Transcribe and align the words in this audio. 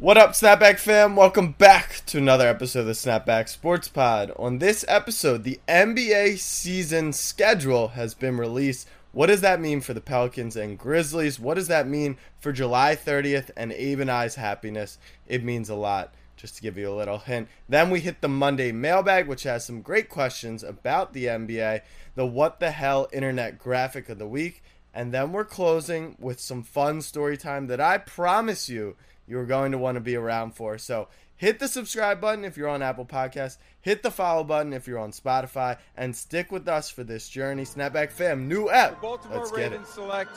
What 0.00 0.16
up, 0.16 0.30
Snapback 0.30 0.78
fam? 0.78 1.14
Welcome 1.14 1.52
back 1.52 2.00
to 2.06 2.16
another 2.16 2.48
episode 2.48 2.80
of 2.80 2.86
the 2.86 2.92
Snapback 2.92 3.50
Sports 3.50 3.86
Pod. 3.88 4.32
On 4.38 4.56
this 4.56 4.82
episode, 4.88 5.44
the 5.44 5.60
NBA 5.68 6.38
season 6.38 7.12
schedule 7.12 7.88
has 7.88 8.14
been 8.14 8.38
released. 8.38 8.88
What 9.12 9.26
does 9.26 9.42
that 9.42 9.60
mean 9.60 9.82
for 9.82 9.92
the 9.92 10.00
Pelicans 10.00 10.56
and 10.56 10.78
Grizzlies? 10.78 11.38
What 11.38 11.56
does 11.56 11.68
that 11.68 11.86
mean 11.86 12.16
for 12.38 12.50
July 12.50 12.96
30th 12.96 13.50
and 13.58 13.72
Abe 13.72 14.00
and 14.00 14.10
I's 14.10 14.36
happiness? 14.36 14.96
It 15.28 15.44
means 15.44 15.68
a 15.68 15.74
lot, 15.74 16.14
just 16.34 16.56
to 16.56 16.62
give 16.62 16.78
you 16.78 16.90
a 16.90 16.96
little 16.96 17.18
hint. 17.18 17.48
Then 17.68 17.90
we 17.90 18.00
hit 18.00 18.22
the 18.22 18.28
Monday 18.28 18.72
mailbag, 18.72 19.28
which 19.28 19.42
has 19.42 19.66
some 19.66 19.82
great 19.82 20.08
questions 20.08 20.62
about 20.62 21.12
the 21.12 21.26
NBA, 21.26 21.82
the 22.14 22.24
What 22.24 22.58
the 22.58 22.70
Hell 22.70 23.06
Internet 23.12 23.58
graphic 23.58 24.08
of 24.08 24.18
the 24.18 24.26
week, 24.26 24.62
and 24.94 25.12
then 25.12 25.32
we're 25.32 25.44
closing 25.44 26.16
with 26.18 26.40
some 26.40 26.62
fun 26.62 27.02
story 27.02 27.36
time 27.36 27.66
that 27.66 27.82
I 27.82 27.98
promise 27.98 28.70
you 28.70 28.96
you're 29.30 29.46
going 29.46 29.70
to 29.72 29.78
want 29.78 29.94
to 29.94 30.00
be 30.00 30.16
around 30.16 30.56
for. 30.56 30.76
So 30.76 31.06
hit 31.36 31.60
the 31.60 31.68
subscribe 31.68 32.20
button 32.20 32.44
if 32.44 32.56
you're 32.56 32.68
on 32.68 32.82
Apple 32.82 33.06
Podcasts, 33.06 33.58
hit 33.80 34.02
the 34.02 34.10
follow 34.10 34.42
button 34.42 34.72
if 34.72 34.88
you're 34.88 34.98
on 34.98 35.12
Spotify, 35.12 35.78
and 35.96 36.14
stick 36.14 36.50
with 36.50 36.66
us 36.66 36.90
for 36.90 37.04
this 37.04 37.28
journey. 37.28 37.62
Snapback 37.62 38.10
fam, 38.10 38.48
new 38.48 38.68
app. 38.68 39.00
Baltimore 39.00 39.38
Let's 39.38 39.52
get 39.52 39.60
it. 39.60 39.70
Ravens 39.70 39.88
select 39.88 40.36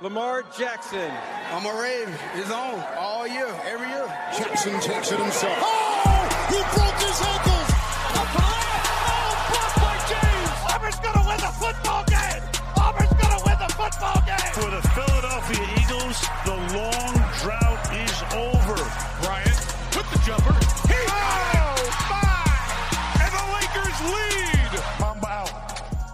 Lamar 0.00 0.44
Jackson. 0.56 1.10
I'm 1.50 1.66
a 1.66 1.82
Raven. 1.82 2.14
It's 2.36 2.50
on 2.50 2.82
all 2.96 3.26
year, 3.26 3.48
every 3.66 3.88
year. 3.88 4.06
Jackson 4.38 4.80
takes 4.80 5.10
it 5.10 5.18
himself. 5.18 5.58
Oh, 5.60 6.46
he 6.48 6.78
broke 6.78 7.02
his 7.02 7.20
ankles. 7.20 7.69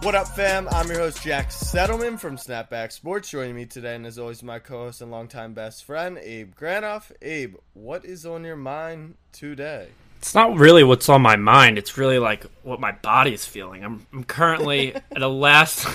What 0.07 0.15
up, 0.15 0.29
fam? 0.29 0.69
I'm 0.71 0.87
your 0.87 0.99
host, 0.99 1.21
Jack 1.21 1.49
Settleman 1.49 2.17
from 2.17 2.37
Snapback 2.37 2.93
Sports. 2.93 3.29
Joining 3.29 3.53
me 3.53 3.65
today, 3.65 3.93
and 3.93 4.07
as 4.07 4.17
always, 4.17 4.41
my 4.41 4.57
co 4.57 4.85
host 4.85 5.01
and 5.01 5.11
longtime 5.11 5.53
best 5.53 5.83
friend, 5.83 6.17
Abe 6.19 6.55
Granoff. 6.55 7.11
Abe, 7.21 7.55
what 7.73 8.05
is 8.05 8.25
on 8.25 8.45
your 8.45 8.55
mind 8.55 9.15
today? 9.33 9.89
It's 10.19 10.33
not 10.33 10.55
really 10.55 10.85
what's 10.85 11.09
on 11.09 11.21
my 11.21 11.35
mind. 11.35 11.77
It's 11.77 11.97
really 11.97 12.19
like 12.19 12.45
what 12.63 12.79
my 12.79 12.93
body 12.93 13.33
is 13.33 13.45
feeling. 13.45 13.83
I'm, 13.83 14.07
I'm 14.13 14.23
currently 14.23 14.95
at 15.11 15.21
a 15.21 15.27
last 15.27 15.85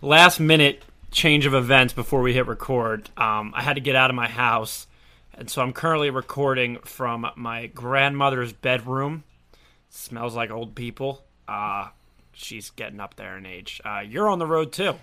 last 0.00 0.40
minute 0.40 0.82
change 1.12 1.46
of 1.46 1.54
events 1.54 1.92
before 1.92 2.20
we 2.20 2.32
hit 2.32 2.48
record. 2.48 3.10
Um, 3.16 3.52
I 3.54 3.62
had 3.62 3.74
to 3.74 3.80
get 3.80 3.94
out 3.94 4.10
of 4.10 4.16
my 4.16 4.28
house, 4.28 4.88
and 5.34 5.48
so 5.48 5.62
I'm 5.62 5.72
currently 5.72 6.10
recording 6.10 6.78
from 6.78 7.28
my 7.36 7.68
grandmother's 7.68 8.52
bedroom. 8.52 9.22
Smells 9.88 10.34
like 10.34 10.50
old 10.50 10.74
people. 10.74 11.22
Uh, 11.46 11.90
she's 12.32 12.70
getting 12.70 13.00
up 13.00 13.16
there 13.16 13.36
in 13.38 13.46
age. 13.46 13.80
Uh, 13.84 14.02
you're 14.06 14.28
on 14.28 14.38
the 14.38 14.46
road 14.46 14.72
too. 14.72 14.94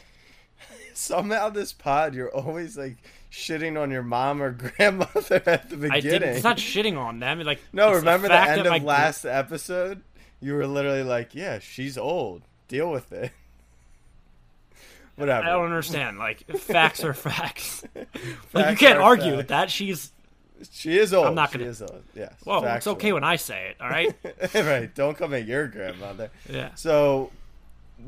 Somehow, 0.94 1.49
this 1.49 1.72
pod, 1.73 2.13
you're 2.13 2.33
always 2.33 2.77
like 2.77 2.97
shitting 3.31 3.80
on 3.81 3.91
your 3.91 4.03
mom 4.03 4.41
or 4.41 4.52
grandmother 4.77 5.41
at 5.45 5.69
the 5.69 5.77
beginning. 5.77 5.91
I 5.91 6.00
didn't. 6.00 6.30
It's 6.30 6.44
not 6.44 6.57
shitting 6.57 6.97
on 6.97 7.19
them. 7.19 7.39
Like 7.41 7.59
no, 7.72 7.94
remember 7.94 8.27
the 8.27 8.39
end 8.39 8.61
of 8.61 8.67
my- 8.67 8.80
last 8.80 9.25
episode? 9.25 10.02
You 10.41 10.53
were 10.53 10.67
literally 10.67 11.03
like, 11.03 11.35
yeah, 11.35 11.59
she's 11.59 11.97
old. 11.97 12.44
Deal 12.67 12.89
with 12.91 13.11
it. 13.11 13.31
Whatever. 15.16 15.45
I 15.45 15.50
don't 15.52 15.66
understand. 15.66 16.17
Like 16.17 16.47
facts 16.59 17.03
are 17.03 17.13
facts. 17.13 17.83
like 18.53 18.69
you 18.72 18.77
can't 18.77 19.00
argue 19.00 19.25
facts. 19.25 19.38
with 19.38 19.47
that. 19.50 19.69
She's 19.69 20.13
She 20.72 20.98
is 20.98 21.14
old. 21.14 21.28
I'm 21.28 21.36
not 21.36 21.52
gonna- 21.52 21.66
is 21.66 21.82
old. 21.82 22.04
Yes. 22.16 22.34
well. 22.46 22.64
It's 22.66 22.88
okay 22.88 23.14
when 23.14 23.24
I 23.24 23.36
say 23.38 23.70
it. 23.70 23.78
All 23.82 23.90
right. 23.90 24.14
right. 24.54 24.94
Don't 24.94 25.18
come 25.18 25.34
at 25.34 25.46
your 25.46 25.68
grandmother. 25.68 26.30
Yeah. 26.50 26.74
So, 26.76 27.32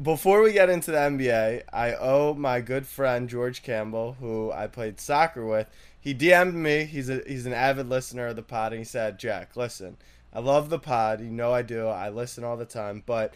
before 0.02 0.42
we 0.42 0.54
get 0.54 0.70
into 0.70 0.92
the 0.92 0.98
NBA, 0.98 1.64
I 1.74 1.94
owe 1.96 2.34
my 2.34 2.62
good 2.62 2.86
friend 2.86 3.28
George 3.30 3.64
Campbell, 3.64 4.18
who 4.20 4.52
I 4.52 4.68
played 4.68 5.00
soccer 5.00 5.46
with. 5.46 5.68
He 6.00 6.16
DM'd 6.16 6.56
me. 6.56 6.86
He's 6.86 7.10
a 7.10 7.22
he's 7.28 7.46
an 7.46 7.54
avid 7.54 7.88
listener 7.88 8.28
of 8.28 8.36
the 8.36 8.42
pod, 8.42 8.74
and 8.74 8.80
he 8.80 8.86
said, 8.86 9.20
"Jack, 9.20 9.56
listen, 9.56 9.98
I 10.34 10.40
love 10.40 10.70
the 10.70 10.80
pod. 10.80 11.22
You 11.22 11.30
know 11.30 11.54
I 11.54 11.62
do. 11.62 11.88
I 11.88 12.10
listen 12.10 12.44
all 12.44 12.58
the 12.58 12.66
time, 12.66 13.04
but." 13.06 13.34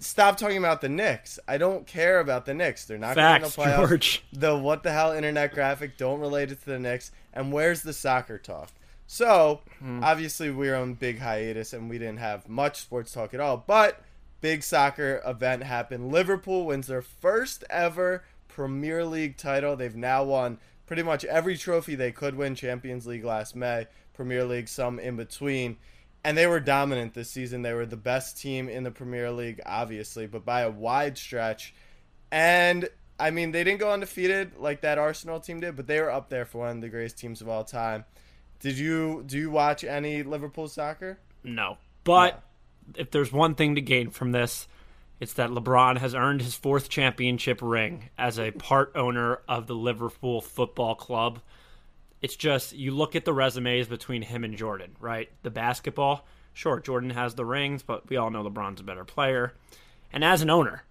Stop 0.00 0.36
talking 0.36 0.58
about 0.58 0.80
the 0.80 0.88
Knicks. 0.88 1.40
I 1.48 1.58
don't 1.58 1.84
care 1.84 2.20
about 2.20 2.46
the 2.46 2.54
Knicks. 2.54 2.84
They're 2.84 2.98
not 2.98 3.16
going 3.16 3.40
to 3.40 3.46
Facts, 3.46 3.56
play 3.56 3.76
George. 3.76 4.22
The 4.32 4.56
what 4.56 4.84
the 4.84 4.92
hell 4.92 5.10
internet 5.10 5.52
graphic 5.52 5.98
don't 5.98 6.20
relate 6.20 6.52
it 6.52 6.60
to 6.60 6.66
the 6.66 6.78
Knicks. 6.78 7.10
And 7.38 7.52
where's 7.52 7.82
the 7.82 7.92
soccer 7.92 8.36
talk? 8.36 8.70
So 9.06 9.60
Hmm. 9.78 10.02
obviously 10.02 10.50
we 10.50 10.68
are 10.68 10.76
on 10.76 10.94
big 10.94 11.20
hiatus 11.20 11.72
and 11.72 11.88
we 11.88 11.96
didn't 11.98 12.18
have 12.18 12.48
much 12.48 12.80
sports 12.80 13.12
talk 13.12 13.32
at 13.32 13.40
all. 13.40 13.56
But 13.56 14.02
big 14.40 14.62
soccer 14.62 15.22
event 15.24 15.62
happened. 15.62 16.12
Liverpool 16.12 16.66
wins 16.66 16.88
their 16.88 17.00
first 17.02 17.64
ever 17.70 18.24
Premier 18.48 19.04
League 19.04 19.36
title. 19.36 19.76
They've 19.76 19.94
now 19.96 20.24
won 20.24 20.58
pretty 20.86 21.02
much 21.04 21.24
every 21.24 21.56
trophy 21.56 21.94
they 21.94 22.10
could 22.12 22.34
win. 22.34 22.54
Champions 22.54 23.06
League 23.06 23.24
last 23.24 23.54
May, 23.54 23.86
Premier 24.14 24.44
League 24.44 24.68
some 24.68 24.98
in 24.98 25.16
between. 25.16 25.76
And 26.24 26.36
they 26.36 26.48
were 26.48 26.60
dominant 26.60 27.14
this 27.14 27.30
season. 27.30 27.62
They 27.62 27.72
were 27.72 27.86
the 27.86 27.96
best 27.96 28.36
team 28.40 28.68
in 28.68 28.82
the 28.82 28.90
Premier 28.90 29.30
League, 29.30 29.60
obviously, 29.64 30.26
but 30.26 30.44
by 30.44 30.62
a 30.62 30.70
wide 30.70 31.16
stretch. 31.16 31.72
And 32.32 32.88
I 33.18 33.30
mean, 33.30 33.50
they 33.50 33.64
didn't 33.64 33.80
go 33.80 33.90
undefeated 33.92 34.52
like 34.58 34.82
that 34.82 34.98
Arsenal 34.98 35.40
team 35.40 35.60
did, 35.60 35.76
but 35.76 35.86
they 35.86 36.00
were 36.00 36.10
up 36.10 36.28
there 36.28 36.44
for 36.44 36.58
one 36.58 36.76
of 36.76 36.80
the 36.80 36.88
greatest 36.88 37.18
teams 37.18 37.40
of 37.40 37.48
all 37.48 37.64
time. 37.64 38.04
Did 38.60 38.78
you 38.78 39.22
do 39.26 39.38
you 39.38 39.50
watch 39.50 39.84
any 39.84 40.22
Liverpool 40.22 40.68
soccer? 40.68 41.18
No. 41.44 41.78
But 42.04 42.42
if 42.96 43.10
there's 43.10 43.32
one 43.32 43.54
thing 43.54 43.74
to 43.74 43.80
gain 43.80 44.10
from 44.10 44.32
this, 44.32 44.66
it's 45.20 45.34
that 45.34 45.50
LeBron 45.50 45.98
has 45.98 46.14
earned 46.14 46.42
his 46.42 46.54
fourth 46.54 46.88
championship 46.88 47.60
ring 47.60 48.08
as 48.16 48.38
a 48.38 48.52
part 48.52 48.92
owner 48.94 49.40
of 49.48 49.66
the 49.66 49.74
Liverpool 49.74 50.40
Football 50.40 50.94
Club. 50.94 51.40
It's 52.20 52.36
just 52.36 52.72
you 52.72 52.92
look 52.92 53.14
at 53.14 53.24
the 53.24 53.32
resumes 53.32 53.88
between 53.88 54.22
him 54.22 54.44
and 54.44 54.56
Jordan, 54.56 54.96
right? 55.00 55.28
The 55.42 55.50
basketball, 55.50 56.26
sure, 56.52 56.80
Jordan 56.80 57.10
has 57.10 57.34
the 57.34 57.44
rings, 57.44 57.82
but 57.82 58.08
we 58.08 58.16
all 58.16 58.30
know 58.30 58.44
LeBron's 58.44 58.80
a 58.80 58.84
better 58.84 59.04
player. 59.04 59.54
And 60.12 60.24
as 60.24 60.42
an 60.42 60.50
owner, 60.50 60.84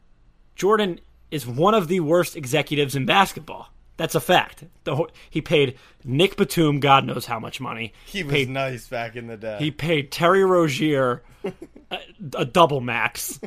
Jordan 0.55 0.99
is 1.31 1.45
one 1.47 1.73
of 1.73 1.87
the 1.87 1.99
worst 1.99 2.35
executives 2.35 2.95
in 2.95 3.05
basketball. 3.05 3.69
That's 3.97 4.13
a 4.15 4.19
fact. 4.19 4.63
The, 4.83 5.07
he 5.29 5.41
paid 5.41 5.77
Nic 6.03 6.37
Batum, 6.37 6.79
God 6.79 7.05
knows 7.05 7.25
how 7.25 7.39
much 7.39 7.59
money. 7.59 7.93
He 8.05 8.23
was 8.23 8.31
paid 8.31 8.49
nice 8.49 8.87
back 8.87 9.15
in 9.15 9.25
the 9.27 9.37
day. 9.37 9.57
he 9.59 9.71
paid 9.71 10.11
Terry 10.11 10.45
Rozier 10.45 11.23
a, 11.91 11.99
a 12.35 12.45
double 12.45 12.79
max. 12.79 13.39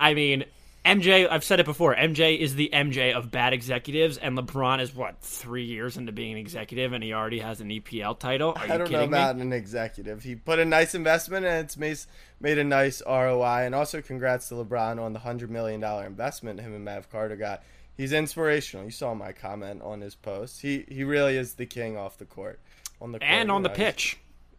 I 0.00 0.14
mean, 0.14 0.44
MJ, 0.84 1.28
I've 1.30 1.44
said 1.44 1.60
it 1.60 1.66
before, 1.66 1.94
MJ 1.94 2.38
is 2.38 2.54
the 2.54 2.70
MJ 2.72 3.12
of 3.12 3.30
bad 3.30 3.52
executives, 3.52 4.16
and 4.16 4.38
LeBron 4.38 4.80
is 4.80 4.94
what, 4.94 5.20
three 5.20 5.64
years 5.64 5.96
into 5.96 6.12
being 6.12 6.32
an 6.32 6.38
executive, 6.38 6.92
and 6.92 7.04
he 7.04 7.12
already 7.12 7.40
has 7.40 7.60
an 7.60 7.68
EPL 7.68 8.18
title? 8.18 8.54
Are 8.56 8.66
you 8.66 8.72
I 8.72 8.78
don't 8.78 8.90
know 8.90 9.04
about 9.04 9.36
me? 9.36 9.42
an 9.42 9.52
executive. 9.52 10.22
He 10.22 10.34
put 10.34 10.58
a 10.58 10.64
nice 10.64 10.94
investment 10.94 11.44
and 11.44 11.64
it's 11.64 11.76
made, 11.76 11.98
made 12.40 12.58
a 12.58 12.64
nice 12.64 13.02
ROI. 13.06 13.66
And 13.66 13.74
also, 13.74 14.00
congrats 14.00 14.48
to 14.48 14.54
LeBron 14.54 14.98
on 15.00 15.12
the 15.12 15.18
$100 15.20 15.48
million 15.50 15.82
investment 15.82 16.60
him 16.60 16.74
and 16.74 16.84
Mav 16.84 17.10
Carter 17.10 17.36
got. 17.36 17.62
He's 17.96 18.12
inspirational. 18.12 18.84
You 18.84 18.92
saw 18.92 19.12
my 19.12 19.32
comment 19.32 19.82
on 19.82 20.00
his 20.00 20.14
post. 20.14 20.60
He 20.60 20.84
he 20.88 21.02
really 21.02 21.36
is 21.36 21.54
the 21.54 21.66
king 21.66 21.96
off 21.96 22.16
the 22.16 22.26
court. 22.26 22.60
On 23.00 23.10
the 23.10 23.18
court, 23.18 23.28
And 23.28 23.50
on 23.50 23.64
the 23.64 23.70
pitch. 23.70 24.18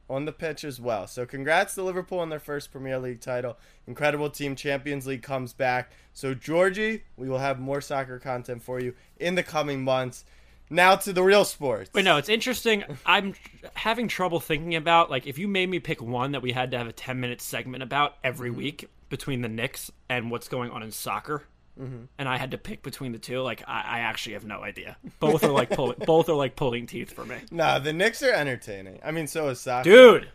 On 0.10 0.26
the 0.26 0.32
pitch 0.32 0.64
as 0.64 0.80
well. 0.82 1.08
So 1.08 1.26
congrats 1.26 1.76
to 1.76 1.84
Liverpool 1.84 2.20
on 2.20 2.30
their 2.30 2.40
first 2.40 2.72
Premier 2.72 2.98
League 3.00 3.22
title. 3.22 3.58
Incredible 3.88 4.30
team. 4.30 4.56
Champions 4.56 5.06
League 5.06 5.22
comes 5.24 5.54
back. 5.54 5.92
So 6.14 6.34
Georgie, 6.34 7.04
we 7.18 7.30
will 7.30 7.38
have 7.40 7.60
more 7.60 7.82
soccer 7.82 8.20
content 8.20 8.64
for 8.64 8.80
you 8.80 8.94
in 9.20 9.36
the 9.36 9.44
coming 9.44 9.84
months. 9.84 10.26
Now 10.72 10.96
to 10.98 11.14
the 11.14 11.24
real 11.24 11.46
sports. 11.46 11.90
Wait, 11.94 12.06
no, 12.06 12.18
it's 12.18 12.30
interesting. 12.30 12.84
I'm 13.06 13.34
having 13.74 14.08
trouble 14.08 14.40
thinking 14.40 14.76
about, 14.76 15.10
like, 15.10 15.26
if 15.26 15.40
you 15.40 15.48
made 15.48 15.68
me 15.68 15.80
pick 15.80 16.00
one 16.00 16.34
that 16.34 16.44
we 16.44 16.52
had 16.52 16.70
to 16.72 16.78
have 16.78 16.88
a 16.88 16.92
10 16.94 17.20
minute 17.20 17.42
segment 17.42 17.82
about 17.82 18.16
every 18.24 18.50
Mm-hmm. 18.50 18.58
week 18.60 18.90
between 19.10 19.42
the 19.42 19.50
Knicks 19.50 19.90
and 20.10 20.30
what's 20.30 20.48
going 20.48 20.70
on 20.70 20.84
in 20.84 20.92
soccer. 20.92 21.44
Mm-hmm. 21.80 22.06
And 22.18 22.28
I 22.28 22.38
had 22.38 22.52
to 22.52 22.58
pick 22.58 22.84
between 22.84 23.12
the 23.12 23.20
two. 23.20 23.42
Like 23.42 23.64
I, 23.68 23.82
I 23.86 24.00
actually 24.00 24.34
have 24.34 24.46
no 24.46 24.62
idea. 24.62 24.98
Both 25.20 25.44
are 25.44 25.52
like 25.52 25.70
pulling. 25.70 25.98
both 26.06 26.28
are 26.30 26.34
like 26.34 26.56
pulling 26.56 26.88
teeth 26.88 27.14
for 27.14 27.26
me. 27.26 27.38
Nah, 27.52 27.80
the 27.80 27.94
Knicks 27.94 28.22
are 28.24 28.32
entertaining. 28.34 29.00
I 29.04 29.12
mean, 29.12 29.28
so 29.28 29.48
is 29.50 29.62
soccer. 29.62 29.90
Dude, 29.90 30.30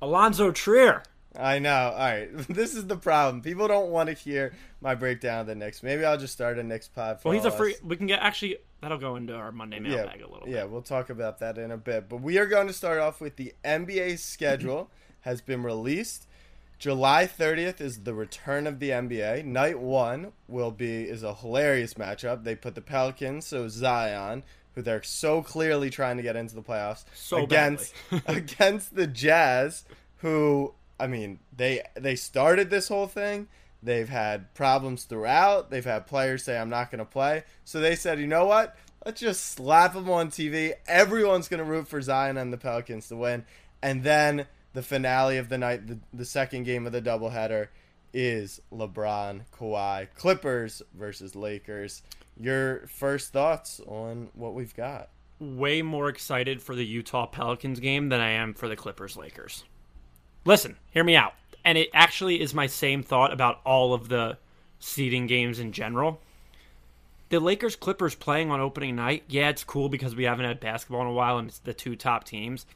Allonzo 0.00 0.54
Trier. 0.54 1.02
I 1.36 1.58
know. 1.58 1.92
All 1.92 1.98
right, 1.98 2.28
this 2.48 2.74
is 2.74 2.86
the 2.86 2.96
problem. 2.96 3.42
People 3.42 3.66
don't 3.66 3.90
want 3.90 4.08
to 4.08 4.14
hear 4.14 4.52
my 4.80 4.94
breakdown 4.94 5.40
of 5.40 5.46
the 5.46 5.54
Knicks. 5.54 5.82
Maybe 5.82 6.04
I'll 6.04 6.18
just 6.18 6.32
start 6.32 6.58
a 6.58 6.62
Knicks 6.62 6.88
pod. 6.88 7.20
For 7.20 7.28
Well, 7.28 7.36
he's 7.36 7.44
a 7.44 7.50
free. 7.50 7.74
us. 7.74 7.82
We 7.82 7.96
can 7.96 8.06
get 8.06 8.20
actually. 8.20 8.58
That'll 8.80 8.98
go 8.98 9.16
into 9.16 9.34
our 9.34 9.50
Monday 9.50 9.76
yeah, 9.76 9.96
mailbag 9.96 10.20
a 10.20 10.28
little 10.28 10.46
yeah, 10.46 10.62
bit. 10.62 10.70
we'll 10.70 10.82
talk 10.82 11.08
about 11.08 11.38
that 11.38 11.56
in 11.56 11.70
a 11.70 11.76
bit. 11.78 12.08
But 12.08 12.20
we 12.20 12.38
are 12.38 12.46
going 12.46 12.66
to 12.66 12.72
start 12.72 13.00
off 13.00 13.20
with 13.20 13.36
the 13.36 13.54
NBA 13.64 14.18
schedule 14.18 14.90
has 15.22 15.40
been 15.40 15.62
released. 15.62 16.26
July 16.78 17.26
30th 17.26 17.80
is 17.80 18.00
the 18.00 18.14
return 18.14 18.66
of 18.66 18.78
the 18.78 18.90
NBA. 18.90 19.44
Night 19.44 19.78
one 19.78 20.32
will 20.48 20.70
be 20.70 21.04
is 21.04 21.22
a 21.22 21.34
hilarious 21.34 21.94
matchup. 21.94 22.44
They 22.44 22.54
put 22.54 22.74
the 22.74 22.80
Pelicans, 22.80 23.46
so 23.46 23.68
Zion, 23.68 24.42
who 24.74 24.82
they're 24.82 25.02
so 25.02 25.42
clearly 25.42 25.90
trying 25.90 26.16
to 26.16 26.22
get 26.22 26.36
into 26.36 26.54
the 26.54 26.62
playoffs, 26.62 27.04
So 27.14 27.44
against 27.44 27.94
against 28.26 28.94
the 28.94 29.06
Jazz, 29.06 29.84
who 30.16 30.74
I 30.98 31.06
mean 31.06 31.38
they 31.56 31.82
they 31.94 32.16
started 32.16 32.70
this 32.70 32.88
whole 32.88 33.06
thing. 33.06 33.48
They've 33.82 34.08
had 34.08 34.52
problems 34.54 35.04
throughout. 35.04 35.70
They've 35.70 35.84
had 35.84 36.06
players 36.06 36.42
say 36.42 36.58
I'm 36.58 36.70
not 36.70 36.90
going 36.90 37.00
to 37.00 37.04
play, 37.04 37.44
so 37.64 37.80
they 37.80 37.96
said, 37.96 38.18
you 38.18 38.26
know 38.26 38.46
what? 38.46 38.76
Let's 39.04 39.20
just 39.20 39.52
slap 39.52 39.92
them 39.92 40.08
on 40.08 40.30
TV. 40.30 40.72
Everyone's 40.86 41.48
going 41.48 41.58
to 41.58 41.64
root 41.64 41.86
for 41.86 42.00
Zion 42.00 42.38
and 42.38 42.50
the 42.50 42.56
Pelicans 42.56 43.08
to 43.08 43.16
win, 43.16 43.44
and 43.82 44.02
then 44.02 44.46
the 44.74 44.82
finale 44.82 45.38
of 45.38 45.48
the 45.48 45.58
night, 45.58 45.86
the, 45.86 45.98
the 46.12 46.24
second 46.24 46.64
game 46.64 46.86
of 46.86 46.92
the 46.92 47.02
doubleheader, 47.02 47.68
is 48.12 48.60
LeBron, 48.72 49.42
Kawhi, 49.52 50.08
Clippers 50.14 50.82
versus 50.92 51.34
Lakers. 51.34 52.02
Your 52.38 52.86
first 52.86 53.32
thoughts 53.32 53.80
on 53.86 54.28
what 54.34 54.54
we've 54.54 54.76
got? 54.76 55.08
way 55.40 55.82
more 55.82 56.08
excited 56.08 56.62
for 56.62 56.74
the 56.74 56.84
Utah 56.84 57.26
Pelicans 57.26 57.80
game 57.80 58.08
than 58.08 58.20
I 58.20 58.30
am 58.30 58.54
for 58.54 58.68
the 58.68 58.76
Clippers 58.76 59.16
Lakers. 59.16 59.64
Listen, 60.44 60.76
hear 60.90 61.04
me 61.04 61.16
out. 61.16 61.34
And 61.64 61.78
it 61.78 61.88
actually 61.94 62.40
is 62.40 62.52
my 62.52 62.66
same 62.66 63.02
thought 63.02 63.32
about 63.32 63.60
all 63.64 63.94
of 63.94 64.08
the 64.08 64.38
seeding 64.78 65.26
games 65.26 65.58
in 65.58 65.72
general. 65.72 66.20
The 67.30 67.40
Lakers 67.40 67.74
Clippers 67.74 68.14
playing 68.14 68.50
on 68.50 68.60
opening 68.60 68.96
night, 68.96 69.24
yeah, 69.28 69.48
it's 69.48 69.64
cool 69.64 69.88
because 69.88 70.14
we 70.14 70.24
haven't 70.24 70.44
had 70.44 70.60
basketball 70.60 71.00
in 71.00 71.06
a 71.08 71.12
while 71.12 71.38
and 71.38 71.48
it's 71.48 71.58
the 71.58 71.72
two 71.72 71.96
top 71.96 72.24
teams. 72.24 72.66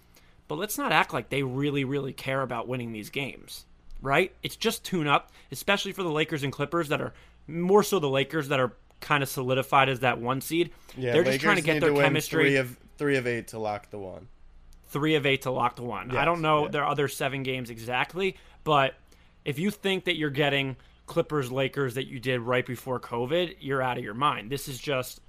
But 0.49 0.59
let's 0.59 0.79
not 0.79 0.93
act 0.93 1.13
like 1.13 1.29
they 1.29 1.43
really, 1.43 1.85
really 1.85 2.13
care 2.13 2.41
about 2.43 2.67
winning 2.67 2.93
these 2.93 3.11
games, 3.11 3.67
right? 4.01 4.35
It's 4.43 4.57
just 4.57 4.85
tune 4.85 5.07
up, 5.07 5.31
especially 5.53 5.93
for 5.93 6.03
the 6.03 6.11
Lakers 6.11 6.43
and 6.43 6.53
Clippers 6.53 6.89
that 6.89 7.01
are 7.01 7.13
more 7.47 7.83
so 7.83 7.99
the 7.99 8.09
Lakers 8.09 8.49
that 8.49 8.59
are 8.59 8.73
kind 9.01 9.23
of 9.23 9.29
solidified 9.29 9.89
as 9.89 10.01
that 10.01 10.19
one 10.21 10.41
seed. 10.41 10.71
Yeah, 10.97 11.13
They're 11.13 11.23
just 11.23 11.35
Lakers 11.35 11.43
trying 11.43 11.57
to 11.57 11.63
get 11.63 11.81
their 11.81 11.93
win 11.93 12.03
chemistry 12.03 12.45
Three 12.45 12.57
of 12.57 12.79
three 12.97 13.17
of 13.17 13.27
eight 13.27 13.49
to 13.49 13.59
lock 13.59 13.91
the 13.91 13.99
one. 13.99 14.27
three 14.89 15.15
of 15.15 15.27
eight 15.27 15.43
to 15.43 15.51
lock 15.51 15.77
the 15.77 15.83
one. 15.83 16.17
I 16.17 16.25
don't 16.25 16.41
know 16.41 16.65
yeah. 16.65 16.71
their 16.71 16.87
other 16.87 17.09
seven 17.09 17.43
games 17.43 17.71
exactly, 17.71 18.37
but 18.65 18.95
if 19.45 19.59
you 19.59 19.71
think 19.71 20.07
that 20.07 20.17
you're 20.17 20.31
getting 20.31 20.77
Clippers 21.07 21.51
Lakers 21.53 21.95
that 21.95 22.07
you 22.07 22.21
did 22.21 22.41
right 22.41 22.67
before 22.67 22.99
COVID, 23.01 23.57
you're 23.61 23.83
out 23.83 23.99
of 23.99 24.05
your 24.05 24.15
mind. 24.15 24.51
This 24.51 24.69
is 24.69 24.79
just 24.79 25.21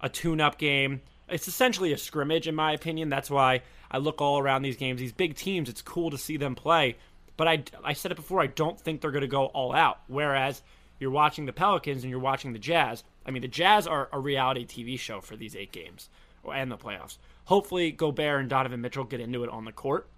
a 0.00 0.08
tune 0.08 0.40
up 0.40 0.58
game. 0.58 1.00
It's 1.28 1.48
essentially 1.48 1.92
a 1.92 1.98
scrimmage, 1.98 2.48
in 2.48 2.54
my 2.54 2.72
opinion. 2.72 3.08
That's 3.08 3.30
why 3.30 3.62
I 3.90 3.98
look 3.98 4.20
all 4.20 4.38
around 4.38 4.62
these 4.62 4.76
games. 4.76 5.00
These 5.00 5.12
big 5.12 5.34
teams, 5.34 5.68
it's 5.68 5.82
cool 5.82 6.10
to 6.10 6.18
see 6.18 6.36
them 6.36 6.54
play. 6.54 6.96
But 7.36 7.48
I, 7.48 7.64
I 7.84 7.92
said 7.92 8.12
it 8.12 8.16
before, 8.16 8.40
I 8.40 8.48
don't 8.48 8.80
think 8.80 9.00
they're 9.00 9.10
going 9.10 9.22
to 9.22 9.28
go 9.28 9.46
all 9.46 9.72
out. 9.74 10.00
Whereas 10.08 10.62
you're 10.98 11.10
watching 11.10 11.46
the 11.46 11.52
Pelicans 11.52 12.02
and 12.02 12.10
you're 12.10 12.18
watching 12.18 12.52
the 12.52 12.58
Jazz. 12.58 13.04
I 13.24 13.30
mean, 13.30 13.42
the 13.42 13.48
Jazz 13.48 13.86
are 13.86 14.08
a 14.12 14.18
reality 14.18 14.66
TV 14.66 14.98
show 14.98 15.20
for 15.20 15.36
these 15.36 15.54
eight 15.54 15.72
games 15.72 16.08
and 16.52 16.70
the 16.70 16.76
playoffs. 16.76 17.18
Hopefully, 17.44 17.92
Gobert 17.92 18.40
and 18.40 18.48
Donovan 18.48 18.80
Mitchell 18.80 19.04
get 19.04 19.20
into 19.20 19.44
it 19.44 19.50
on 19.50 19.64
the 19.64 19.72
court. 19.72 20.08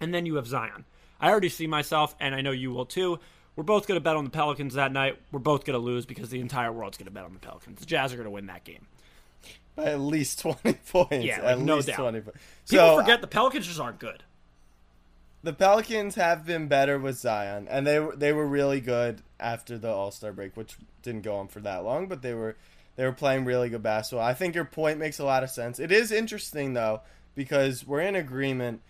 And 0.00 0.12
then 0.12 0.26
you 0.26 0.36
have 0.36 0.46
Zion. 0.46 0.84
I 1.20 1.30
already 1.30 1.48
see 1.48 1.66
myself, 1.66 2.14
and 2.18 2.34
I 2.34 2.40
know 2.40 2.50
you 2.50 2.72
will 2.72 2.86
too. 2.86 3.18
We're 3.54 3.64
both 3.64 3.86
going 3.86 3.96
to 3.96 4.02
bet 4.02 4.16
on 4.16 4.24
the 4.24 4.30
Pelicans 4.30 4.74
that 4.74 4.92
night. 4.92 5.18
We're 5.30 5.38
both 5.38 5.64
going 5.64 5.78
to 5.78 5.84
lose 5.84 6.06
because 6.06 6.30
the 6.30 6.40
entire 6.40 6.72
world's 6.72 6.96
going 6.96 7.06
to 7.06 7.12
bet 7.12 7.24
on 7.24 7.34
the 7.34 7.38
Pelicans. 7.38 7.80
The 7.80 7.86
Jazz 7.86 8.12
are 8.12 8.16
going 8.16 8.24
to 8.24 8.30
win 8.30 8.46
that 8.46 8.64
game. 8.64 8.86
By 9.76 9.84
at 9.84 10.00
least 10.00 10.38
twenty 10.40 10.74
points. 10.74 11.24
Yeah, 11.24 11.40
at 11.42 11.58
no 11.58 11.76
least 11.76 11.88
doubt. 11.88 11.96
twenty 11.96 12.20
points. 12.20 12.38
People 12.68 12.86
So 12.86 12.94
uh, 12.98 13.00
forget 13.02 13.20
the 13.20 13.26
Pelicans 13.26 13.66
just 13.66 13.80
aren't 13.80 13.98
good. 13.98 14.22
the 15.42 15.52
Pelicans 15.52 16.14
have 16.14 16.44
been 16.46 16.68
better 16.68 16.98
with 16.98 17.16
Zion, 17.18 17.66
and 17.68 17.86
they 17.86 17.98
were 17.98 18.14
they 18.14 18.32
were 18.32 18.46
really 18.46 18.80
good 18.80 19.22
after 19.40 19.78
the 19.78 19.88
All 19.90 20.10
Star 20.10 20.32
break, 20.32 20.56
which 20.56 20.76
didn't 21.02 21.22
go 21.22 21.36
on 21.36 21.48
for 21.48 21.60
that 21.60 21.84
long, 21.84 22.06
but 22.06 22.22
they 22.22 22.34
were 22.34 22.56
they 22.96 23.04
were 23.04 23.12
playing 23.12 23.44
really 23.44 23.68
good 23.70 23.82
basketball. 23.82 24.24
I 24.24 24.34
think 24.34 24.54
your 24.54 24.64
point 24.66 24.98
makes 24.98 25.18
a 25.18 25.24
lot 25.24 25.42
of 25.42 25.50
sense. 25.50 25.78
It 25.80 25.90
is 25.90 26.12
interesting 26.12 26.74
though 26.74 27.00
because 27.34 27.86
we're 27.86 28.02
in 28.02 28.14
agreement. 28.14 28.82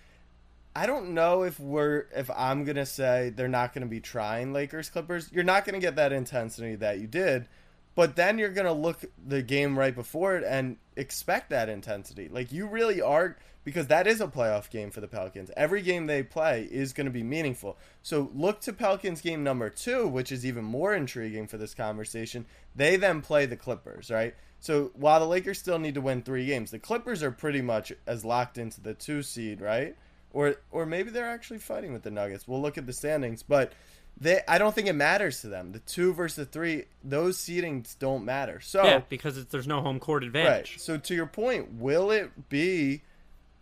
I 0.75 0.87
don't 0.87 1.11
know 1.11 1.43
if 1.43 1.61
we're 1.61 2.07
if 2.17 2.31
I'm 2.35 2.65
gonna 2.65 2.87
say 2.87 3.31
they're 3.35 3.47
not 3.47 3.73
gonna 3.73 3.87
be 3.87 4.01
trying 4.01 4.53
Lakers 4.53 4.91
Clippers. 4.91 5.31
You're 5.33 5.45
not 5.45 5.65
gonna 5.65 5.79
get 5.81 5.97
that 5.97 6.13
intensity 6.13 6.75
that 6.77 6.99
you 6.99 7.07
did, 7.07 7.47
but 7.95 8.17
then 8.17 8.39
you're 8.39 8.51
gonna 8.51 8.73
look 8.73 9.05
the 9.27 9.43
game 9.43 9.79
right 9.79 9.95
before 9.95 10.37
it 10.37 10.45
and 10.45 10.77
expect 10.97 11.51
that 11.51 11.69
intensity. 11.69 12.29
Like 12.29 12.53
you 12.53 12.67
really 12.67 13.01
are 13.01 13.37
because 13.65 13.87
that 13.87 14.07
is 14.07 14.21
a 14.21 14.27
playoff 14.27 14.71
game 14.71 14.91
for 14.91 15.01
the 15.01 15.09
Pelicans. 15.09 15.51
Every 15.57 15.83
game 15.83 16.07
they 16.07 16.23
play 16.23 16.69
is 16.71 16.93
going 16.93 17.05
to 17.05 17.13
be 17.13 17.23
meaningful. 17.23 17.79
So 18.03 18.31
look 18.35 18.61
to 18.63 18.73
Pelicans 18.73 19.21
game 19.21 19.45
number 19.45 19.71
two, 19.71 20.09
which 20.09 20.33
is 20.33 20.45
even 20.45 20.65
more 20.65 20.95
intriguing 20.95 21.47
for 21.47 21.59
this 21.59 21.75
conversation. 21.75 22.47
They 22.75 22.97
then 22.97 23.21
play 23.23 23.47
the 23.47 23.57
Clippers, 23.57 24.11
right? 24.11 24.35
So 24.59 24.91
while 24.95 25.21
the 25.21 25.27
Lakers 25.27 25.59
still 25.59 25.79
need 25.79 25.95
to 25.95 26.01
win 26.01 26.23
three 26.23 26.47
games, 26.47 26.71
the 26.71 26.79
Clippers 26.79 27.23
are 27.23 27.31
pretty 27.31 27.63
much 27.63 27.93
as 28.07 28.25
locked 28.25 28.59
into 28.59 28.81
the 28.81 28.95
two 28.95 29.23
seed, 29.23 29.61
right? 29.61 29.97
Or 30.33 30.57
or 30.71 30.87
maybe 30.87 31.11
they're 31.11 31.29
actually 31.29 31.59
fighting 31.59 31.93
with 31.93 32.03
the 32.03 32.11
Nuggets. 32.11 32.49
We'll 32.49 32.63
look 32.63 32.79
at 32.79 32.87
the 32.87 32.93
standings, 32.93 33.43
but 33.43 33.73
they 34.21 34.41
I 34.47 34.59
don't 34.59 34.75
think 34.75 34.89
it 34.89 34.95
matters 34.95 35.41
to 35.41 35.49
them. 35.49 35.73
The 35.73 35.79
two 35.81 36.13
versus 36.15 36.37
the 36.37 36.45
three, 36.45 36.85
those 37.03 37.39
seedings 37.39 37.99
don't 37.99 38.25
matter. 38.25 38.61
So 38.61 38.85
Yeah, 38.85 39.03
because 39.09 39.37
it's, 39.39 39.51
there's 39.51 39.67
no 39.67 39.81
home 39.81 39.99
court 40.01 40.23
Right. 40.23 40.27
advantage. 40.29 40.79
So 40.79 40.97
to 40.99 41.15
your 41.15 41.27
point, 41.27 41.73
will 41.75 42.11
it 42.11 42.49
be 42.49 43.03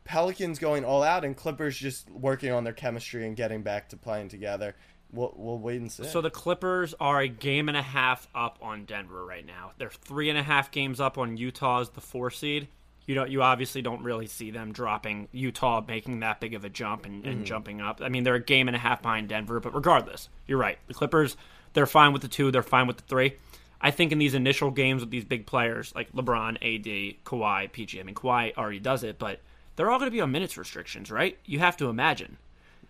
Pelicans 0.05 0.59
going 0.59 0.85
all 0.85 1.03
out 1.03 1.25
and 1.25 1.37
Clippers 1.37 1.77
just 1.79 2.11
working 2.11 2.53
on 2.53 2.65
their 2.65 2.73
chemistry 2.73 3.27
and 3.27 3.37
getting 3.37 3.63
back 3.63 3.89
to 3.91 3.97
playing 3.97 4.29
together? 4.29 4.75
We'll 5.13 5.33
we'll 5.37 5.59
wait 5.59 5.81
and 5.81 5.91
see. 5.91 6.05
So 6.05 6.21
the 6.21 6.31
Clippers 6.31 6.95
are 7.01 7.21
a 7.21 7.29
game 7.29 7.69
and 7.69 7.77
a 7.77 7.83
half 7.83 8.29
up 8.35 8.59
on 8.63 8.85
Denver 8.85 9.25
right 9.25 9.45
now. 9.45 9.73
They're 9.79 9.91
three 9.91 10.29
and 10.29 10.39
a 10.39 10.43
half 10.43 10.71
games 10.71 11.01
up 11.01 11.19
on 11.19 11.37
Utah 11.37 11.81
as 11.81 11.91
the 11.91 12.01
four 12.01 12.31
seed. 12.31 12.69
You 13.11 13.17
don't. 13.17 13.29
You 13.29 13.43
obviously 13.43 13.83
don't 13.83 14.05
really 14.05 14.29
see 14.29 14.53
them 14.53 14.71
dropping 14.71 15.27
Utah 15.33 15.83
making 15.85 16.21
that 16.21 16.39
big 16.39 16.55
of 16.55 16.65
a 16.65 16.69
jump 16.69 17.07
and, 17.07 17.25
and 17.25 17.35
mm-hmm. 17.39 17.45
jumping 17.45 17.81
up. 17.81 18.01
I 18.01 18.09
mean, 18.09 18.23
they're 18.23 18.37
a 18.37 18.41
game 18.41 18.69
and 18.69 18.77
a 18.77 18.79
half 18.79 19.03
behind 19.03 19.29
Denver, 19.29 19.59
but 19.59 19.75
regardless, 19.75 20.29
you're 20.47 20.59
right. 20.59 20.79
The 20.87 20.95
Clippers, 20.95 21.37
they're 21.73 21.89
fine 21.89 22.13
with 22.13 22.23
the 22.23 22.29
two. 22.29 22.53
They're 22.53 22.63
fine 22.63 22.87
with 22.87 22.99
the 22.99 23.03
three. 23.03 23.35
I 23.81 23.91
think 23.91 24.13
in 24.13 24.19
these 24.19 24.35
initial 24.35 24.71
games 24.71 25.03
with 25.03 25.11
these 25.11 25.25
big 25.25 25.45
players 25.45 25.93
like 25.93 26.13
LeBron, 26.13 26.55
AD, 26.59 27.25
Kawhi, 27.25 27.73
PG. 27.73 27.99
I 27.99 28.05
mean, 28.05 28.15
Kawhi 28.15 28.57
already 28.57 28.79
does 28.79 29.03
it, 29.03 29.19
but 29.19 29.41
they're 29.75 29.91
all 29.91 29.99
going 29.99 30.07
to 30.09 30.15
be 30.15 30.21
on 30.21 30.31
minutes 30.31 30.57
restrictions, 30.57 31.11
right? 31.11 31.37
You 31.45 31.59
have 31.59 31.77
to 31.79 31.89
imagine. 31.89 32.37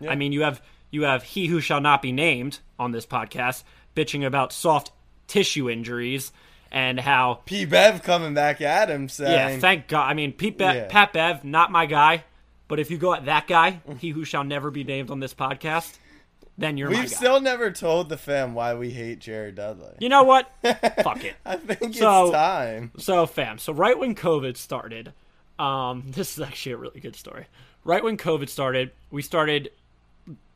I 0.07 0.13
mean, 0.13 0.33
you 0.33 0.43
have 0.43 0.61
you 0.91 1.01
have 1.01 1.23
he 1.23 1.47
who 1.47 1.61
shall 1.61 1.81
not 1.81 2.03
be 2.03 2.11
named 2.11 2.59
on 2.77 2.91
this 2.91 3.07
podcast 3.07 3.63
bitching 3.95 4.23
about 4.23 4.53
soft 4.53 4.91
tissue 5.25 5.67
injuries 5.67 6.31
and 6.71 6.99
how 6.99 7.41
P 7.45 7.65
Bev 7.65 8.01
coming 8.03 8.33
back 8.33 8.61
at 8.61 8.89
him 8.89 9.09
saying, 9.09 9.31
yeah, 9.31 9.59
thank 9.59 9.87
God. 9.87 10.09
I 10.09 10.13
mean, 10.13 10.31
Pete 10.33 10.57
Be- 10.57 10.63
Yeah. 10.63 10.87
Pat 10.89 11.13
Bev, 11.13 11.43
not 11.43 11.71
my 11.71 11.85
guy, 11.85 12.23
but 12.67 12.79
if 12.79 12.89
you 12.89 12.97
go 12.97 13.13
at 13.13 13.25
that 13.25 13.47
guy, 13.47 13.81
he 13.99 14.09
who 14.11 14.23
shall 14.23 14.43
never 14.43 14.71
be 14.71 14.83
named 14.83 15.11
on 15.11 15.19
this 15.19 15.33
podcast, 15.33 15.97
then 16.57 16.77
you're 16.77 16.89
We've 16.89 16.99
guy. 16.99 17.05
still 17.07 17.41
never 17.41 17.71
told 17.71 18.09
the 18.09 18.17
fam 18.17 18.53
why 18.53 18.73
we 18.75 18.91
hate 18.91 19.19
Jared 19.19 19.55
Dudley. 19.55 19.95
you 19.99 20.09
know 20.09 20.23
what? 20.23 20.49
Fuck 20.63 21.23
it. 21.25 21.35
I 21.45 21.55
think 21.57 21.95
So- 21.95 22.25
it's 22.25 22.33
time. 22.33 22.91
So, 22.97 23.25
fam, 23.25 23.57
so 23.57 23.73
right 23.73 23.97
when 23.97 24.15
COVID 24.15 24.55
started, 24.57 25.13
um, 25.59 26.03
this 26.11 26.37
is 26.37 26.41
actually 26.43 26.73
a 26.73 26.77
really 26.77 26.99
good 26.99 27.15
story. 27.15 27.47
Right 27.83 28.03
when 28.03 28.15
COVID 28.15 28.47
started, 28.47 28.91
we 29.09 29.21
started 29.23 29.71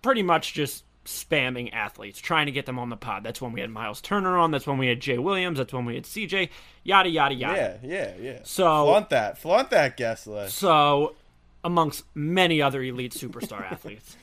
pretty 0.02 0.22
much 0.24 0.54
just 0.54 0.84
spamming 1.06 1.72
athletes, 1.74 2.20
trying 2.20 2.48
to 2.48 2.52
get 2.52 2.66
them 2.66 2.78
on 2.80 2.90
the 2.90 2.98
pod. 2.98 3.24
That's 3.24 3.42
when 3.42 3.52
we 3.54 3.62
had 3.62 3.70
Miles 3.70 4.02
Turner 4.02 4.38
on. 4.38 4.52
That's 4.52 4.68
when 4.68 4.78
we 4.78 4.88
had 4.88 5.00
Jay 5.00 5.18
Williams. 5.18 5.58
That's 5.58 5.72
when 5.74 5.86
we 5.86 5.96
had 5.96 6.04
CJ. 6.04 6.50
Yada 6.84 7.10
yada 7.10 7.36
yada. 7.36 7.80
Yeah, 7.84 7.90
yeah, 7.96 8.12
yeah. 8.20 8.40
So- 8.44 8.86
flaunt 8.86 9.10
that, 9.12 9.38
flaunt 9.38 9.70
that 9.70 9.98
guest 9.98 10.28
list. 10.28 10.58
So, 10.58 11.16
amongst 11.64 12.04
many 12.14 12.62
other 12.62 12.82
elite 12.84 13.14
superstar 13.14 13.62
athletes. 13.72 14.18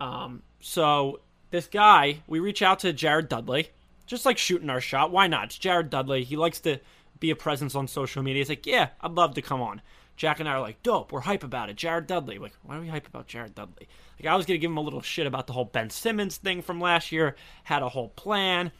Um, 0.00 0.42
so 0.60 1.20
this 1.50 1.66
guy, 1.66 2.18
we 2.26 2.40
reach 2.40 2.62
out 2.62 2.80
to 2.80 2.92
Jared 2.92 3.28
Dudley, 3.28 3.68
just 4.06 4.24
like 4.24 4.38
shooting 4.38 4.70
our 4.70 4.80
shot. 4.80 5.10
Why 5.10 5.26
not? 5.26 5.44
It's 5.46 5.58
Jared 5.58 5.90
Dudley. 5.90 6.24
He 6.24 6.36
likes 6.36 6.60
to 6.60 6.80
be 7.18 7.30
a 7.30 7.36
presence 7.36 7.74
on 7.74 7.86
social 7.86 8.22
media. 8.22 8.40
He's 8.40 8.48
like, 8.48 8.66
yeah, 8.66 8.88
I'd 9.00 9.12
love 9.12 9.34
to 9.34 9.42
come 9.42 9.60
on. 9.60 9.82
Jack 10.20 10.38
and 10.38 10.46
I 10.46 10.52
are 10.52 10.60
like, 10.60 10.82
dope. 10.82 11.12
We're 11.12 11.20
hype 11.20 11.44
about 11.44 11.70
it. 11.70 11.76
Jared 11.76 12.06
Dudley. 12.06 12.38
Like, 12.38 12.52
why 12.62 12.76
are 12.76 12.80
we 12.80 12.88
hype 12.88 13.06
about 13.06 13.26
Jared 13.26 13.54
Dudley? 13.54 13.88
Like, 14.18 14.30
I 14.30 14.36
was 14.36 14.44
gonna 14.44 14.58
give 14.58 14.70
him 14.70 14.76
a 14.76 14.82
little 14.82 15.00
shit 15.00 15.26
about 15.26 15.46
the 15.46 15.54
whole 15.54 15.64
Ben 15.64 15.88
Simmons 15.88 16.36
thing 16.36 16.60
from 16.60 16.78
last 16.78 17.10
year. 17.10 17.36
Had 17.64 17.82
a 17.82 17.88
whole 17.88 18.10
plan, 18.10 18.70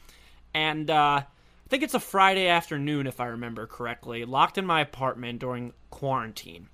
and 0.53 0.87
uh, 0.91 1.23
I 1.23 1.25
think 1.69 1.81
it's 1.81 1.95
a 1.95 1.99
Friday 1.99 2.47
afternoon, 2.47 3.07
if 3.07 3.19
I 3.19 3.25
remember 3.25 3.65
correctly. 3.65 4.23
Locked 4.23 4.59
in 4.59 4.67
my 4.67 4.81
apartment 4.81 5.39
during 5.39 5.73
quarantine 5.89 6.69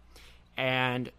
and 0.58 1.12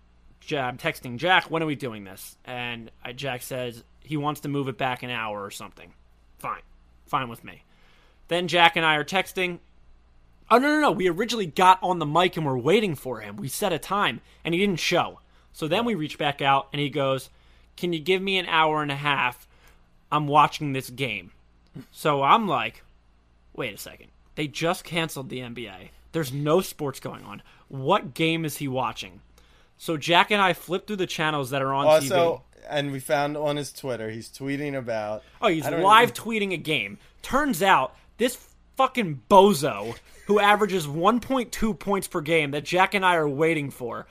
I'm 0.50 0.76
texting 0.76 1.16
Jack, 1.16 1.50
when 1.50 1.62
are 1.62 1.66
we 1.66 1.76
doing 1.76 2.04
this? 2.04 2.36
And 2.44 2.90
uh, 3.04 3.12
Jack 3.12 3.42
says 3.42 3.84
he 4.00 4.16
wants 4.16 4.40
to 4.40 4.48
move 4.48 4.68
it 4.68 4.76
back 4.76 5.02
an 5.02 5.10
hour 5.10 5.42
or 5.42 5.50
something. 5.50 5.92
Fine. 6.38 6.62
Fine 7.06 7.28
with 7.28 7.44
me. 7.44 7.64
Then 8.28 8.48
Jack 8.48 8.76
and 8.76 8.84
I 8.84 8.96
are 8.96 9.04
texting. 9.04 9.60
Oh, 10.50 10.58
no, 10.58 10.68
no, 10.68 10.80
no. 10.80 10.90
We 10.92 11.08
originally 11.08 11.46
got 11.46 11.78
on 11.82 11.98
the 11.98 12.06
mic 12.06 12.36
and 12.36 12.46
we're 12.46 12.56
waiting 12.58 12.94
for 12.94 13.20
him. 13.20 13.36
We 13.36 13.48
set 13.48 13.72
a 13.72 13.78
time 13.78 14.20
and 14.44 14.54
he 14.54 14.60
didn't 14.60 14.80
show. 14.80 15.20
So 15.52 15.68
then 15.68 15.84
we 15.84 15.94
reach 15.94 16.18
back 16.18 16.40
out 16.40 16.68
and 16.72 16.80
he 16.80 16.88
goes, 16.90 17.30
Can 17.76 17.92
you 17.92 17.98
give 18.00 18.22
me 18.22 18.38
an 18.38 18.46
hour 18.46 18.82
and 18.82 18.90
a 18.92 18.96
half? 18.96 19.46
I'm 20.10 20.26
watching 20.26 20.72
this 20.72 20.88
game. 20.90 21.32
So 21.90 22.22
I'm 22.22 22.46
like, 22.48 22.82
Wait 23.54 23.74
a 23.74 23.78
second. 23.78 24.08
They 24.36 24.46
just 24.46 24.84
canceled 24.84 25.28
the 25.28 25.40
NBA. 25.40 25.88
There's 26.12 26.32
no 26.32 26.60
sports 26.60 27.00
going 27.00 27.24
on. 27.24 27.42
What 27.68 28.14
game 28.14 28.44
is 28.44 28.58
he 28.58 28.68
watching? 28.68 29.20
So 29.76 29.96
Jack 29.96 30.30
and 30.30 30.40
I 30.40 30.52
flip 30.54 30.86
through 30.86 30.96
the 30.96 31.06
channels 31.06 31.50
that 31.50 31.60
are 31.60 31.74
on 31.74 31.86
Also, 31.86 32.42
TV. 32.56 32.62
and 32.70 32.90
we 32.92 33.00
found 33.00 33.36
on 33.36 33.56
his 33.56 33.72
Twitter, 33.72 34.10
he's 34.10 34.28
tweeting 34.28 34.76
about. 34.76 35.22
Oh, 35.42 35.48
he's 35.48 35.64
live 35.68 36.10
even- 36.10 36.14
tweeting 36.14 36.52
a 36.52 36.56
game. 36.56 36.98
Turns 37.22 37.62
out 37.62 37.94
this 38.16 38.34
fucking 38.78 39.20
bozo 39.28 39.96
who 40.28 40.38
averages 40.38 40.86
1.2 40.86 41.76
points 41.78 42.06
per 42.06 42.20
game 42.20 42.52
that 42.52 42.64
Jack 42.64 42.94
and 42.94 43.04
I 43.04 43.16
are 43.16 43.28
waiting 43.28 43.70
for 43.72 44.06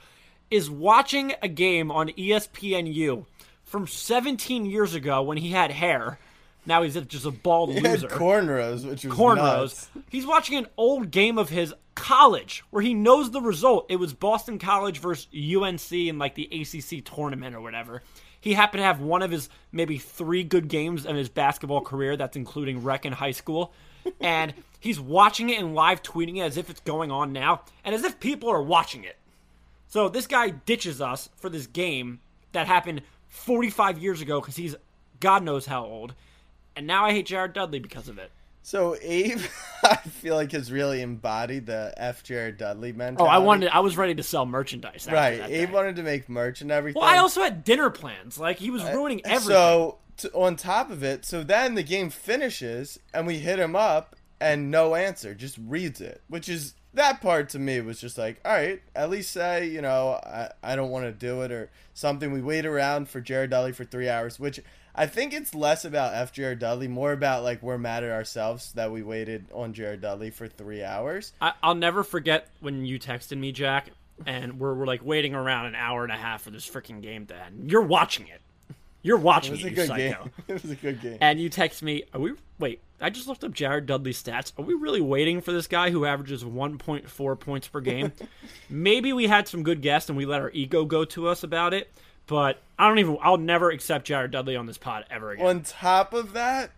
is 0.51 0.69
watching 0.69 1.33
a 1.41 1.47
game 1.47 1.89
on 1.89 2.09
ESPNU 2.09 3.25
from 3.63 3.87
17 3.87 4.65
years 4.65 4.93
ago 4.93 5.21
when 5.23 5.37
he 5.37 5.51
had 5.51 5.71
hair. 5.71 6.19
Now 6.65 6.83
he's 6.83 6.95
just 6.95 7.25
a 7.25 7.31
bald 7.31 7.69
He 7.69 7.75
had 7.75 7.83
loser. 8.01 8.07
cornrows, 8.09 8.85
which 8.85 9.05
was 9.05 9.13
cornrows. 9.17 9.37
nuts. 9.37 9.89
He's 10.09 10.25
watching 10.27 10.57
an 10.57 10.67
old 10.75 11.11
game 11.11 11.37
of 11.37 11.47
his 11.47 11.73
college 11.95 12.63
where 12.69 12.83
he 12.83 12.93
knows 12.93 13.31
the 13.31 13.39
result. 13.41 13.85
It 13.89 13.95
was 13.97 14.13
Boston 14.13 14.59
College 14.59 14.99
versus 14.99 15.27
UNC 15.33 15.91
in 15.93 16.17
like 16.19 16.35
the 16.35 16.43
ACC 16.51 17.05
tournament 17.05 17.55
or 17.55 17.61
whatever. 17.61 18.03
He 18.41 18.53
happened 18.53 18.79
to 18.81 18.85
have 18.85 18.99
one 18.99 19.21
of 19.21 19.31
his 19.31 19.47
maybe 19.71 19.97
three 19.97 20.43
good 20.43 20.67
games 20.67 21.05
in 21.05 21.15
his 21.15 21.29
basketball 21.29 21.81
career. 21.81 22.17
That's 22.17 22.35
including 22.35 22.83
rec 22.83 23.05
in 23.05 23.13
high 23.13 23.31
school, 23.31 23.73
and 24.19 24.53
he's 24.79 24.99
watching 24.99 25.49
it 25.49 25.59
and 25.59 25.75
live 25.75 26.03
tweeting 26.03 26.37
it 26.37 26.41
as 26.41 26.57
if 26.57 26.69
it's 26.69 26.79
going 26.81 27.11
on 27.11 27.33
now, 27.33 27.61
and 27.83 27.93
as 27.93 28.03
if 28.03 28.19
people 28.19 28.49
are 28.49 28.61
watching 28.61 29.03
it. 29.03 29.17
So 29.87 30.09
this 30.09 30.27
guy 30.27 30.49
ditches 30.49 31.01
us 31.01 31.29
for 31.37 31.49
this 31.49 31.67
game 31.67 32.19
that 32.51 32.67
happened 32.67 33.01
45 33.29 33.99
years 33.99 34.21
ago 34.21 34.39
because 34.39 34.55
he's 34.55 34.75
God 35.19 35.43
knows 35.43 35.65
how 35.65 35.85
old, 35.85 36.13
and 36.75 36.85
now 36.85 37.05
I 37.05 37.11
hate 37.11 37.25
Jared 37.25 37.53
Dudley 37.53 37.79
because 37.79 38.07
of 38.07 38.17
it. 38.17 38.31
So 38.67 38.97
Abe, 39.01 39.39
I 39.83 39.95
feel 39.95 40.35
like 40.35 40.51
has 40.51 40.71
really 40.71 41.01
embodied 41.01 41.65
the 41.65 41.93
F. 41.95 42.21
Jared 42.21 42.57
Dudley 42.57 42.91
mentality. 42.91 43.31
Oh. 43.31 43.33
I 43.33 43.37
wanted. 43.37 43.69
I 43.69 43.79
was 43.79 43.95
ready 43.95 44.13
to 44.15 44.23
sell 44.23 44.45
merchandise. 44.45 45.07
Right, 45.09 45.39
Abe 45.39 45.69
day. 45.69 45.73
wanted 45.73 45.95
to 45.95 46.03
make 46.03 46.27
merch 46.27 46.59
and 46.59 46.69
everything. 46.69 47.01
Well, 47.01 47.09
I 47.09 47.17
also 47.19 47.41
had 47.41 47.63
dinner 47.63 47.89
plans. 47.89 48.37
Like 48.37 48.59
he 48.59 48.69
was 48.69 48.83
uh, 48.83 48.91
ruining 48.93 49.25
everything. 49.25 49.47
So 49.47 49.99
on 50.33 50.55
top 50.55 50.91
of 50.91 51.03
it, 51.03 51.25
so 51.25 51.43
then 51.43 51.75
the 51.75 51.83
game 51.83 52.09
finishes 52.09 52.99
and 53.13 53.27
we 53.27 53.39
hit 53.39 53.59
him 53.59 53.75
up 53.75 54.15
and 54.39 54.69
no 54.69 54.95
answer, 54.95 55.33
just 55.33 55.57
reads 55.57 56.01
it, 56.01 56.21
which 56.27 56.47
is 56.47 56.75
that 56.93 57.21
part 57.21 57.49
to 57.49 57.59
me 57.59 57.81
was 57.81 57.99
just 57.99 58.17
like, 58.17 58.39
all 58.45 58.53
right, 58.53 58.81
at 58.95 59.09
least 59.09 59.31
say 59.31 59.67
you 59.67 59.81
know 59.81 60.19
I, 60.23 60.51
I 60.63 60.75
don't 60.75 60.89
want 60.89 61.05
to 61.05 61.11
do 61.11 61.41
it 61.41 61.51
or 61.51 61.69
something. 61.93 62.31
We 62.31 62.41
wait 62.41 62.65
around 62.65 63.09
for 63.09 63.21
Jared 63.21 63.51
Dudley 63.51 63.71
for 63.71 63.85
three 63.85 64.09
hours, 64.09 64.39
which 64.39 64.59
I 64.97 65.05
think 65.05 65.31
it's 65.31 65.53
less 65.53 65.85
about 65.85 66.15
F 66.15 66.31
Jared 66.33 66.59
Dudley, 66.59 66.87
more 66.87 67.11
about 67.11 67.43
like 67.43 67.61
we're 67.61 67.77
mad 67.77 68.03
at 68.03 68.11
ourselves 68.11 68.73
that 68.73 68.91
we 68.91 69.03
waited 69.03 69.45
on 69.53 69.73
Jared 69.73 70.01
Dudley 70.01 70.31
for 70.31 70.47
three 70.47 70.83
hours. 70.83 71.33
I, 71.39 71.53
I'll 71.61 71.75
never 71.75 72.03
forget 72.03 72.47
when 72.61 72.83
you 72.83 72.99
texted 72.99 73.37
me, 73.37 73.51
Jack, 73.51 73.91
and 74.25 74.59
we're, 74.59 74.73
we're 74.73 74.87
like 74.87 75.05
waiting 75.05 75.35
around 75.35 75.67
an 75.67 75.75
hour 75.75 76.03
and 76.03 76.11
a 76.11 76.17
half 76.17 76.41
for 76.41 76.49
this 76.49 76.67
freaking 76.67 77.01
game 77.01 77.27
to 77.27 77.35
end. 77.35 77.69
You're 77.69 77.83
watching 77.83 78.27
it. 78.27 78.41
You're 79.03 79.17
It 79.17 79.23
watching 79.23 79.51
was 79.51 79.63
it, 79.63 79.67
a 79.71 79.75
good 79.75 79.87
psycho. 79.87 80.23
game. 80.23 80.31
It 80.47 80.61
was 80.63 80.71
a 80.71 80.75
good 80.75 81.01
game. 81.01 81.17
And 81.21 81.39
you 81.39 81.49
text 81.49 81.81
me, 81.83 82.03
are 82.13 82.19
we 82.19 82.33
wait, 82.59 82.81
I 82.99 83.09
just 83.09 83.27
looked 83.27 83.43
up 83.43 83.53
Jared 83.53 83.85
Dudley's 83.85 84.21
stats. 84.21 84.51
Are 84.57 84.63
we 84.65 84.73
really 84.73 85.01
waiting 85.01 85.41
for 85.41 85.51
this 85.51 85.67
guy 85.67 85.91
who 85.91 86.05
averages 86.05 86.43
1.4 86.43 87.39
points 87.39 87.67
per 87.67 87.79
game? 87.81 88.11
Maybe 88.69 89.13
we 89.13 89.27
had 89.27 89.47
some 89.47 89.63
good 89.63 89.81
guests 89.81 90.09
and 90.09 90.17
we 90.17 90.25
let 90.25 90.41
our 90.41 90.49
ego 90.51 90.83
go 90.85 91.05
to 91.05 91.27
us 91.27 91.43
about 91.43 91.73
it, 91.73 91.91
but 92.25 92.61
I 92.79 92.87
don't 92.87 92.99
even 92.99 93.17
I'll 93.21 93.37
never 93.37 93.69
accept 93.71 94.05
Jared 94.05 94.31
Dudley 94.31 94.55
on 94.55 94.65
this 94.65 94.77
pod 94.77 95.05
ever 95.09 95.31
again. 95.31 95.45
on 95.45 95.61
top 95.61 96.13
of 96.13 96.33
that, 96.33 96.71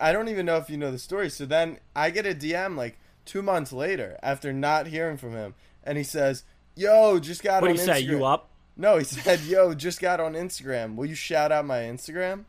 I 0.00 0.12
don't 0.12 0.28
even 0.28 0.46
know 0.46 0.56
if 0.56 0.68
you 0.70 0.76
know 0.78 0.90
the 0.90 0.98
story. 0.98 1.28
So 1.30 1.44
then 1.46 1.78
I 1.94 2.10
get 2.10 2.26
a 2.26 2.34
DM 2.34 2.76
like 2.76 2.98
two 3.24 3.42
months 3.42 3.72
later 3.72 4.18
after 4.22 4.52
not 4.52 4.86
hearing 4.88 5.16
from 5.18 5.32
him, 5.32 5.54
and 5.84 5.98
he 5.98 6.04
says, 6.04 6.44
"Yo, 6.74 7.18
just 7.18 7.42
got 7.42 7.60
what 7.62 7.68
do 7.68 7.74
you 7.74 7.78
say? 7.80 8.00
You 8.00 8.24
up? 8.24 8.48
No, 8.76 8.98
he 8.98 9.04
said, 9.04 9.40
"Yo, 9.40 9.74
just 9.74 10.00
got 10.00 10.20
on 10.20 10.34
Instagram. 10.34 10.96
Will 10.96 11.06
you 11.06 11.14
shout 11.14 11.50
out 11.52 11.64
my 11.66 11.78
Instagram?" 11.78 12.44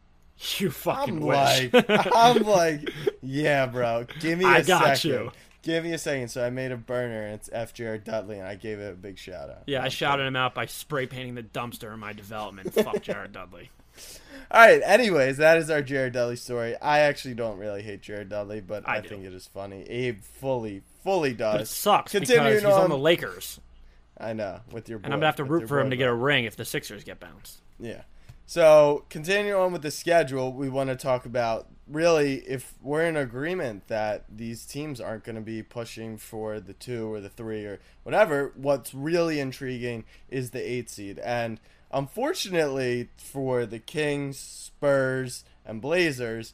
You 0.59 0.69
fucking 0.69 1.15
I'm 1.15 1.19
wish. 1.21 1.73
like, 1.73 2.07
I'm 2.15 2.43
like, 2.43 2.91
yeah, 3.23 3.65
bro. 3.65 4.05
Give 4.19 4.37
me 4.37 4.45
a 4.45 4.49
I 4.49 4.61
got 4.61 4.97
second. 4.97 5.09
you. 5.09 5.31
Give 5.63 5.83
me 5.83 5.93
a 5.93 5.97
second. 5.97 6.27
So 6.29 6.45
I 6.45 6.49
made 6.51 6.71
a 6.71 6.77
burner, 6.77 7.23
and 7.23 7.33
it's 7.33 7.49
F. 7.51 7.73
Jared 7.73 8.03
Dudley, 8.03 8.37
and 8.37 8.47
I 8.47 8.53
gave 8.55 8.77
it 8.79 8.91
a 8.91 8.95
big 8.95 9.17
shout 9.17 9.49
out. 9.49 9.63
Yeah, 9.65 9.81
I 9.83 9.89
shouted 9.89 10.27
him 10.27 10.35
out 10.35 10.53
by 10.53 10.67
spray 10.67 11.07
painting 11.07 11.33
the 11.35 11.41
dumpster 11.43 11.91
in 11.93 11.99
my 11.99 12.13
development. 12.13 12.71
Fuck 12.75 13.01
Jared 13.01 13.31
Dudley. 13.31 13.71
All 14.51 14.61
right. 14.61 14.79
Anyways, 14.85 15.37
that 15.37 15.57
is 15.57 15.69
our 15.71 15.81
Jared 15.81 16.13
Dudley 16.13 16.35
story. 16.35 16.75
I 16.81 16.99
actually 16.99 17.33
don't 17.33 17.57
really 17.57 17.81
hate 17.81 18.01
Jared 18.03 18.29
Dudley, 18.29 18.61
but 18.61 18.87
I 18.87 18.97
I, 18.97 19.01
think 19.01 19.25
it 19.25 19.33
is 19.33 19.47
funny. 19.47 19.81
Abe 19.89 20.21
fully, 20.21 20.83
fully 21.03 21.33
does. 21.33 21.53
But 21.55 21.61
it 21.61 21.67
sucks 21.67 22.11
Continuing 22.11 22.43
because 22.47 22.61
he's 22.61 22.71
on 22.73 22.83
on- 22.83 22.89
the 22.91 22.97
Lakers, 22.97 23.59
I 24.19 24.33
know 24.33 24.61
with 24.71 24.89
your. 24.89 24.97
and 24.97 25.07
I'm 25.07 25.19
gonna 25.19 25.27
have 25.27 25.35
to 25.37 25.43
root 25.43 25.67
for 25.67 25.79
him 25.79 25.89
to 25.89 25.95
get 25.95 26.09
a 26.09 26.13
ring 26.13 26.45
if 26.45 26.55
the 26.55 26.65
Sixers 26.65 27.03
get 27.03 27.19
bounced. 27.19 27.61
Yeah. 27.79 28.01
So 28.45 29.05
continuing 29.09 29.61
on 29.61 29.73
with 29.73 29.81
the 29.81 29.91
schedule, 29.91 30.53
we 30.53 30.69
want 30.69 30.89
to 30.89 30.95
talk 30.95 31.25
about 31.25 31.67
really 31.85 32.35
if 32.47 32.75
we're 32.81 33.03
in 33.03 33.17
agreement 33.17 33.87
that 33.89 34.23
these 34.33 34.65
teams 34.65 35.01
aren't 35.01 35.25
going 35.25 35.35
to 35.35 35.41
be 35.41 35.61
pushing 35.61 36.17
for 36.17 36.59
the 36.59 36.73
two 36.73 37.11
or 37.11 37.19
the 37.19 37.29
three 37.29 37.65
or 37.65 37.79
whatever. 38.03 38.53
What's 38.55 38.93
really 38.93 39.39
intriguing 39.39 40.05
is 40.29 40.51
the 40.51 40.61
eight 40.61 40.89
seed, 40.89 41.19
and 41.19 41.59
unfortunately 41.91 43.09
for 43.17 43.65
the 43.65 43.79
Kings, 43.79 44.37
Spurs, 44.39 45.43
and 45.65 45.81
Blazers. 45.81 46.53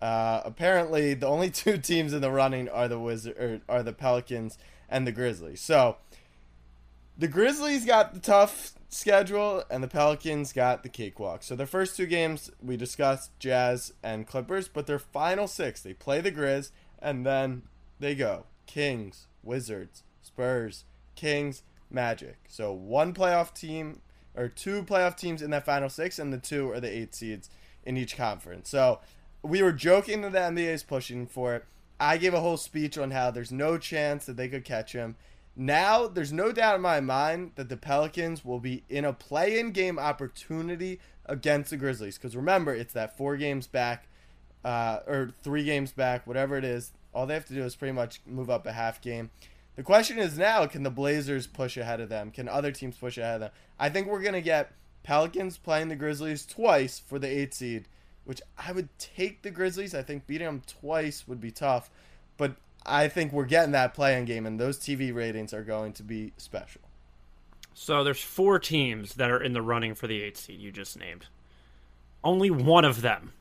Uh, 0.00 0.42
apparently, 0.44 1.14
the 1.14 1.26
only 1.26 1.50
two 1.50 1.78
teams 1.78 2.12
in 2.12 2.20
the 2.20 2.30
running 2.30 2.68
are 2.68 2.88
the 2.88 2.98
Wizard, 2.98 3.36
or 3.38 3.60
are 3.68 3.82
the 3.82 3.92
Pelicans 3.92 4.58
and 4.88 5.06
the 5.06 5.12
Grizzlies. 5.12 5.60
So, 5.60 5.96
the 7.16 7.28
Grizzlies 7.28 7.84
got 7.84 8.14
the 8.14 8.20
tough 8.20 8.72
schedule, 8.88 9.64
and 9.70 9.82
the 9.82 9.88
Pelicans 9.88 10.52
got 10.52 10.82
the 10.82 10.88
cakewalk. 10.88 11.42
So 11.42 11.56
their 11.56 11.66
first 11.66 11.96
two 11.96 12.06
games 12.06 12.50
we 12.62 12.76
discussed 12.76 13.38
Jazz 13.38 13.92
and 14.02 14.26
Clippers, 14.26 14.68
but 14.68 14.86
their 14.86 14.98
final 14.98 15.46
six 15.46 15.80
they 15.80 15.94
play 15.94 16.20
the 16.20 16.32
Grizz, 16.32 16.70
and 17.00 17.24
then 17.24 17.62
they 17.98 18.14
go 18.14 18.44
Kings, 18.66 19.26
Wizards, 19.42 20.02
Spurs, 20.22 20.84
Kings, 21.14 21.62
Magic. 21.90 22.38
So 22.48 22.72
one 22.72 23.12
playoff 23.12 23.54
team 23.54 24.00
or 24.34 24.48
two 24.48 24.82
playoff 24.82 25.16
teams 25.16 25.42
in 25.42 25.50
that 25.50 25.66
final 25.66 25.88
six, 25.88 26.18
and 26.18 26.32
the 26.32 26.38
two 26.38 26.70
are 26.70 26.80
the 26.80 26.90
eight 26.90 27.14
seeds 27.14 27.50
in 27.84 27.96
each 27.96 28.16
conference. 28.16 28.68
So 28.68 29.00
we 29.42 29.62
were 29.62 29.72
joking 29.72 30.22
that 30.22 30.32
the 30.32 30.38
NBA 30.38 30.72
is 30.72 30.82
pushing 30.82 31.26
for 31.26 31.54
it. 31.54 31.64
I 32.00 32.16
gave 32.16 32.34
a 32.34 32.40
whole 32.40 32.56
speech 32.56 32.98
on 32.98 33.10
how 33.10 33.30
there's 33.30 33.52
no 33.52 33.78
chance 33.78 34.26
that 34.26 34.36
they 34.36 34.48
could 34.48 34.64
catch 34.64 34.92
him. 34.92 35.16
Now, 35.54 36.06
there's 36.06 36.32
no 36.32 36.50
doubt 36.50 36.76
in 36.76 36.80
my 36.80 37.00
mind 37.00 37.52
that 37.56 37.68
the 37.68 37.76
Pelicans 37.76 38.44
will 38.44 38.60
be 38.60 38.84
in 38.88 39.04
a 39.04 39.12
play 39.12 39.58
in 39.58 39.72
game 39.72 39.98
opportunity 39.98 40.98
against 41.26 41.70
the 41.70 41.76
Grizzlies. 41.76 42.16
Because 42.16 42.34
remember, 42.34 42.74
it's 42.74 42.94
that 42.94 43.16
four 43.16 43.36
games 43.36 43.66
back, 43.66 44.08
uh, 44.64 45.00
or 45.06 45.32
three 45.42 45.64
games 45.64 45.92
back, 45.92 46.26
whatever 46.26 46.56
it 46.56 46.64
is. 46.64 46.92
All 47.14 47.26
they 47.26 47.34
have 47.34 47.44
to 47.46 47.54
do 47.54 47.64
is 47.64 47.76
pretty 47.76 47.92
much 47.92 48.20
move 48.26 48.48
up 48.48 48.66
a 48.66 48.72
half 48.72 49.00
game. 49.02 49.30
The 49.76 49.82
question 49.82 50.18
is 50.18 50.38
now 50.38 50.66
can 50.66 50.82
the 50.82 50.90
Blazers 50.90 51.46
push 51.46 51.76
ahead 51.76 52.00
of 52.00 52.08
them? 52.08 52.30
Can 52.30 52.48
other 52.48 52.72
teams 52.72 52.96
push 52.96 53.18
ahead 53.18 53.36
of 53.36 53.40
them? 53.40 53.50
I 53.78 53.88
think 53.88 54.06
we're 54.06 54.22
going 54.22 54.34
to 54.34 54.40
get 54.40 54.72
Pelicans 55.02 55.58
playing 55.58 55.88
the 55.88 55.96
Grizzlies 55.96 56.46
twice 56.46 56.98
for 56.98 57.18
the 57.18 57.28
eight 57.28 57.52
seed, 57.54 57.88
which 58.24 58.40
I 58.56 58.72
would 58.72 58.88
take 58.98 59.42
the 59.42 59.50
Grizzlies. 59.50 59.94
I 59.94 60.02
think 60.02 60.26
beating 60.26 60.46
them 60.46 60.62
twice 60.66 61.26
would 61.26 61.40
be 61.40 61.50
tough. 61.50 61.90
But 62.36 62.56
I 62.84 63.08
think 63.08 63.32
we're 63.32 63.44
getting 63.44 63.72
that 63.72 63.94
play-in 63.94 64.24
game, 64.24 64.46
and 64.46 64.58
those 64.58 64.78
TV 64.78 65.14
ratings 65.14 65.54
are 65.54 65.62
going 65.62 65.92
to 65.94 66.02
be 66.02 66.32
special. 66.36 66.80
So 67.74 68.04
there's 68.04 68.22
four 68.22 68.58
teams 68.58 69.14
that 69.14 69.30
are 69.30 69.42
in 69.42 69.52
the 69.52 69.62
running 69.62 69.94
for 69.94 70.06
the 70.06 70.22
eight 70.22 70.36
seed 70.36 70.60
you 70.60 70.72
just 70.72 70.98
named. 70.98 71.26
Only 72.22 72.50
one 72.50 72.84
of 72.84 73.02
them 73.02 73.32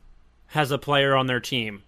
has 0.48 0.72
a 0.72 0.78
player 0.78 1.16
on 1.16 1.28
their 1.28 1.40
team 1.40 1.84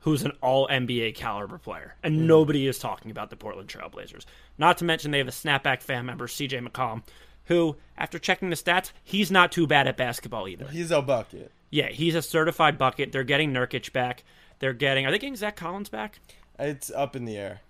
who's 0.00 0.22
an 0.22 0.32
all 0.40 0.68
NBA 0.68 1.14
caliber 1.14 1.58
player. 1.58 1.94
And 2.02 2.16
hmm. 2.16 2.26
nobody 2.26 2.66
is 2.66 2.78
talking 2.78 3.10
about 3.10 3.30
the 3.30 3.36
Portland 3.36 3.68
Trailblazers. 3.68 4.24
Not 4.56 4.78
to 4.78 4.84
mention 4.84 5.10
they 5.10 5.18
have 5.18 5.28
a 5.28 5.32
snapback 5.32 5.82
fan 5.82 6.06
member, 6.06 6.26
CJ 6.26 6.66
McCollum, 6.66 7.02
who, 7.44 7.76
after 7.96 8.18
checking 8.18 8.50
the 8.50 8.56
stats, 8.56 8.92
he's 9.02 9.30
not 9.30 9.52
too 9.52 9.66
bad 9.66 9.88
at 9.88 9.96
basketball 9.96 10.48
either. 10.48 10.66
He's 10.68 10.90
a 10.90 11.02
bucket. 11.02 11.50
Yeah, 11.70 11.88
he's 11.88 12.14
a 12.14 12.22
certified 12.22 12.78
bucket. 12.78 13.12
They're 13.12 13.24
getting 13.24 13.52
Nurkic 13.52 13.92
back. 13.92 14.24
They're 14.60 14.72
getting 14.72 15.06
are 15.06 15.10
they 15.10 15.18
getting 15.18 15.36
Zach 15.36 15.56
Collins 15.56 15.88
back? 15.88 16.18
It's 16.58 16.90
up 16.90 17.14
in 17.16 17.24
the 17.24 17.36
air. 17.36 17.60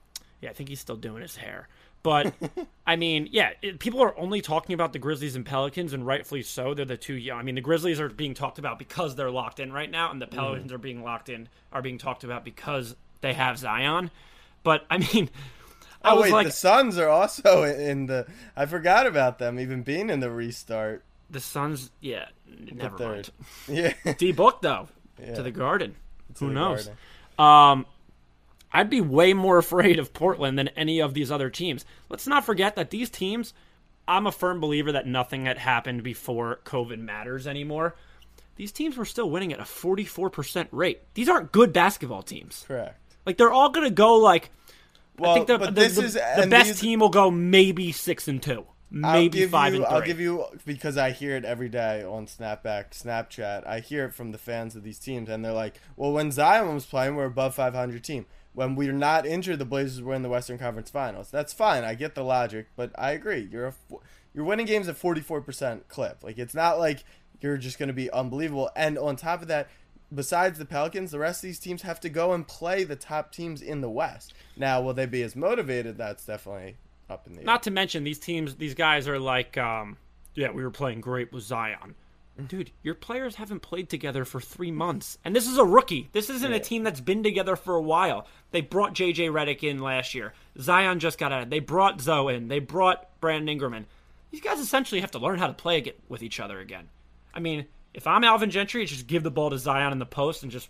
Yeah, 0.41 0.51
I 0.51 0.53
think 0.53 0.69
he's 0.69 0.81
still 0.81 0.97
doing 0.97 1.23
his 1.23 1.37
hair. 1.37 1.69
But 2.03 2.33
I 2.87 2.97
mean, 2.97 3.29
yeah, 3.33 3.51
it, 3.61 3.81
people 3.81 4.01
are 4.03 4.17
only 4.19 4.41
talking 4.41 4.73
about 4.75 4.93
the 4.93 4.99
Grizzlies 5.01 5.35
and 5.37 5.45
Pelicans, 5.45 5.93
and 5.93 6.07
rightfully 6.07 6.43
so. 6.43 6.73
They're 6.75 6.85
the 6.85 6.97
two 6.97 7.15
young. 7.15 7.39
I 7.39 7.43
mean, 7.43 7.57
the 7.57 7.61
Grizzlies 7.61 7.99
are 8.01 8.09
being 8.09 8.35
talked 8.35 8.59
about 8.59 8.79
because 8.79 9.17
they're 9.17 9.31
locked 9.31 9.59
in 9.61 9.73
right 9.73 9.91
now, 9.91 10.11
and 10.11 10.23
the 10.23 10.27
Pelicans 10.29 10.73
are 10.73 10.79
being 10.79 11.03
locked 11.03 11.29
in 11.29 11.49
are 11.73 11.83
being 11.83 11.99
talked 11.99 12.23
about 12.25 12.45
because 12.45 12.95
they 13.21 13.33
have 13.35 13.59
Zion. 13.59 14.11
But 14.63 14.87
I 14.89 14.99
mean, 14.99 15.29
I 16.03 16.13
Oh 16.13 16.17
was 16.17 16.23
wait, 16.25 16.33
like, 16.33 16.47
the 16.47 16.53
Suns 16.53 16.97
are 16.99 17.09
also 17.09 17.65
in 17.65 18.07
the. 18.07 18.27
I 18.57 18.67
forgot 18.67 19.07
about 19.09 19.39
them 19.39 19.59
even 19.59 19.83
being 19.83 20.09
in 20.09 20.21
the 20.21 20.31
restart. 20.31 21.03
the 21.29 21.41
Suns. 21.41 21.91
Yeah, 22.01 22.27
never 22.73 22.97
mind. 22.97 23.31
Yeah, 23.69 23.93
D 24.17 24.31
book 24.31 24.63
though 24.63 24.89
Yeah. 25.21 25.35
to 25.35 25.43
the 25.43 25.51
Garden. 25.51 25.97
To 26.37 26.45
Who 26.45 26.49
the 26.49 26.55
knows? 26.55 26.91
Garden. 27.39 27.81
Um, 27.81 27.87
I'd 28.73 28.91
be 28.91 29.01
way 29.01 29.33
more 29.35 29.59
afraid 29.67 29.99
of 29.99 30.13
Portland 30.13 30.59
than 30.59 30.69
any 30.69 31.01
of 31.01 31.15
these 31.15 31.31
other 31.31 31.51
teams. 31.51 31.85
Let's 32.09 32.27
not 32.27 32.45
forget 32.45 32.77
that 32.77 32.91
these 32.91 33.11
teams, 33.11 33.55
I'm 34.07 34.27
a 34.27 34.33
firm 34.33 34.61
believer 34.61 34.93
that 34.93 35.07
nothing 35.07 35.47
had 35.47 35.59
happened 35.59 36.03
before 36.03 36.61
COVID 36.65 36.99
matters 36.99 37.47
anymore. 37.47 37.97
These 38.57 38.73
teams 38.73 38.97
were 38.97 39.05
still 39.05 39.31
winning 39.31 39.53
at 39.53 39.61
a 39.61 39.65
44% 39.65 40.69
rate. 40.73 41.01
These 41.15 41.29
aren't 41.29 41.53
good 41.53 41.73
basketball 41.73 42.23
teams. 42.23 42.65
Correct. 42.67 42.99
Like 43.25 43.37
they're 43.37 43.53
all 43.53 43.71
going 43.71 43.87
to 43.87 43.95
go 43.95 44.17
like 44.17 44.51
Well, 45.19 45.31
I 45.31 45.35
think 45.35 45.47
the, 45.47 45.59
but 45.59 45.75
the, 45.75 45.81
this 45.83 45.95
the- 45.97 46.03
is 46.05 46.15
the 46.15 46.47
best 46.51 46.69
these- 46.69 46.81
team 46.81 47.01
will 47.01 47.09
go 47.09 47.31
maybe 47.31 47.93
6 47.93 48.29
and 48.29 48.43
2. 48.43 48.53
I'll 49.05 49.13
Maybe 49.13 49.41
give 49.41 49.51
5 49.51 49.75
you, 49.75 49.81
and 49.81 49.87
3. 49.89 49.95
I'll 49.97 50.03
give 50.07 50.19
you 50.19 50.45
because 50.65 50.97
I 50.97 51.11
hear 51.11 51.37
it 51.37 51.45
every 51.45 51.69
day 51.69 52.03
on 52.03 52.27
Snapback, 52.27 52.93
Snapchat. 52.93 53.67
I 53.67 53.81
hear 53.81 54.07
it 54.07 54.15
from 54.15 54.33
the 54.33 54.39
fans 54.39 54.75
of 54.77 54.83
these 54.83 54.99
teams, 54.99 55.29
and 55.29 55.45
they're 55.45 55.53
like, 55.53 55.75
"Well, 55.95 56.11
when 56.13 56.33
Zion 56.33 56.75
was 56.75 56.87
playing, 56.87 57.15
we're 57.15 57.27
above 57.27 57.55
500 57.55 58.03
team. 58.03 58.25
When 58.55 58.75
we're 58.75 58.93
not 58.93 59.27
injured, 59.27 59.59
the 59.59 59.65
Blazers 59.65 60.03
were 60.03 60.15
in 60.15 60.23
the 60.23 60.29
Western 60.29 60.59
Conference 60.59 60.91
Finals. 60.91 61.31
That's 61.31 61.53
fine. 61.53 61.85
I 61.85 61.95
get 61.95 62.15
the 62.15 62.25
logic, 62.25 62.67
but 62.77 62.91
I 62.99 63.13
agree. 63.13 63.49
You're 63.51 63.69
a, 63.69 63.75
you're 64.35 64.45
winning 64.45 64.67
games 64.67 64.89
at 64.89 64.97
44 64.97 65.43
percent 65.43 65.89
clip. 65.89 66.25
Like 66.25 66.39
it's 66.39 66.55
not 66.55 66.79
like 66.79 67.05
you're 67.41 67.57
just 67.57 67.79
going 67.79 67.89
to 67.89 67.95
be 67.95 68.11
unbelievable. 68.11 68.71
And 68.75 68.99
on 68.99 69.17
top 69.17 69.43
of 69.43 69.49
that, 69.49 69.69
besides 70.13 70.59
the 70.59 70.65
Pelicans, 70.65 71.11
the 71.11 71.19
rest 71.19 71.43
of 71.43 71.49
these 71.49 71.59
teams 71.59 71.83
have 71.83 72.01
to 72.01 72.09
go 72.09 72.33
and 72.33 72.47
play 72.47 72.85
the 72.85 72.97
top 72.97 73.33
teams 73.33 73.63
in 73.63 73.81
the 73.81 73.91
West. 73.91 74.35
Now, 74.57 74.81
will 74.81 74.95
they 74.95 75.07
be 75.07 75.23
as 75.23 75.37
motivated? 75.37 75.97
That's 75.99 76.25
definitely 76.25 76.77
up 77.09 77.27
in 77.27 77.35
the 77.35 77.41
air. 77.41 77.47
Not 77.47 77.63
to 77.65 77.71
mention 77.71 78.05
these 78.05 78.19
teams, 78.19 78.57
these 78.57 78.75
guys 78.75 79.07
are 79.09 79.19
like, 79.19 79.57
um, 79.57 79.97
yeah, 80.35 80.51
we 80.51 80.63
were 80.63 80.71
playing 80.71 81.01
great 81.01 81.33
with 81.33 81.45
Zion. 81.45 81.95
Dude, 82.47 82.71
your 82.83 82.95
players 82.95 83.35
haven't 83.35 83.61
played 83.61 83.89
together 83.89 84.25
for 84.25 84.41
three 84.41 84.71
months, 84.71 85.19
and 85.25 85.35
this 85.35 85.49
is 85.49 85.59
a 85.59 85.65
rookie. 85.65 86.09
This 86.13 86.31
isn't 86.31 86.53
a 86.53 86.61
team 86.61 86.85
that's 86.85 87.01
been 87.01 87.23
together 87.25 87.57
for 87.57 87.75
a 87.75 87.83
while. 87.83 88.27
They 88.53 88.61
brought 88.61 88.95
JJ 88.95 89.31
Redick 89.31 89.65
in 89.69 89.81
last 89.81 90.15
year. 90.15 90.35
Zion 90.61 91.01
just 91.01 91.19
got 91.19 91.33
out. 91.33 91.51
They 91.51 91.59
brought 91.59 92.01
Zo 92.01 92.29
in. 92.29 92.47
They 92.49 92.61
brought 92.61 93.09
Brandon 93.21 93.49
Ingram 93.49 93.75
in. 93.75 93.87
These 94.31 94.41
guys 94.43 94.61
essentially 94.61 95.01
have 95.01 95.11
to 95.13 95.19
learn 95.19 95.39
how 95.39 95.49
to 95.49 95.53
play 95.53 95.93
with 96.09 96.23
each 96.23 96.39
other 96.39 96.61
again. 96.61 96.89
I 97.35 97.41
mean, 97.41 97.67
if 97.93 98.07
I'm 98.07 98.23
Alvin 98.23 98.51
Gentry, 98.51 98.85
just 98.85 99.07
give 99.07 99.23
the 99.25 99.31
ball 99.31 99.51
to 99.51 99.59
Zion 99.59 99.91
in 99.93 99.99
the 99.99 100.07
post 100.07 100.43
and 100.45 100.53
just 100.53 100.69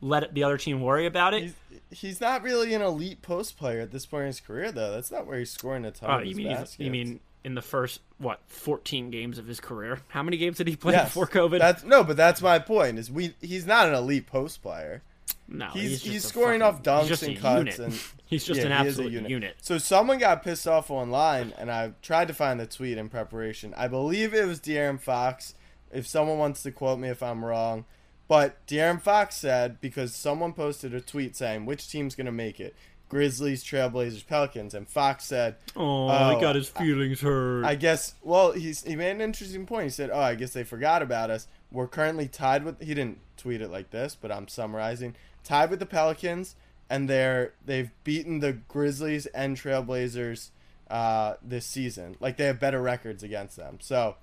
let 0.00 0.34
the 0.34 0.44
other 0.44 0.58
team 0.58 0.80
worry 0.80 1.06
about 1.06 1.32
it. 1.32 1.42
He's, 1.44 1.54
he's 1.90 2.20
not 2.20 2.42
really 2.42 2.74
an 2.74 2.82
elite 2.82 3.22
post 3.22 3.56
player 3.56 3.80
at 3.80 3.92
this 3.92 4.04
point 4.04 4.22
in 4.22 4.26
his 4.26 4.40
career, 4.40 4.72
though. 4.72 4.90
That's 4.90 5.10
not 5.10 5.26
where 5.26 5.38
he's 5.38 5.50
scoring 5.50 5.84
a 5.84 5.90
ton 5.90 6.10
Oh, 6.10 6.18
of 6.18 6.26
you 6.26 6.34
mean 6.34 6.66
you 6.78 6.90
mean 6.90 7.20
in 7.44 7.54
the 7.54 7.62
first 7.62 8.00
what 8.18 8.40
14 8.46 9.10
games 9.10 9.38
of 9.38 9.46
his 9.46 9.60
career? 9.60 10.00
How 10.08 10.22
many 10.22 10.36
games 10.36 10.58
did 10.58 10.68
he 10.68 10.76
play 10.76 10.92
Yes. 10.94 11.08
before 11.08 11.26
COVID? 11.26 11.58
That's 11.58 11.84
no, 11.84 12.04
but 12.04 12.16
that's 12.16 12.40
my 12.42 12.58
point. 12.58 12.98
Is 12.98 13.10
we 13.10 13.34
he's 13.40 13.66
not 13.66 13.88
an 13.88 13.94
elite 13.94 14.26
post 14.26 14.62
player. 14.62 15.02
no, 15.48 15.66
He's 15.68 16.02
he's, 16.02 16.24
a 16.24 16.28
scoring 16.28 16.60
fucking- 16.60 16.76
off 16.88 17.04
dunks 17.04 17.08
he's 17.08 17.22
and 17.22 17.38
cuts 17.38 17.58
unit. 17.58 17.78
and 17.78 18.00
he's 18.26 18.44
just 18.44 18.60
Yeah, 18.60 18.66
an 18.66 18.82
he 18.84 18.88
is 18.90 18.98
a 18.98 19.02
absolute 19.04 19.28
unit. 19.30 19.56
So 19.62 19.78
someone 19.78 20.18
got 20.18 20.42
pissed 20.42 20.66
off 20.68 20.90
online, 20.90 21.52
and 21.58 21.70
I 21.70 21.92
tried 22.02 22.28
to 22.28 22.34
find 22.34 22.58
the 22.60 22.66
tweet 22.66 22.96
in 22.98 23.08
preparation. 23.08 23.74
I 23.76 23.88
believe 23.88 24.32
it 24.34 24.46
was 24.46 24.60
De'Aaron 24.60 25.00
Fox. 25.00 25.54
If 25.92 26.06
someone 26.06 26.38
wants 26.38 26.62
to 26.62 26.70
quote 26.70 26.98
me 26.98 27.08
if 27.08 27.22
I'm 27.22 27.44
wrong, 27.44 27.84
but 28.28 28.64
De'Aaron 28.66 29.00
Fox 29.02 29.36
said 29.36 29.78
because 29.82 30.14
someone 30.14 30.54
posted 30.54 30.94
a 30.94 31.00
tweet 31.02 31.36
saying 31.36 31.66
which 31.66 31.90
team's 31.90 32.14
gonna 32.14 32.32
make 32.32 32.58
it, 32.60 32.74
Grizzlies, 33.12 33.62
Trailblazers, 33.62 34.26
Pelicans, 34.26 34.72
and 34.72 34.88
Fox 34.88 35.26
said, 35.26 35.56
Oh, 35.76 36.08
Oh, 36.08 36.34
he 36.34 36.40
got 36.40 36.56
his 36.56 36.70
feelings 36.70 37.20
hurt. 37.20 37.62
I 37.62 37.74
guess. 37.74 38.14
Well, 38.22 38.52
he's 38.52 38.82
he 38.84 38.96
made 38.96 39.10
an 39.10 39.20
interesting 39.20 39.66
point. 39.66 39.84
He 39.84 39.90
said, 39.90 40.08
"Oh, 40.10 40.18
I 40.18 40.34
guess 40.34 40.54
they 40.54 40.64
forgot 40.64 41.02
about 41.02 41.28
us. 41.30 41.46
We're 41.70 41.88
currently 41.88 42.26
tied 42.26 42.64
with." 42.64 42.80
He 42.80 42.94
didn't 42.94 43.18
tweet 43.36 43.60
it 43.60 43.70
like 43.70 43.90
this, 43.90 44.16
but 44.18 44.32
I'm 44.32 44.48
summarizing. 44.48 45.14
Tied 45.44 45.68
with 45.68 45.78
the 45.78 45.84
Pelicans, 45.84 46.56
and 46.88 47.06
they're 47.06 47.52
they've 47.66 47.90
beaten 48.02 48.40
the 48.40 48.54
Grizzlies 48.54 49.26
and 49.26 49.58
Trailblazers 49.58 50.48
uh, 50.90 51.34
this 51.42 51.66
season. 51.66 52.16
Like 52.18 52.38
they 52.38 52.46
have 52.46 52.58
better 52.58 52.80
records 52.80 53.22
against 53.22 53.58
them. 53.58 53.76
So, 53.82 54.16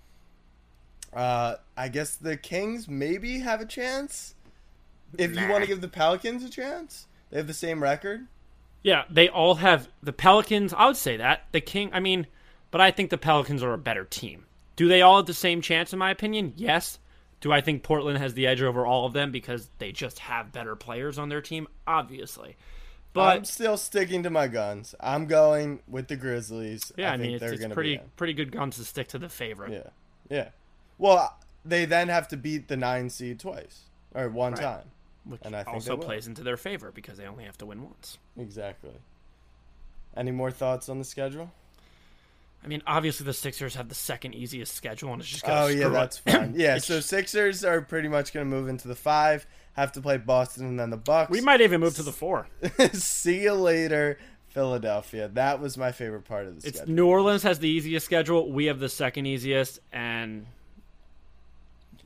uh, 1.13 1.57
I 1.77 1.89
guess 1.89 2.15
the 2.15 2.37
Kings 2.37 2.87
maybe 2.87 3.37
have 3.41 3.61
a 3.61 3.65
chance. 3.67 4.33
If 5.15 5.35
you 5.39 5.47
want 5.47 5.61
to 5.63 5.67
give 5.67 5.81
the 5.81 5.87
Pelicans 5.87 6.43
a 6.43 6.49
chance, 6.49 7.05
they 7.29 7.37
have 7.37 7.45
the 7.45 7.53
same 7.53 7.83
record. 7.83 8.25
Yeah, 8.83 9.03
they 9.09 9.29
all 9.29 9.55
have 9.55 9.89
the 10.01 10.13
Pelicans. 10.13 10.73
I 10.73 10.87
would 10.87 10.97
say 10.97 11.17
that 11.17 11.43
the 11.51 11.61
King. 11.61 11.89
I 11.93 11.99
mean, 11.99 12.27
but 12.71 12.81
I 12.81 12.91
think 12.91 13.09
the 13.09 13.17
Pelicans 13.17 13.63
are 13.63 13.73
a 13.73 13.77
better 13.77 14.05
team. 14.05 14.45
Do 14.75 14.87
they 14.87 15.01
all 15.01 15.17
have 15.17 15.25
the 15.25 15.33
same 15.33 15.61
chance? 15.61 15.91
In 15.91 15.99
my 15.99 16.11
opinion, 16.11 16.53
yes. 16.55 16.99
Do 17.41 17.51
I 17.53 17.61
think 17.61 17.83
Portland 17.83 18.17
has 18.17 18.33
the 18.33 18.47
edge 18.47 18.61
over 18.61 18.85
all 18.85 19.05
of 19.05 19.13
them 19.13 19.31
because 19.31 19.69
they 19.79 19.91
just 19.91 20.19
have 20.19 20.51
better 20.51 20.75
players 20.75 21.17
on 21.17 21.29
their 21.29 21.41
team? 21.41 21.67
Obviously, 21.87 22.57
but 23.13 23.37
I'm 23.37 23.45
still 23.45 23.77
sticking 23.77 24.23
to 24.23 24.29
my 24.29 24.47
guns. 24.47 24.93
I'm 24.99 25.25
going 25.25 25.81
with 25.87 26.07
the 26.07 26.15
Grizzlies. 26.15 26.91
yeah, 26.97 27.09
I, 27.09 27.11
think 27.11 27.21
mean, 27.23 27.31
it's, 27.35 27.41
they're 27.41 27.53
it's 27.53 27.61
gonna 27.61 27.73
pretty 27.73 27.99
pretty 28.17 28.33
good 28.33 28.51
guns 28.51 28.75
to 28.77 28.85
stick 28.85 29.07
to 29.09 29.19
the 29.19 29.29
favorite. 29.29 29.71
Yeah, 29.71 29.89
yeah. 30.29 30.49
Well, 30.97 31.37
they 31.63 31.85
then 31.85 32.09
have 32.09 32.27
to 32.29 32.37
beat 32.37 32.67
the 32.67 32.77
nine 32.77 33.09
seed 33.09 33.39
twice 33.39 33.83
or 34.13 34.29
one 34.29 34.53
Right. 34.53 34.61
time. 34.61 34.91
Which 35.29 35.41
And 35.43 35.55
I 35.55 35.63
also 35.63 35.95
plays 35.97 36.27
into 36.27 36.43
their 36.43 36.57
favor 36.57 36.91
because 36.91 37.17
they 37.17 37.25
only 37.25 37.45
have 37.45 37.57
to 37.59 37.65
win 37.65 37.83
once. 37.83 38.17
Exactly. 38.37 38.91
Any 40.17 40.31
more 40.31 40.51
thoughts 40.51 40.89
on 40.89 40.97
the 40.99 41.05
schedule? 41.05 41.51
I 42.63 42.67
mean, 42.67 42.83
obviously 42.85 43.25
the 43.25 43.33
Sixers 43.33 43.75
have 43.75 43.87
the 43.87 43.95
second 43.95 44.33
easiest 44.35 44.73
schedule, 44.73 45.13
and 45.13 45.21
it's 45.21 45.29
just 45.29 45.45
Oh 45.47 45.67
yeah, 45.67 45.87
that's 45.87 46.21
up. 46.27 46.33
fine. 46.33 46.53
Yeah, 46.57 46.75
It's 46.75 46.87
so 46.87 46.99
Sixers 46.99 47.63
are 47.63 47.79
pretty 47.81 48.09
much 48.09 48.33
going 48.33 48.45
to 48.45 48.49
move 48.53 48.67
into 48.67 48.87
the 48.89 48.95
five. 48.95 49.45
Have 49.73 49.93
to 49.93 50.01
play 50.01 50.17
Boston 50.17 50.65
and 50.65 50.77
then 50.79 50.89
the 50.89 50.97
Bucks. 50.97 51.31
we 51.31 51.39
might 51.39 51.61
even 51.61 51.79
move 51.79 51.95
to 51.95 52.03
the 52.03 52.11
four. 52.11 52.47
See 52.91 53.43
you 53.43 53.53
later, 53.53 54.17
Philadelphia. 54.49 55.29
That 55.29 55.61
was 55.61 55.77
my 55.77 55.93
favorite 55.93 56.25
part 56.25 56.47
of 56.47 56.61
the 56.61 56.67
It's 56.67 56.79
schedule. 56.79 56.95
New 56.95 57.07
Orleans 57.07 57.43
has 57.43 57.59
the 57.59 57.69
easiest 57.69 58.05
schedule. 58.05 58.51
We 58.51 58.65
have 58.65 58.79
the 58.79 58.89
second 58.89 59.25
easiest, 59.25 59.79
and 59.93 60.45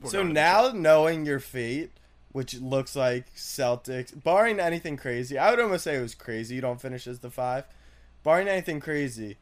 So 0.04 0.22
now 0.22 0.70
knowing 0.72 1.26
your 1.26 1.40
fate, 1.40 1.90
which 2.34 2.60
looks 2.60 2.96
like 2.96 3.32
Celtics, 3.36 4.12
barring 4.24 4.58
anything 4.58 4.96
crazy, 4.96 5.38
I 5.38 5.50
would 5.50 5.60
almost 5.60 5.84
say 5.84 5.94
it 5.94 6.02
was 6.02 6.16
crazy. 6.16 6.56
You 6.56 6.60
don't 6.60 6.80
finish 6.80 7.06
as 7.06 7.20
the 7.20 7.30
five, 7.30 7.64
barring 8.24 8.48
anything 8.48 8.80
crazy, 8.80 9.36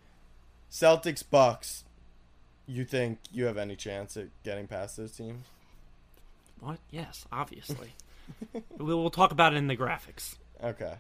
Celtics 0.71 1.25
Bucks. 1.29 1.85
You 2.67 2.85
think 2.85 3.19
you 3.33 3.47
have 3.47 3.57
any 3.57 3.77
chance 3.77 4.19
at 4.19 4.27
getting 4.45 4.67
past 4.67 4.99
those 4.99 5.13
teams? 5.13 5.47
what? 6.61 6.81
Yes, 6.91 7.25
obviously. 7.33 7.95
we'll, 8.79 9.09
talk 9.09 9.33
about 9.33 9.55
it 9.55 9.57
in 9.57 9.69
the 9.69 9.77
graphics. 9.77 10.37
Okay. 10.63 10.97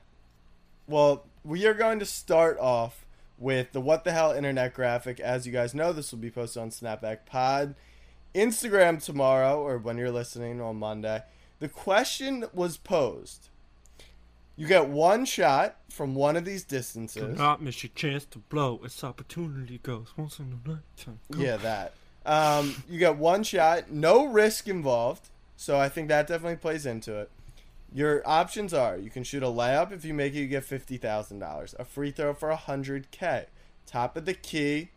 Well, 0.87 1.27
we 1.45 1.67
are 1.67 1.75
going 1.75 1.99
to 1.99 2.07
start 2.07 2.59
off 2.59 3.05
with 3.39 3.73
the 3.73 3.83
What 3.83 4.05
the 4.05 4.13
Hell 4.13 4.33
Internet 4.33 4.73
graphic. 4.73 5.21
As 5.21 5.47
you 5.47 5.53
guys 5.53 5.75
know, 5.75 5.93
this 5.93 6.11
will 6.11 6.21
be 6.21 6.31
posted 6.31 6.63
on 6.63 6.71
Snapback 6.71 7.27
Pod 7.27 7.75
Instagram 8.35 9.05
tomorrow, 9.05 9.61
or 9.61 9.77
when 9.77 9.99
you're 9.99 10.11
listening 10.11 10.59
on 10.63 10.77
Monday. 10.77 11.23
The 11.63 11.69
question 11.69 12.47
was 12.53 12.77
posed. 12.77 13.49
You 14.57 14.67
get 14.67 14.89
one 14.89 15.25
shot 15.25 15.77
from 15.89 16.17
one 16.17 16.37
of 16.37 16.45
these 16.45 16.65
distances. 16.65 17.37
Do 17.37 17.41
Not 17.41 17.63
miss 17.63 17.85
your 17.85 17.93
chance 17.95 18.25
to 18.33 18.41
blow. 18.41 18.81
Its 18.83 19.05
opportunity 19.05 19.79
goes 19.81 20.09
once 20.17 20.41
in 20.41 20.59
a 20.67 20.69
lifetime. 20.69 21.21
Yeah, 21.31 21.59
that. 21.59 21.93
Um, 22.27 22.83
you 22.91 22.99
get 22.99 23.17
one 23.17 23.45
shot, 23.45 23.93
no 23.93 24.27
risk 24.27 24.67
involved. 24.67 25.29
So 25.57 25.79
I 25.79 25.89
think 25.89 26.09
that 26.09 26.27
definitely 26.27 26.57
plays 26.57 26.85
into 26.85 27.17
it. 27.17 27.31
Your 27.95 28.29
options 28.29 28.75
are 28.75 28.97
you 28.97 29.11
can 29.11 29.23
shoot 29.23 29.45
a 29.45 29.47
layup. 29.47 29.93
If 29.93 30.05
you 30.05 30.15
make 30.15 30.35
it, 30.35 30.41
you 30.41 30.49
get 30.49 30.65
$50,000. 30.65 31.79
A 31.79 31.85
free 31.85 32.11
throw 32.11 32.35
for 32.35 32.51
100K. 32.51 33.47
Top 33.87 34.17
of 34.17 34.25
the 34.25 34.35
key, 34.35 34.89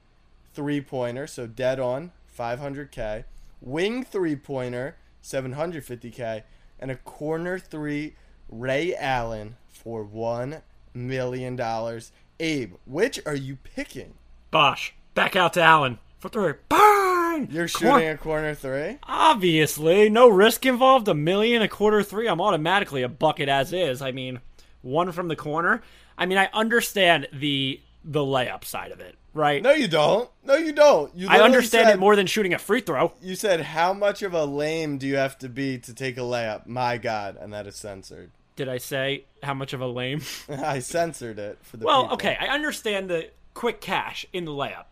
three 0.56 0.82
pointer, 0.82 1.28
so 1.28 1.46
dead 1.46 1.80
on, 1.80 2.12
500K. 2.36 3.26
Wing 3.62 4.04
three 4.04 4.36
pointer, 4.36 4.96
750K. 5.26 6.44
And 6.80 6.92
a 6.92 6.96
corner 6.96 7.58
three, 7.58 8.16
Ray 8.50 8.96
Allen, 8.96 9.58
for 9.68 10.06
$1 10.06 10.62
million. 10.94 12.02
Abe, 12.40 12.74
which 12.86 13.20
are 13.26 13.36
you 13.36 13.56
picking? 13.58 14.14
Bosh, 14.52 14.94
back 15.14 15.36
out 15.36 15.54
to 15.54 15.62
Allen 15.62 16.00
for 16.20 16.30
three. 16.30 16.54
Bang! 16.70 17.48
You're 17.52 17.68
Cor- 17.68 17.98
shooting 18.00 18.10
a 18.10 18.18
corner 18.18 18.54
three? 18.54 18.98
Obviously, 19.04 20.10
no 20.10 20.28
risk 20.30 20.66
involved. 20.66 21.08
A 21.08 21.14
million, 21.14 21.62
a 21.62 21.68
quarter, 21.68 22.04
three. 22.04 22.28
I'm 22.28 22.42
automatically 22.42 23.02
a 23.04 23.10
bucket 23.10 23.50
as 23.50 23.74
is. 23.74 24.02
I 24.02 24.12
mean, 24.12 24.40
one 24.82 25.12
from 25.12 25.28
the 25.28 25.36
corner. 25.36 25.82
I 26.18 26.26
mean, 26.26 26.38
I 26.38 26.50
understand 26.54 27.28
the 27.34 27.82
the 28.04 28.22
layup 28.22 28.64
side 28.64 28.92
of 28.92 29.00
it, 29.00 29.16
right? 29.36 29.62
No, 29.62 29.72
you 29.72 29.88
don't. 29.88 30.30
No, 30.44 30.56
you 30.56 30.72
don't. 30.72 31.16
You 31.16 31.28
I 31.30 31.42
understand 31.42 31.88
said, 31.88 31.96
it 31.96 32.00
more 32.00 32.16
than 32.16 32.26
shooting 32.26 32.54
a 32.54 32.58
free 32.58 32.82
throw. 32.82 33.14
You 33.22 33.36
said 33.36 33.62
how 33.62 33.94
much 33.94 34.24
of 34.24 34.34
a 34.34 34.46
lame 34.46 34.98
do 34.98 35.06
you 35.06 35.18
have 35.18 35.38
to 35.40 35.50
be 35.50 35.78
to 35.80 35.94
take 35.94 36.18
a 36.18 36.22
layup? 36.22 36.66
My 36.66 36.98
God, 36.98 37.38
and 37.40 37.54
that 37.54 37.68
is 37.68 37.76
censored. 37.76 38.32
Did 38.56 38.70
I 38.70 38.78
say 38.78 39.26
how 39.44 39.54
much 39.54 39.74
of 39.74 39.82
a 39.82 39.88
lame? 39.88 40.22
I 40.50 40.80
censored 40.80 41.38
it 41.38 41.60
for 41.62 41.78
the 41.78 41.86
well, 41.86 42.04
people. 42.04 42.16
okay, 42.16 42.38
I 42.40 42.48
understand 42.48 43.10
the 43.10 43.30
quick 43.54 43.82
cash 43.82 44.26
in 44.34 44.46
the 44.46 44.52
layup, 44.52 44.86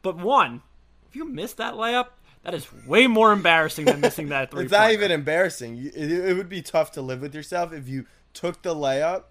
but 0.00 0.16
one, 0.16 0.62
if 1.08 1.14
you 1.14 1.26
miss 1.26 1.52
that 1.54 1.74
layup, 1.74 2.08
that 2.42 2.54
is 2.54 2.66
way 2.86 3.06
more 3.06 3.32
embarrassing 3.32 3.84
than 3.84 4.00
missing 4.00 4.30
that 4.30 4.50
three. 4.50 4.62
It's 4.64 4.72
not 4.72 4.90
even 4.92 5.10
embarrassing. 5.10 5.92
It, 5.94 6.10
it 6.10 6.36
would 6.36 6.48
be 6.48 6.62
tough 6.62 6.92
to 6.92 7.02
live 7.02 7.20
with 7.20 7.34
yourself 7.34 7.72
if 7.72 7.88
you 7.88 8.06
took 8.32 8.62
the 8.62 8.74
layup 8.74 9.24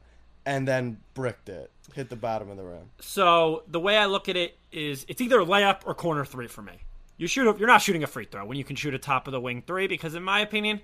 and 0.45 0.67
then 0.67 0.97
bricked 1.13 1.49
it, 1.49 1.71
hit 1.93 2.09
the 2.09 2.15
bottom 2.15 2.49
of 2.49 2.57
the 2.57 2.63
rim. 2.63 2.89
So 2.99 3.63
the 3.67 3.79
way 3.79 3.97
I 3.97 4.05
look 4.05 4.29
at 4.29 4.35
it 4.35 4.57
is, 4.71 5.05
it's 5.07 5.21
either 5.21 5.39
a 5.41 5.45
layup 5.45 5.81
or 5.85 5.93
corner 5.93 6.25
three 6.25 6.47
for 6.47 6.61
me. 6.61 6.73
You 7.17 7.27
shoot, 7.27 7.47
a, 7.47 7.57
you're 7.57 7.67
not 7.67 7.81
shooting 7.81 8.03
a 8.03 8.07
free 8.07 8.25
throw 8.25 8.45
when 8.45 8.57
you 8.57 8.63
can 8.63 8.75
shoot 8.75 8.93
a 8.93 8.99
top 8.99 9.27
of 9.27 9.31
the 9.31 9.39
wing 9.41 9.61
three 9.65 9.87
because, 9.87 10.15
in 10.15 10.23
my 10.23 10.39
opinion, 10.39 10.81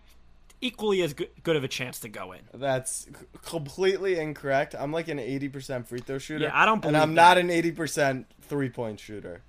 equally 0.62 1.02
as 1.02 1.14
good, 1.14 1.30
of 1.46 1.64
a 1.64 1.68
chance 1.68 2.00
to 2.02 2.10
go 2.10 2.32
in. 2.32 2.42
That's 2.54 3.08
completely 3.46 4.20
incorrect. 4.20 4.76
I'm 4.78 4.92
like 4.92 5.08
an 5.08 5.18
80% 5.18 5.88
free 5.88 6.00
throw 6.00 6.18
shooter. 6.20 6.46
Yeah, 6.46 6.52
I 6.54 6.66
don't 6.66 6.82
believe 6.82 6.96
And 6.96 7.02
I'm 7.02 7.16
that. 7.16 7.38
not 7.38 7.38
an 7.40 7.50
80% 7.50 8.26
three 8.42 8.70
point 8.70 9.00
shooter. 9.00 9.42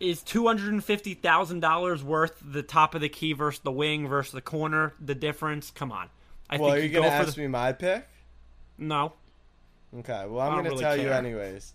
Is 0.00 0.20
two 0.22 0.46
hundred 0.48 0.72
and 0.72 0.82
fifty 0.82 1.14
thousand 1.14 1.60
dollars 1.60 2.02
worth 2.02 2.42
the 2.44 2.62
top 2.64 2.96
of 2.96 3.00
the 3.00 3.08
key 3.08 3.34
versus 3.34 3.60
the 3.62 3.70
wing 3.70 4.08
versus 4.08 4.32
the 4.32 4.40
corner? 4.40 4.94
The 5.00 5.14
difference? 5.14 5.70
Come 5.70 5.92
on. 5.92 6.08
I 6.50 6.56
Well, 6.56 6.70
are 6.70 6.72
think 6.72 6.84
you 6.84 6.88
you 6.88 7.00
going 7.00 7.08
to 7.08 7.14
ask 7.14 7.34
the 7.36 7.42
me 7.42 7.46
my 7.46 7.72
pick? 7.72 8.08
no. 8.78 9.12
Okay, 9.98 10.24
well, 10.26 10.40
I'm 10.40 10.52
going 10.52 10.64
to 10.64 10.70
really 10.70 10.82
tell 10.82 10.96
you 10.96 11.10
anyways. 11.10 11.74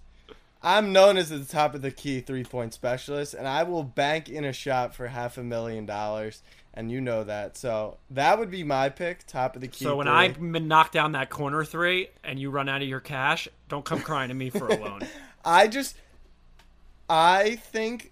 I'm 0.63 0.91
known 0.91 1.17
as 1.17 1.29
the 1.29 1.45
top 1.45 1.75
of 1.75 1.81
the 1.81 1.91
key 1.91 2.19
three 2.19 2.43
point 2.43 2.73
specialist, 2.73 3.33
and 3.33 3.47
I 3.47 3.63
will 3.63 3.83
bank 3.83 4.27
in 4.27 4.43
a 4.43 4.53
shot 4.53 4.95
for 4.95 5.07
half 5.07 5.37
a 5.37 5.43
million 5.43 5.85
dollars, 5.85 6.41
and 6.73 6.91
you 6.91 6.99
know 6.99 7.23
that. 7.23 7.55
So 7.57 7.97
that 8.09 8.39
would 8.39 8.49
be 8.49 8.63
my 8.63 8.89
pick, 8.89 9.27
top 9.27 9.55
of 9.55 9.61
the 9.61 9.67
key. 9.67 9.85
So 9.85 9.97
when 9.97 10.07
three. 10.07 10.13
I 10.13 10.59
knock 10.59 10.91
down 10.91 11.11
that 11.11 11.29
corner 11.29 11.63
three 11.63 12.09
and 12.23 12.39
you 12.39 12.49
run 12.49 12.69
out 12.69 12.81
of 12.81 12.87
your 12.87 12.99
cash, 12.99 13.47
don't 13.69 13.85
come 13.85 14.01
crying 14.01 14.29
to 14.29 14.33
me 14.33 14.49
for 14.49 14.67
a 14.67 14.75
loan. 14.83 15.01
I 15.45 15.67
just 15.67 15.95
I 17.09 17.55
think 17.55 18.11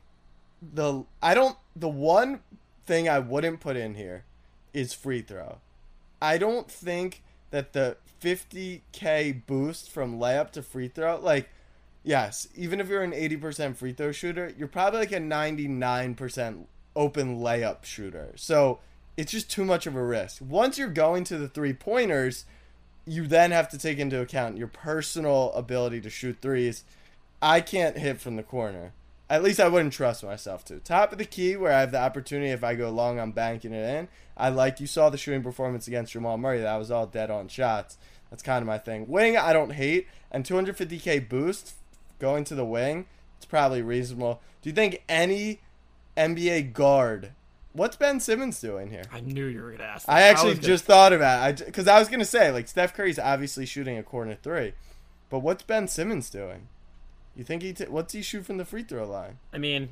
the 0.61 1.03
I 1.21 1.33
don't 1.33 1.57
the 1.75 1.89
one 1.89 2.41
thing 2.85 3.09
I 3.09 3.19
wouldn't 3.19 3.59
put 3.59 3.75
in 3.75 3.95
here 3.95 4.23
is 4.73 4.93
free 4.93 5.21
throw. 5.21 5.57
I 6.21 6.37
don't 6.37 6.69
think 6.69 7.21
that 7.51 7.73
the 7.73 7.97
50k 8.25 9.45
boost 9.45 9.91
from 9.91 10.19
layup 10.19 10.51
to 10.51 10.63
free 10.63 10.87
throw 10.87 11.19
like 11.19 11.49
yes, 12.03 12.47
even 12.55 12.79
if 12.79 12.87
you're 12.87 13.03
an 13.03 13.11
80% 13.11 13.75
free 13.75 13.91
throw 13.91 14.11
shooter, 14.11 14.53
you're 14.57 14.67
probably 14.67 14.99
like 14.99 15.11
a 15.11 15.17
99% 15.17 16.65
open 16.95 17.39
layup 17.39 17.83
shooter. 17.83 18.31
So 18.35 18.79
it's 19.17 19.31
just 19.31 19.49
too 19.49 19.65
much 19.65 19.87
of 19.87 19.95
a 19.95 20.03
risk. 20.03 20.41
Once 20.41 20.77
you're 20.77 20.87
going 20.87 21.23
to 21.25 21.37
the 21.37 21.47
three 21.49 21.73
pointers, 21.73 22.45
you 23.05 23.27
then 23.27 23.51
have 23.51 23.69
to 23.69 23.77
take 23.77 23.99
into 23.99 24.21
account 24.21 24.57
your 24.57 24.67
personal 24.67 25.51
ability 25.53 26.01
to 26.01 26.09
shoot 26.09 26.37
threes. 26.41 26.83
I 27.41 27.59
can't 27.61 27.97
hit 27.97 28.21
from 28.21 28.35
the 28.35 28.43
corner. 28.43 28.93
At 29.27 29.43
least 29.43 29.59
I 29.59 29.67
wouldn't 29.67 29.93
trust 29.93 30.23
myself 30.23 30.63
to. 30.65 30.79
Top 30.79 31.11
of 31.11 31.17
the 31.17 31.25
key, 31.25 31.55
where 31.55 31.73
I 31.73 31.79
have 31.79 31.91
the 31.91 31.99
opportunity, 31.99 32.51
if 32.51 32.63
I 32.63 32.75
go 32.75 32.91
long, 32.91 33.19
I'm 33.19 33.31
banking 33.31 33.73
it 33.73 33.89
in. 33.89 34.07
I 34.37 34.49
like 34.49 34.79
you 34.79 34.85
saw 34.85 35.09
the 35.09 35.17
shooting 35.17 35.41
performance 35.41 35.87
against 35.87 36.13
Jamal 36.13 36.37
Murray. 36.37 36.59
That 36.59 36.77
was 36.77 36.91
all 36.91 37.07
dead 37.07 37.31
on 37.31 37.47
shots. 37.47 37.97
That's 38.29 38.43
kind 38.43 38.61
of 38.61 38.67
my 38.67 38.77
thing. 38.77 39.07
Wing, 39.07 39.37
I 39.37 39.53
don't 39.53 39.71
hate, 39.73 40.07
and 40.31 40.43
250k 40.43 41.29
boost 41.29 41.73
going 42.19 42.43
to 42.45 42.55
the 42.55 42.65
wing. 42.65 43.05
It's 43.37 43.45
probably 43.45 43.81
reasonable. 43.81 44.41
Do 44.61 44.69
you 44.69 44.75
think 44.75 45.03
any 45.07 45.61
NBA 46.17 46.73
guard? 46.73 47.31
What's 47.73 47.97
Ben 47.97 48.19
Simmons 48.19 48.59
doing 48.61 48.89
here? 48.89 49.03
I 49.11 49.19
knew 49.19 49.45
you 49.45 49.61
were 49.61 49.71
gonna 49.71 49.83
ask. 49.83 50.07
I 50.07 50.21
that. 50.21 50.31
actually 50.31 50.49
was 50.51 50.59
gonna- 50.59 50.67
just 50.67 50.85
thought 50.85 51.11
about 51.13 51.59
it 51.61 51.65
because 51.65 51.87
I 51.87 51.99
was 51.99 52.07
gonna 52.07 52.23
say 52.25 52.49
like 52.51 52.67
Steph 52.69 52.93
Curry's 52.93 53.19
obviously 53.19 53.65
shooting 53.65 53.97
a 53.97 54.03
corner 54.03 54.35
three, 54.41 54.73
but 55.29 55.39
what's 55.39 55.63
Ben 55.63 55.87
Simmons 55.89 56.29
doing? 56.29 56.69
You 57.35 57.43
think 57.43 57.61
he 57.63 57.73
t- 57.73 57.85
what's 57.85 58.13
he 58.13 58.21
shoot 58.21 58.45
from 58.45 58.57
the 58.57 58.63
free 58.65 58.83
throw 58.83 59.05
line? 59.05 59.39
I 59.53 59.57
mean, 59.57 59.89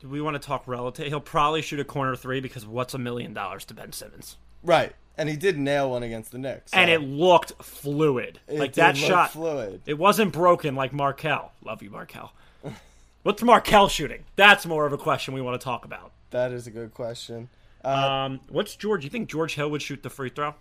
do 0.00 0.08
we 0.08 0.22
want 0.22 0.40
to 0.40 0.46
talk 0.46 0.66
relative? 0.66 1.06
He'll 1.08 1.20
probably 1.20 1.60
shoot 1.60 1.80
a 1.80 1.84
corner 1.84 2.16
three 2.16 2.40
because 2.40 2.64
what's 2.66 2.94
a 2.94 2.98
million 2.98 3.34
dollars 3.34 3.66
to 3.66 3.74
Ben 3.74 3.92
Simmons? 3.92 4.38
Right, 4.62 4.94
and 5.18 5.28
he 5.28 5.36
did 5.36 5.58
nail 5.58 5.90
one 5.90 6.02
against 6.02 6.30
the 6.32 6.38
Knicks, 6.38 6.72
so 6.72 6.78
And 6.78 6.90
it 6.90 7.00
looked 7.00 7.52
fluid. 7.62 8.40
it 8.48 8.58
like 8.58 8.74
that 8.74 8.96
shot. 8.96 9.32
fluid. 9.32 9.80
It 9.86 9.98
wasn't 9.98 10.32
broken 10.32 10.74
like 10.74 10.92
Markelle. 10.92 11.52
Love 11.64 11.82
you, 11.82 11.90
Markelle. 11.90 12.32
What's 13.22 13.42
Markelle 13.42 13.88
shooting? 13.88 14.24
That's 14.36 14.66
more 14.66 14.86
of 14.86 14.92
a 14.92 14.98
question 14.98 15.34
we 15.34 15.40
want 15.40 15.60
to 15.60 15.64
talk 15.64 15.84
about. 15.84 16.12
That 16.30 16.52
is 16.52 16.66
a 16.66 16.70
good 16.70 16.92
question. 16.94 17.48
Uh, 17.84 17.88
Um, 17.88 18.40
what's 18.48 18.74
George? 18.76 19.04
You 19.04 19.10
think 19.10 19.28
George 19.28 19.54
Hill 19.54 19.70
would 19.70 19.82
shoot 19.82 20.02
the 20.02 20.10
free 20.10 20.28
throw? 20.30 20.54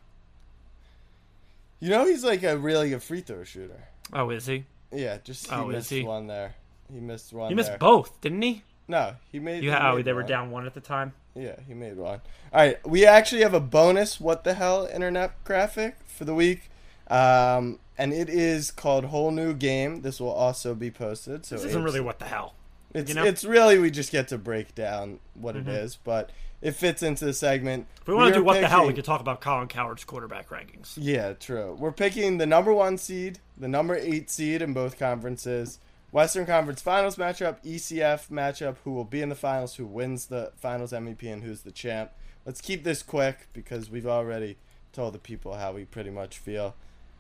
you 1.80 1.89
know 1.89 2.06
he's 2.06 2.24
like 2.24 2.44
a 2.44 2.58
really 2.58 2.89
good 2.89 3.04
free 3.04 3.22
throw 3.22 3.44
shooter. 3.44 3.84
Oh, 4.13 4.30
is 4.30 4.46
he? 4.46 4.65
Yeah, 4.91 5.18
just 5.24 5.48
he 5.48 5.56
Oh, 5.56 5.70
is 5.70 5.76
missed 5.76 5.89
he? 5.89 6.04
one 6.04 6.28
there. 6.28 6.56
He 6.91 7.00
missed 7.00 7.34
one. 7.34 7.50
He 7.50 7.56
missed 7.56 7.70
there. 7.72 7.78
both, 7.78 8.20
didn't 8.22 8.41
he? 8.41 8.63
No, 8.88 9.15
he 9.32 9.39
made. 9.39 9.63
You 9.63 9.71
he 9.71 9.78
oh, 9.78 9.95
made 9.95 10.06
they 10.06 10.13
were 10.13 10.21
one. 10.21 10.30
down 10.30 10.52
one 10.52 10.65
at 10.65 10.74
the 10.74 10.82
time. 10.82 11.13
Yeah, 11.36 11.56
he 11.67 11.74
made 11.74 11.98
one. 11.98 12.21
All 12.54 12.62
right, 12.62 12.86
we 12.88 13.06
actually 13.06 13.41
have 13.41 13.54
a 13.54 13.60
bonus 13.60 14.19
what 14.19 14.43
the 14.43 14.54
hell 14.54 14.88
internet 14.91 15.43
graphic 15.43 15.98
for 16.06 16.26
the 16.26 16.34
week. 16.34 16.69
Um, 17.08 17.80
and 17.98 18.13
it 18.13 18.30
is 18.30 18.71
called 18.71 19.06
Whole 19.06 19.32
New 19.32 19.54
Game. 19.54 20.02
This 20.02 20.19
will 20.19 20.32
also 20.32 20.74
be 20.76 20.91
posted. 20.91 21.45
So 21.45 21.56
This 21.56 21.65
isn't 21.65 21.84
really 21.84 22.02
what 22.02 22.19
the 22.19 22.26
hell. 22.26 22.56
it's 22.93 23.10
you 23.10 23.15
know? 23.15 23.21
Mm-hmm. 23.21 23.30
it's 23.30 23.43
really 23.43 23.80
we 23.80 23.91
just 23.91 24.12
get 24.12 24.28
to 24.30 24.38
break 24.38 24.76
down 24.76 25.19
what 25.34 25.56
it 25.56 25.67
is, 25.67 25.98
but 26.04 26.32
it 26.62 26.71
fits 26.71 27.04
into 27.04 27.26
the 27.26 27.34
segment. 27.34 27.88
If 28.02 28.08
we 28.08 28.15
want 28.15 28.34
to 28.34 28.39
do 28.39 28.43
what 28.43 28.60
the 28.60 28.67
hell, 28.67 28.88
we 28.88 28.93
could 28.93 29.06
talk 29.06 29.21
about 29.21 29.41
Colin 29.41 29.67
Cowherd's 29.67 30.04
quarterback 30.04 30.50
rankings. 30.50 30.93
Yeah, 30.98 31.34
true. 31.34 31.76
We're 31.80 31.91
picking 31.91 32.38
the 32.38 32.45
number 32.45 32.74
one 32.74 32.98
seed, 32.98 33.39
the 33.58 33.67
number 33.67 33.95
eight 33.95 34.30
seed 34.30 34.62
in 34.62 34.74
both 34.74 34.98
conferences. 34.98 35.80
Western 36.15 36.45
Conference 36.45 36.82
Finals 36.82 37.17
matchup, 37.17 37.62
ECF 37.65 38.30
matchup, 38.30 38.78
who 38.86 38.93
will 38.93 39.04
be 39.04 39.21
in 39.21 39.28
the 39.28 39.36
finals, 39.36 39.75
who 39.75 39.86
wins 39.86 40.28
the 40.28 40.54
finals 40.56 40.93
MVP, 40.93 41.23
and 41.23 41.43
who's 41.43 41.63
the 41.63 41.73
champ. 41.73 42.10
Let's 42.45 42.62
keep 42.62 42.86
this 42.86 43.04
quick 43.04 43.49
because 43.51 43.89
we've 43.89 44.08
already 44.08 44.56
told 44.93 45.13
the 45.13 45.19
people 45.19 45.56
how 45.56 45.73
we 45.73 45.84
pretty 45.84 46.12
much 46.12 46.38
feel. 46.38 46.73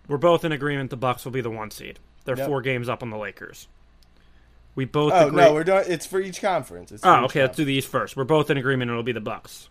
We're 0.07 0.15
both 0.15 0.45
in 0.45 0.53
agreement 0.53 0.91
the 0.91 0.95
Bucks 0.95 1.25
will 1.25 1.33
be 1.33 1.41
the 1.41 1.49
one 1.49 1.71
seed. 1.71 1.99
They're 2.23 2.37
Yep. 2.37 2.47
four 2.47 2.61
games 2.61 2.87
up 2.87 3.03
on 3.03 3.09
the 3.09 3.17
Lakers. 3.17 3.67
We 4.75 4.85
both 4.85 5.11
Oh 5.11 5.27
agree. 5.27 5.41
no, 5.43 5.53
we're 5.53 5.65
doing. 5.65 5.83
It's 5.87 6.05
for 6.05 6.21
each 6.21 6.39
conference. 6.39 6.93
It's 6.93 7.03
oh, 7.05 7.25
okay. 7.25 7.41
Let's 7.41 7.57
do 7.57 7.65
these 7.65 7.85
first. 7.85 8.15
We're 8.15 8.23
both 8.23 8.49
in 8.49 8.55
agreement. 8.55 8.89
It'll 8.89 9.03
be 9.03 9.11
the 9.11 9.19
Bucks. 9.19 9.67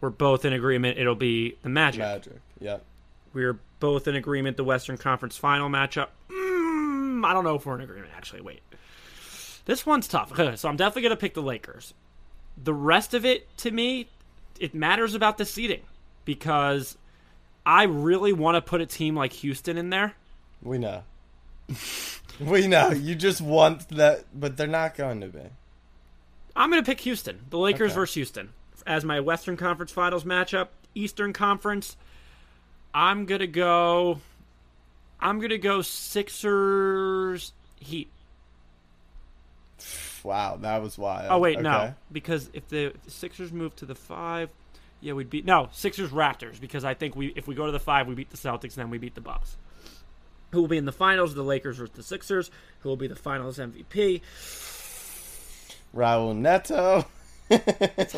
We're 0.00 0.10
both 0.10 0.44
in 0.44 0.52
agreement. 0.52 0.98
It'll 1.00 1.16
be 1.16 1.56
the 1.62 1.68
Magic. 1.68 1.98
Magic. 1.98 2.40
Yep. 2.60 2.84
We're 3.32 3.58
both 3.80 4.06
in 4.06 4.14
agreement. 4.14 4.56
The 4.56 4.62
Western 4.62 4.98
Conference 4.98 5.36
Final 5.36 5.68
matchup. 5.68 6.10
Mm, 6.30 7.26
I 7.26 7.32
don't 7.32 7.42
know 7.42 7.56
if 7.56 7.66
we're 7.66 7.74
in 7.74 7.80
agreement. 7.80 8.05
Actually, 8.26 8.40
wait. 8.42 8.60
This 9.66 9.86
one's 9.86 10.08
tough. 10.08 10.32
So 10.58 10.68
I'm 10.68 10.76
definitely 10.76 11.02
gonna 11.02 11.14
pick 11.16 11.34
the 11.34 11.42
Lakers. 11.42 11.94
The 12.60 12.74
rest 12.74 13.14
of 13.14 13.24
it, 13.24 13.46
to 13.58 13.70
me, 13.70 14.08
it 14.58 14.74
matters 14.74 15.14
about 15.14 15.38
the 15.38 15.44
seeding 15.44 15.82
because 16.24 16.98
I 17.64 17.84
really 17.84 18.32
want 18.32 18.56
to 18.56 18.60
put 18.62 18.80
a 18.80 18.86
team 18.86 19.14
like 19.14 19.32
Houston 19.34 19.78
in 19.78 19.90
there. 19.90 20.14
We 20.60 20.78
know. 20.78 21.04
we 22.40 22.66
know. 22.66 22.90
You 22.90 23.14
just 23.14 23.40
want 23.40 23.88
that, 23.90 24.24
but 24.34 24.56
they're 24.56 24.66
not 24.66 24.96
going 24.96 25.20
to 25.20 25.28
be. 25.28 25.42
I'm 26.56 26.70
going 26.70 26.82
to 26.82 26.86
pick 26.88 27.00
Houston, 27.02 27.40
the 27.50 27.58
Lakers 27.58 27.90
Okay. 27.92 27.94
versus 28.00 28.14
Houston, 28.14 28.48
as 28.86 29.04
my 29.04 29.20
Western 29.20 29.56
Conference 29.56 29.92
Finals 29.92 30.24
matchup. 30.24 30.68
Eastern 30.94 31.32
Conference, 31.32 31.96
I'm 32.94 33.26
going 33.26 33.40
to 33.40 33.46
go. 33.46 34.20
I'm 35.20 35.38
going 35.38 35.50
to 35.50 35.58
go 35.58 35.82
Sixers 35.82 37.52
Heat. 37.78 38.08
Wow, 40.24 40.56
that 40.62 40.82
was 40.82 40.96
wild. 40.98 41.26
Oh 41.30 41.38
wait, 41.38 41.56
Okay. 41.56 41.62
no, 41.62 41.94
because 42.10 42.50
if 42.52 42.68
the, 42.68 42.86
if 42.86 43.02
the 43.04 43.10
Sixers 43.10 43.52
move 43.52 43.76
to 43.76 43.86
the 43.86 43.94
five, 43.94 44.48
yeah, 45.00 45.12
we'd 45.12 45.30
beat 45.30 45.44
no 45.44 45.68
Sixers 45.72 46.10
Raptors 46.10 46.60
because 46.60 46.84
I 46.84 46.94
think 46.94 47.14
we 47.14 47.28
if 47.36 47.46
we 47.46 47.54
go 47.54 47.66
to 47.66 47.72
the 47.72 47.78
five, 47.80 48.06
we 48.08 48.14
beat 48.14 48.30
the 48.30 48.36
Celtics, 48.36 48.62
and 48.74 48.76
then 48.76 48.90
we 48.90 48.98
beat 48.98 49.14
the 49.14 49.20
Bucks. 49.20 49.56
Who 50.52 50.60
will 50.60 50.68
be 50.68 50.76
in 50.78 50.84
the 50.86 50.92
finals? 50.92 51.34
The 51.34 51.42
Lakers 51.42 51.76
versus 51.78 51.94
the 51.94 52.02
Sixers. 52.02 52.50
Who 52.80 52.88
will 52.88 52.96
be 52.96 53.06
the 53.08 53.16
Finals 53.16 53.58
MVP? 53.58 54.20
Raul 55.94 56.36
Neto. 56.36 57.04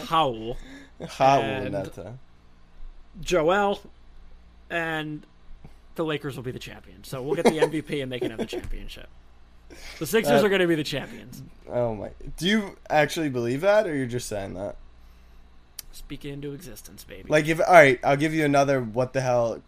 Howell. 0.06 0.56
Raul 1.00 1.42
And- 1.42 1.72
Neto. 1.72 2.18
Joel, 3.20 3.80
and 4.70 5.26
the 5.96 6.04
Lakers 6.04 6.36
will 6.36 6.44
be 6.44 6.52
the 6.52 6.58
champions. 6.60 7.08
So 7.08 7.20
we'll 7.22 7.34
get 7.34 7.46
the 7.46 7.58
MVP 7.58 8.00
and 8.02 8.12
they 8.12 8.20
can 8.20 8.30
have 8.30 8.38
the 8.38 8.46
championship. 8.46 9.08
The 9.98 10.06
Sixers 10.06 10.42
Uh, 10.42 10.46
are 10.46 10.48
going 10.48 10.60
to 10.60 10.66
be 10.66 10.74
the 10.74 10.84
champions. 10.84 11.42
Oh 11.68 11.94
my! 11.94 12.10
Do 12.36 12.46
you 12.46 12.76
actually 12.88 13.28
believe 13.28 13.60
that, 13.60 13.86
or 13.86 13.94
you're 13.94 14.06
just 14.06 14.28
saying 14.28 14.54
that? 14.54 14.76
Speak 15.92 16.24
it 16.24 16.30
into 16.30 16.52
existence, 16.52 17.04
baby. 17.04 17.28
Like, 17.28 17.46
if 17.48 17.60
all 17.60 17.72
right, 17.72 18.00
I'll 18.04 18.16
give 18.16 18.32
you 18.32 18.44
another 18.44 18.80
what 18.80 19.12
the 19.12 19.20
hell 19.20 19.62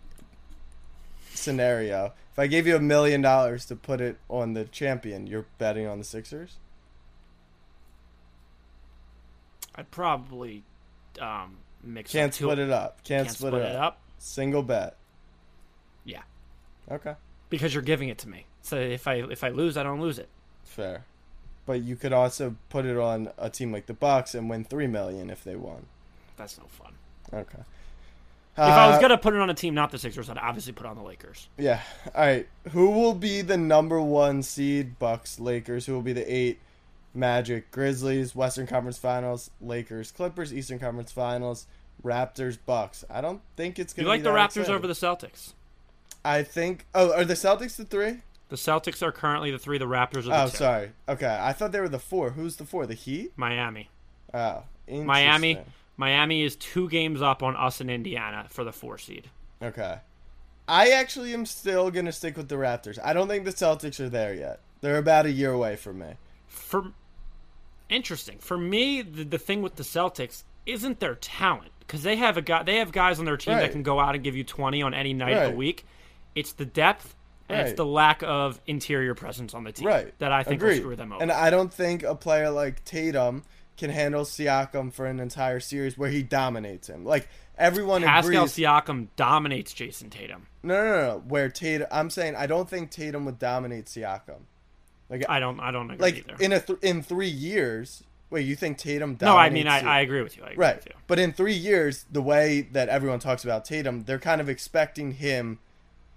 scenario. 1.34 2.12
If 2.32 2.38
I 2.38 2.46
gave 2.46 2.66
you 2.66 2.76
a 2.76 2.80
million 2.80 3.20
dollars 3.20 3.66
to 3.66 3.76
put 3.76 4.00
it 4.00 4.18
on 4.28 4.54
the 4.54 4.64
champion, 4.64 5.26
you're 5.26 5.46
betting 5.58 5.86
on 5.86 5.98
the 5.98 6.04
Sixers. 6.04 6.56
I'd 9.74 9.90
probably 9.90 10.62
um, 11.20 11.58
mix. 11.82 12.12
Can't 12.12 12.30
up 12.30 12.34
split 12.34 12.58
it 12.58 12.70
up. 12.70 13.02
Can't, 13.04 13.26
Can't 13.26 13.36
split, 13.36 13.54
it 13.54 13.76
up. 13.76 14.00
Single 14.18 14.62
bet. 14.62 14.96
Yeah, 16.04 16.22
Okay, 16.90 17.14
because 17.50 17.74
you're 17.74 17.82
giving 17.82 18.08
it 18.08 18.18
to 18.18 18.28
me. 18.28 18.46
So 18.62 18.76
if 18.76 19.06
I 19.08 19.14
if 19.16 19.42
I 19.44 19.48
lose, 19.50 19.76
I 19.76 19.82
don't 19.82 20.00
lose 20.00 20.18
it. 20.18 20.28
fair. 20.64 21.04
But 21.66 21.82
you 21.82 21.94
could 21.94 22.12
also 22.12 22.56
put 22.68 22.84
it 22.84 22.96
on 22.96 23.30
a 23.38 23.48
team 23.50 23.70
like 23.72 23.86
the 23.86 23.92
Bucks 23.94 24.34
and 24.34 24.50
win 24.50 24.64
three 24.64 24.86
million 24.86 25.30
if 25.30 25.44
they 25.44 25.54
won. 25.56 25.86
That's 26.36 26.58
no 26.58 26.64
fun. 26.66 26.92
Okay. 27.32 27.58
if 28.54 28.58
I 28.58 28.88
was 28.88 28.96
Uh, 28.96 29.00
gonna 29.00 29.18
put 29.18 29.34
it 29.34 29.40
on 29.40 29.50
a 29.50 29.54
team 29.54 29.74
not 29.74 29.90
the 29.90 29.98
Sixers, 29.98 30.28
I'd 30.28 30.38
obviously 30.38 30.72
put 30.72 30.84
it 30.86 30.88
on 30.88 30.96
the 30.96 31.02
Lakers. 31.02 31.48
Yeah. 31.56 31.80
All 32.14 32.24
right. 32.24 32.48
Who 32.70 32.90
will 32.90 33.14
be 33.14 33.42
the 33.42 33.56
number 33.56 34.00
one 34.00 34.42
seed? 34.42 34.98
Bucks, 34.98 35.38
Lakers. 35.38 35.86
Who 35.86 35.92
will 35.94 36.02
be 36.02 36.12
the 36.12 36.32
eight? 36.32 36.58
Magic, 37.14 37.70
Grizzlies, 37.72 38.34
Western 38.36 38.66
Conference 38.66 38.96
Finals, 38.98 39.50
Lakers, 39.60 40.12
Clippers, 40.12 40.52
Eastern 40.54 40.78
Conference 40.78 41.10
Finals, 41.12 41.66
Raptors, 42.04 42.56
Bucks. 42.64 43.04
I 43.10 43.20
don't 43.20 43.40
think 43.56 43.78
it's 43.78 43.92
You 43.96 44.02
gonna. 44.04 44.08
like 44.10 44.20
be 44.20 44.24
the 44.24 44.30
Raptors 44.30 44.46
exciting. 44.62 44.74
over 44.74 44.86
the 44.86 44.92
Celtics? 44.94 45.52
I 46.24 46.42
think. 46.42 46.86
Oh, 46.94 47.12
are 47.12 47.24
the 47.24 47.34
Celtics 47.34 47.76
the 47.76 47.84
three? 47.84 48.18
The 48.50 48.56
Celtics 48.56 49.00
are 49.02 49.12
currently 49.12 49.50
the 49.50 49.58
three. 49.58 49.78
The 49.78 49.86
Raptors 49.86 50.18
are 50.18 50.22
the 50.22 50.42
Oh, 50.42 50.48
two. 50.48 50.56
sorry. 50.56 50.90
Okay, 51.08 51.38
I 51.40 51.52
thought 51.52 51.72
they 51.72 51.80
were 51.80 51.88
the 51.88 51.98
four. 51.98 52.30
Who's 52.30 52.56
the 52.56 52.64
four? 52.64 52.84
The 52.86 52.94
Heat. 52.94 53.32
Miami. 53.36 53.88
Oh, 54.34 54.64
Miami. 54.88 55.50
interesting. 55.52 55.72
Miami 55.96 56.42
is 56.42 56.56
two 56.56 56.88
games 56.88 57.22
up 57.22 57.42
on 57.42 57.54
us 57.56 57.80
in 57.80 57.88
Indiana 57.90 58.46
for 58.50 58.64
the 58.64 58.72
four 58.72 58.98
seed. 58.98 59.28
Okay. 59.62 59.98
I 60.66 60.90
actually 60.90 61.32
am 61.34 61.46
still 61.46 61.90
gonna 61.90 62.12
stick 62.12 62.36
with 62.36 62.48
the 62.48 62.54
Raptors. 62.56 62.98
I 63.02 63.12
don't 63.12 63.28
think 63.28 63.44
the 63.44 63.52
Celtics 63.52 63.98
are 64.00 64.08
there 64.08 64.34
yet. 64.34 64.60
They're 64.80 64.98
about 64.98 65.26
a 65.26 65.30
year 65.32 65.52
away 65.52 65.76
from 65.76 65.98
me. 65.98 66.14
For 66.46 66.92
interesting 67.88 68.38
for 68.38 68.56
me, 68.56 69.02
the, 69.02 69.24
the 69.24 69.38
thing 69.38 69.62
with 69.62 69.76
the 69.76 69.82
Celtics 69.82 70.44
isn't 70.66 71.00
their 71.00 71.16
talent 71.16 71.72
because 71.80 72.02
they 72.02 72.16
have 72.16 72.36
a 72.36 72.42
guy. 72.42 72.62
They 72.62 72.76
have 72.76 72.92
guys 72.92 73.18
on 73.18 73.24
their 73.24 73.36
team 73.36 73.54
Right. 73.54 73.60
that 73.62 73.72
can 73.72 73.82
go 73.82 73.98
out 74.00 74.14
and 74.14 74.22
give 74.24 74.36
you 74.36 74.44
twenty 74.44 74.82
on 74.82 74.94
any 74.94 75.12
night 75.12 75.36
of 75.36 75.50
the 75.52 75.56
week. 75.56 75.84
It's 76.34 76.52
the 76.52 76.64
depth 76.66 77.14
and 77.50 77.68
it's 77.68 77.76
the 77.76 77.86
lack 77.86 78.22
of 78.22 78.60
interior 78.66 79.14
presence 79.14 79.54
on 79.54 79.64
the 79.64 79.72
team 79.72 79.86
Right. 79.88 80.18
that 80.18 80.32
I 80.32 80.42
think 80.42 80.60
Agreed. 80.60 80.78
will 80.78 80.84
screw 80.84 80.96
them 80.96 81.12
over. 81.12 81.22
And 81.22 81.30
I 81.32 81.50
don't 81.50 81.72
think 81.72 82.02
a 82.02 82.14
player 82.14 82.50
like 82.50 82.84
Tatum 82.84 83.44
can 83.76 83.90
handle 83.90 84.24
Siakam 84.24 84.92
for 84.92 85.06
an 85.06 85.20
entire 85.20 85.60
series 85.60 85.96
where 85.96 86.10
he 86.10 86.22
dominates 86.22 86.88
him. 86.88 87.04
Like 87.04 87.28
everyone 87.56 88.02
Pascal 88.02 88.44
agrees. 88.44 88.52
Siakam 88.56 89.08
dominates 89.16 89.72
Jayson 89.74 90.10
Tatum. 90.10 90.46
no, 90.62 90.74
no, 90.74 90.90
no, 90.90 91.00
no. 91.14 91.22
Where 91.28 91.48
Tatum, 91.48 91.86
I'm 91.90 92.10
saying 92.10 92.36
I 92.36 92.46
don't 92.46 92.68
think 92.68 92.90
Tatum 92.90 93.24
would 93.24 93.38
dominate 93.38 93.86
Siakam. 93.86 94.42
Like, 95.08 95.24
I 95.28 95.40
don't. 95.40 95.58
I 95.58 95.70
don't 95.72 95.90
agree 95.90 96.02
like 96.02 96.16
either. 96.18 96.36
in 96.38 96.52
a 96.52 96.60
th- 96.60 96.78
in 96.82 97.02
three 97.02 97.28
years. 97.28 98.04
Wait, 98.30 98.46
you 98.46 98.54
think 98.54 98.78
Tatum? 98.78 99.16
Dominates 99.16 99.22
no, 99.22 99.36
I 99.36 99.50
mean 99.50 99.66
I, 99.66 99.80
I 99.80 100.00
agree 100.02 100.22
with 100.22 100.36
you. 100.36 100.44
I 100.44 100.50
agree 100.52 100.64
Right. 100.64 100.76
with 100.76 100.86
you. 100.86 100.92
But 101.08 101.18
in 101.18 101.32
three 101.32 101.54
years, 101.54 102.04
the 102.12 102.22
way 102.22 102.60
that 102.72 102.88
everyone 102.88 103.18
talks 103.18 103.42
about 103.42 103.64
Tatum, 103.64 104.04
they're 104.04 104.20
kind 104.20 104.40
of 104.40 104.48
expecting 104.48 105.10
him 105.14 105.58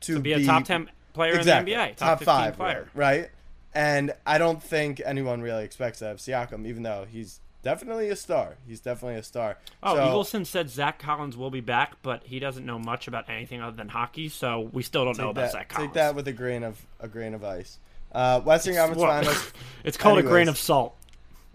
to, 0.02 0.20
Be 0.20 0.34
a 0.34 0.46
top 0.46 0.66
ten 0.66 0.92
player 1.14 1.36
exactly, 1.36 1.74
in 1.74 1.80
the 1.80 1.86
NBA, 1.86 1.96
top, 1.96 2.10
top 2.10 2.20
15 2.20 2.26
five 2.26 2.56
player. 2.58 2.90
right? 2.94 3.30
And 3.74 4.14
I 4.26 4.38
don't 4.38 4.62
think 4.62 5.02
anyone 5.04 5.42
really 5.42 5.64
expects 5.64 6.00
that 6.00 6.12
of 6.12 6.18
Siakam, 6.18 6.68
even 6.68 6.84
though 6.84 7.06
he's 7.10 7.40
definitely 7.64 8.10
a 8.10 8.16
star. 8.16 8.56
He's 8.68 8.80
definitely 8.80 9.18
a 9.18 9.24
star. 9.24 9.58
Oh, 9.82 9.96
so, 9.96 10.02
Eagleson 10.02 10.46
said 10.46 10.70
Zach 10.70 11.00
Collins 11.00 11.36
will 11.36 11.50
be 11.50 11.62
back, 11.62 11.96
but 12.04 12.24
he 12.26 12.40
doesn't 12.40 12.66
know 12.66 12.78
much 12.78 13.08
about 13.08 13.30
anything 13.30 13.62
other 13.62 13.76
than 13.76 13.90
hockey, 13.90 14.30
so 14.30 14.70
we 14.72 14.84
still 14.84 15.06
don't 15.06 15.18
know 15.18 15.30
about 15.30 15.42
that, 15.42 15.52
Zach 15.54 15.70
Collins. 15.70 15.90
take 15.90 15.94
that 15.96 16.14
with 16.14 16.28
a 16.28 16.34
grain 16.34 16.64
of 16.64 16.80
a 17.00 17.08
grain 17.08 17.34
of 17.34 17.44
ice. 17.44 17.80
Uh, 18.12 18.42
Western 18.42 18.76
Conference? 18.76 19.02
Finals. 19.02 19.54
it's 19.84 19.98
called 19.98 20.20
a 20.20 20.24
grain 20.24 20.48
of 20.48 20.58
salt. 20.58 20.96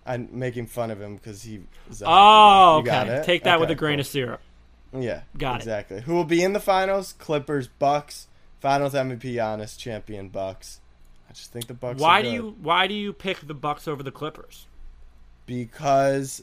I'm 0.05 0.29
making 0.33 0.67
fun 0.67 0.91
of 0.91 1.01
him 1.01 1.17
because 1.17 1.43
he. 1.43 1.61
Oh, 2.03 2.07
hockey 2.07 2.87
guy. 2.87 2.93
Got 2.93 3.07
okay. 3.07 3.17
it? 3.19 3.25
Take 3.25 3.45
that 3.45 3.61
with 3.61 3.71
a 3.71 3.75
grain 3.77 3.97
cool. 3.97 4.01
of 4.01 4.07
syrup. 4.07 4.41
Yeah, 4.93 5.21
Got 5.37 5.57
it. 5.57 5.59
exactly. 5.59 6.01
Who 6.01 6.15
will 6.15 6.25
be 6.25 6.43
in 6.43 6.55
the 6.55 6.61
finals? 6.61 7.13
Clippers, 7.13 7.69
Bucks. 7.69 8.27
Finals 8.61 8.95
MVP, 8.95 9.35
Giannis, 9.35 9.79
champion 9.79 10.29
Bucks. 10.29 10.81
I 11.29 11.33
just 11.33 11.53
think 11.53 11.67
the 11.67 11.75
Bucks. 11.75 12.01
Why 12.01 12.21
are 12.21 12.23
do 12.23 12.31
you 12.31 12.57
why 12.61 12.87
do 12.87 12.95
you 12.95 13.13
pick 13.13 13.47
the 13.47 13.55
Bucks 13.55 13.87
over 13.87 14.03
the 14.03 14.11
Clippers? 14.11 14.67
Because 15.47 16.43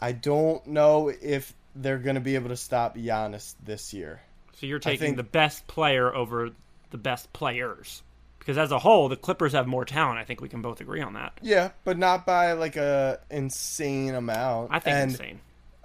I 0.00 0.12
don't 0.12 0.64
know 0.66 1.08
if 1.08 1.52
they're 1.74 1.98
going 1.98 2.14
to 2.14 2.20
be 2.20 2.34
able 2.34 2.48
to 2.48 2.56
stop 2.56 2.96
Giannis 2.96 3.54
this 3.64 3.92
year. 3.94 4.20
So 4.56 4.66
you're 4.66 4.78
taking 4.78 4.98
think- 4.98 5.16
the 5.16 5.22
best 5.22 5.66
player 5.66 6.14
over 6.14 6.50
the 6.90 6.98
best 6.98 7.32
players. 7.32 8.02
Because 8.38 8.56
as 8.56 8.72
a 8.72 8.78
whole, 8.78 9.08
the 9.10 9.16
Clippers 9.16 9.52
have 9.52 9.66
more 9.66 9.84
talent. 9.84 10.18
I 10.18 10.24
think 10.24 10.40
we 10.40 10.48
can 10.48 10.62
both 10.62 10.80
agree 10.80 11.02
on 11.02 11.12
that. 11.12 11.38
Yeah, 11.42 11.70
but 11.84 11.98
not 11.98 12.24
by 12.24 12.52
like 12.54 12.76
a 12.76 13.20
insane 13.30 14.14
amount. 14.14 14.70
I 14.72 14.78
think 14.80 14.96
and 14.96 15.10
insane. 15.10 15.40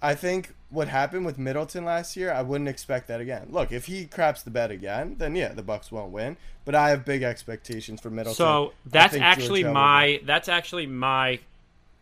I 0.06 0.15
think 0.15 0.54
what 0.70 0.88
happened 0.88 1.26
with 1.26 1.38
Middleton 1.38 1.86
last 1.86 2.15
year, 2.15 2.32
I 2.32 2.41
wouldn't 2.41 2.68
expect 2.70 3.08
that 3.08 3.22
again. 3.22 3.48
Look, 3.50 3.72
if 3.72 3.86
he 3.86 4.06
craps 4.06 4.44
the 4.44 4.52
bed 4.52 4.72
again, 4.72 5.15
then 5.18 5.36
yeah, 5.36 5.54
the 5.54 5.63
Bucks 5.63 5.91
won't 5.91 6.12
win. 6.12 6.38
But 6.63 6.76
I 6.76 6.89
have 6.89 7.06
big 7.06 7.24
expectations 7.24 8.02
for 8.02 8.10
Middleton. 8.10 8.36
So 8.36 8.74
that's 8.86 9.15
actually 9.15 9.62
Georgia 9.62 9.74
my 9.74 10.22
that's 10.26 10.50
actually 10.50 10.88
my 10.88 11.39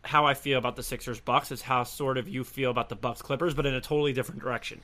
how 0.04 0.26
I 0.26 0.34
feel 0.34 0.58
about 0.58 0.76
the 0.76 0.82
Sixers 0.82 1.18
Bucks 1.20 1.50
is 1.50 1.62
how 1.62 1.84
sort 1.84 2.18
of 2.18 2.28
you 2.28 2.44
feel 2.44 2.70
about 2.70 2.88
the 2.90 2.96
Bucks 2.96 3.22
Clippers, 3.22 3.54
but 3.54 3.64
in 3.66 3.74
a 3.74 3.80
totally 3.80 4.12
different 4.12 4.40
direction. 4.42 4.82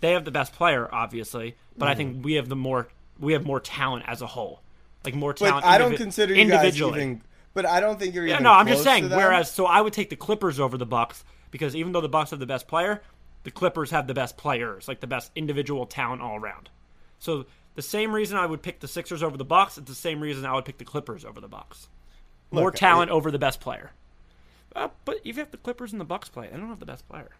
They 0.00 0.12
have 0.12 0.24
the 0.24 0.30
best 0.30 0.52
player, 0.54 0.88
obviously, 0.92 1.56
but 1.78 1.88
I 1.88 1.92
Mm-hmm. 1.92 1.98
think 1.98 2.24
we 2.24 2.34
have 2.34 2.48
the 2.48 2.56
more 2.56 2.88
we 3.20 3.34
have 3.34 3.44
more 3.44 3.60
talent 3.60 4.04
as 4.08 4.22
a 4.22 4.26
whole, 4.26 4.60
like 5.04 5.14
more 5.14 5.32
But 5.32 5.38
talent. 5.48 5.66
I 5.66 5.78
don't 5.78 5.92
indivi- 5.92 5.96
consider 5.98 6.34
you 6.34 6.46
guys 6.48 6.54
individually. 6.54 7.00
even. 7.02 7.22
But 7.54 7.66
I 7.66 7.80
don't 7.80 7.98
think 7.98 8.14
you're 8.14 8.26
Yeah, 8.26 8.38
no, 8.38 8.50
I'm 8.50 8.66
just 8.66 8.82
saying. 8.82 9.10
Whereas, 9.10 9.50
so 9.50 9.66
I 9.66 9.80
would 9.82 9.92
take 9.92 10.08
the 10.10 10.16
Clippers 10.16 10.58
over 10.58 10.78
the 10.78 10.86
Bucks 10.86 11.22
because 11.52 11.76
even 11.76 11.92
though 11.92 12.00
the 12.00 12.08
Bucks 12.08 12.30
have 12.30 12.40
the 12.40 12.46
best 12.46 12.66
player, 12.66 13.00
the 13.44 13.52
Clippers 13.52 13.92
have 13.92 14.08
the 14.08 14.14
best 14.14 14.36
players, 14.36 14.88
like 14.88 14.98
the 14.98 15.06
best 15.06 15.30
individual 15.36 15.86
talent 15.86 16.20
all 16.20 16.36
around. 16.36 16.68
So 17.20 17.46
the 17.76 17.82
same 17.82 18.12
reason 18.12 18.36
I 18.36 18.46
would 18.46 18.62
pick 18.62 18.80
the 18.80 18.88
Sixers 18.88 19.22
over 19.22 19.36
the 19.36 19.44
Bucks, 19.44 19.78
it's 19.78 19.88
the 19.88 19.94
same 19.94 20.20
reason 20.20 20.44
I 20.44 20.54
would 20.54 20.64
pick 20.64 20.78
the 20.78 20.84
Clippers 20.84 21.24
over 21.24 21.40
the 21.40 21.46
Bucks. 21.48 21.86
More 22.50 22.64
Look, 22.64 22.74
talent 22.74 23.10
it- 23.10 23.14
over 23.14 23.30
the 23.30 23.38
best 23.38 23.60
player. 23.60 23.92
Uh, 24.74 24.88
but 25.04 25.18
even 25.22 25.42
if 25.42 25.50
the 25.52 25.58
Clippers 25.58 25.92
and 25.92 26.00
the 26.00 26.04
Bucks 26.04 26.28
play, 26.28 26.48
they 26.50 26.56
don't 26.56 26.68
have 26.68 26.80
the 26.80 26.86
best 26.86 27.06
player. 27.08 27.30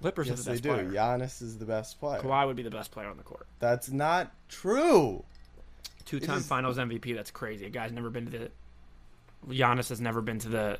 Clippers 0.00 0.26
yes, 0.28 0.38
have 0.38 0.44
the 0.44 0.50
they 0.52 0.60
do. 0.60 0.68
player. 0.88 0.90
Giannis 0.90 1.40
is 1.42 1.58
the 1.58 1.64
best 1.64 2.00
player. 2.00 2.20
Kawhi 2.20 2.46
would 2.46 2.56
be 2.56 2.64
the 2.64 2.70
best 2.70 2.90
player 2.90 3.06
on 3.08 3.16
the 3.16 3.22
court. 3.22 3.46
That's 3.60 3.88
not 3.90 4.32
true. 4.48 5.24
Two-time 6.04 6.38
is- 6.38 6.46
Finals 6.46 6.76
MVP. 6.76 7.14
That's 7.14 7.30
crazy. 7.30 7.66
A 7.66 7.70
guy's 7.70 7.92
never 7.92 8.10
been 8.10 8.26
to 8.26 8.30
the. 8.38 8.50
Giannis 9.48 9.88
has 9.90 10.00
never 10.00 10.20
been 10.20 10.40
to 10.40 10.48
the. 10.48 10.78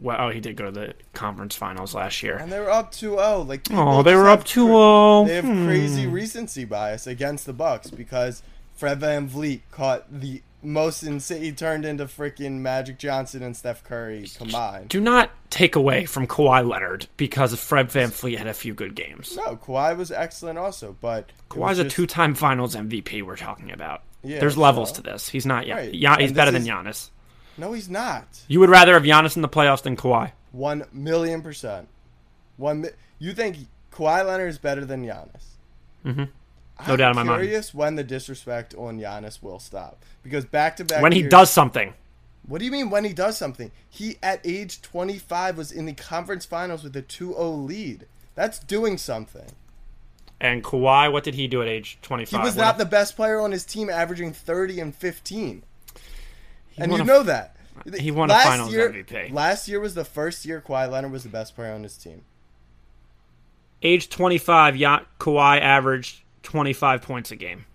Well, 0.00 0.16
oh, 0.20 0.30
he 0.30 0.40
did 0.40 0.56
go 0.56 0.66
to 0.66 0.70
the 0.70 0.94
conference 1.12 1.54
finals 1.54 1.94
last 1.94 2.22
year. 2.22 2.36
And 2.36 2.50
they 2.50 2.58
were 2.58 2.70
up 2.70 2.92
2-0. 2.92 3.46
Like 3.46 3.66
Oh, 3.70 4.02
they 4.02 4.14
were 4.16 4.28
up 4.28 4.40
cra- 4.40 4.48
2-0. 4.48 5.26
They 5.28 5.34
have 5.36 5.44
Hmm. 5.44 5.66
crazy 5.66 6.06
recency 6.06 6.64
bias 6.64 7.06
against 7.06 7.46
the 7.46 7.52
Bucks 7.52 7.90
because 7.90 8.42
Fred 8.74 9.00
VanVleet 9.00 9.60
caught 9.70 10.04
the 10.10 10.42
most 10.62 11.02
insane. 11.02 11.42
He 11.42 11.52
turned 11.52 11.84
into 11.84 12.06
freaking 12.06 12.58
Magic 12.60 12.98
Johnson 12.98 13.42
and 13.42 13.56
Steph 13.56 13.84
Curry 13.84 14.26
combined. 14.36 14.88
Do 14.88 15.00
not 15.00 15.30
take 15.50 15.76
away 15.76 16.06
from 16.06 16.26
Kawhi 16.26 16.66
Leonard 16.68 17.06
because 17.16 17.54
Fred 17.54 17.88
VanVleet 17.90 18.38
had 18.38 18.46
a 18.46 18.54
few 18.54 18.74
good 18.74 18.94
games. 18.96 19.36
No, 19.36 19.56
Kawhi 19.56 19.96
was 19.96 20.10
excellent 20.10 20.58
also, 20.58 20.96
but 21.00 21.30
Kawhi's 21.50 21.78
was 21.78 21.78
a 21.80 21.88
two-time 21.88 22.34
Finals 22.34 22.74
MVP. 22.74 23.22
We're 23.22 23.36
talking 23.36 23.70
about. 23.70 24.02
Yeah, 24.22 24.40
There's 24.40 24.56
levels 24.56 24.88
so- 24.88 24.96
to 24.96 25.02
this. 25.02 25.28
He's 25.28 25.44
not. 25.46 25.66
Yeah, 25.66 25.74
Right. 25.76 25.94
yeah 25.94 26.16
he's 26.18 26.32
better 26.32 26.50
this 26.50 26.64
than 26.66 26.86
is- 26.86 26.86
Giannis. 26.86 27.10
No, 27.56 27.72
he's 27.72 27.88
not. 27.88 28.42
You 28.48 28.60
would 28.60 28.70
rather 28.70 28.94
have 28.94 29.02
Giannis 29.04 29.36
in 29.36 29.42
the 29.42 29.48
playoffs 29.48 29.82
than 29.82 29.96
Kawhi. 29.96 30.32
One 30.52 30.84
million 30.92 31.42
percent. 31.42 31.88
One. 32.56 32.82
Mi- 32.82 32.88
you 33.18 33.32
think 33.32 33.56
Kawhi 33.92 34.26
Leonard 34.26 34.50
is 34.50 34.58
better 34.58 34.84
than 34.84 35.04
Giannis? 35.04 35.44
Mhm. 36.04 36.28
I'm 36.78 36.88
No 36.88 36.96
doubt 36.96 37.10
in 37.10 37.16
my 37.16 37.22
mind. 37.22 37.42
Curious 37.42 37.72
when 37.72 37.94
the 37.94 38.02
disrespect 38.04 38.74
on 38.74 38.98
Giannis 38.98 39.42
will 39.42 39.60
stop 39.60 40.02
because 40.22 40.44
back 40.44 40.76
to 40.76 40.84
back. 40.84 41.02
When 41.02 41.12
he 41.12 41.20
years- 41.20 41.30
does 41.30 41.50
something. 41.50 41.94
What 42.46 42.58
do 42.58 42.64
you 42.66 42.70
mean 42.70 42.90
when 42.90 43.04
he 43.04 43.12
does 43.14 43.38
something? 43.38 43.70
He 43.88 44.18
at 44.22 44.40
age 44.44 44.82
25 44.82 45.56
was 45.56 45.72
in 45.72 45.86
the 45.86 45.94
conference 45.94 46.44
finals 46.44 46.82
with 46.84 46.94
a 46.96 47.00
2-0 47.02 47.64
lead. 47.66 48.06
That's 48.34 48.58
doing 48.58 48.98
something. 48.98 49.46
And 50.40 50.62
Kawhi, 50.62 51.10
what 51.10 51.24
did 51.24 51.36
he 51.36 51.46
do 51.46 51.62
at 51.62 51.68
age 51.68 51.96
25? 52.02 52.38
He 52.40 52.44
was 52.44 52.56
not 52.56 52.76
the 52.76 52.84
best 52.84 53.16
player 53.16 53.40
on 53.40 53.52
his 53.52 53.64
team, 53.64 53.88
averaging 53.88 54.32
30 54.32 54.78
and 54.80 54.94
15. 54.94 55.62
And 56.78 56.92
you 56.92 57.02
a- 57.02 57.04
know 57.04 57.22
that. 57.22 57.56
he 57.98 58.10
won 58.10 58.30
a 58.30 58.32
last 58.34 58.46
Finals 58.46 58.72
year, 58.72 58.90
MVP. 58.90 59.32
Last 59.32 59.68
year 59.68 59.80
was 59.80 59.94
the 59.94 60.04
first 60.04 60.44
year 60.44 60.60
Kawhi 60.66 60.90
Leonard 60.90 61.12
was 61.12 61.22
the 61.22 61.28
best 61.28 61.54
player 61.54 61.72
on 61.72 61.82
his 61.82 61.96
team. 61.96 62.22
age 63.82 64.08
25, 64.08 64.76
Ya- 64.76 65.00
Kawhi 65.18 65.60
averaged 65.60 66.22
25 66.42 67.02
points 67.02 67.30
a 67.30 67.36
game. 67.36 67.66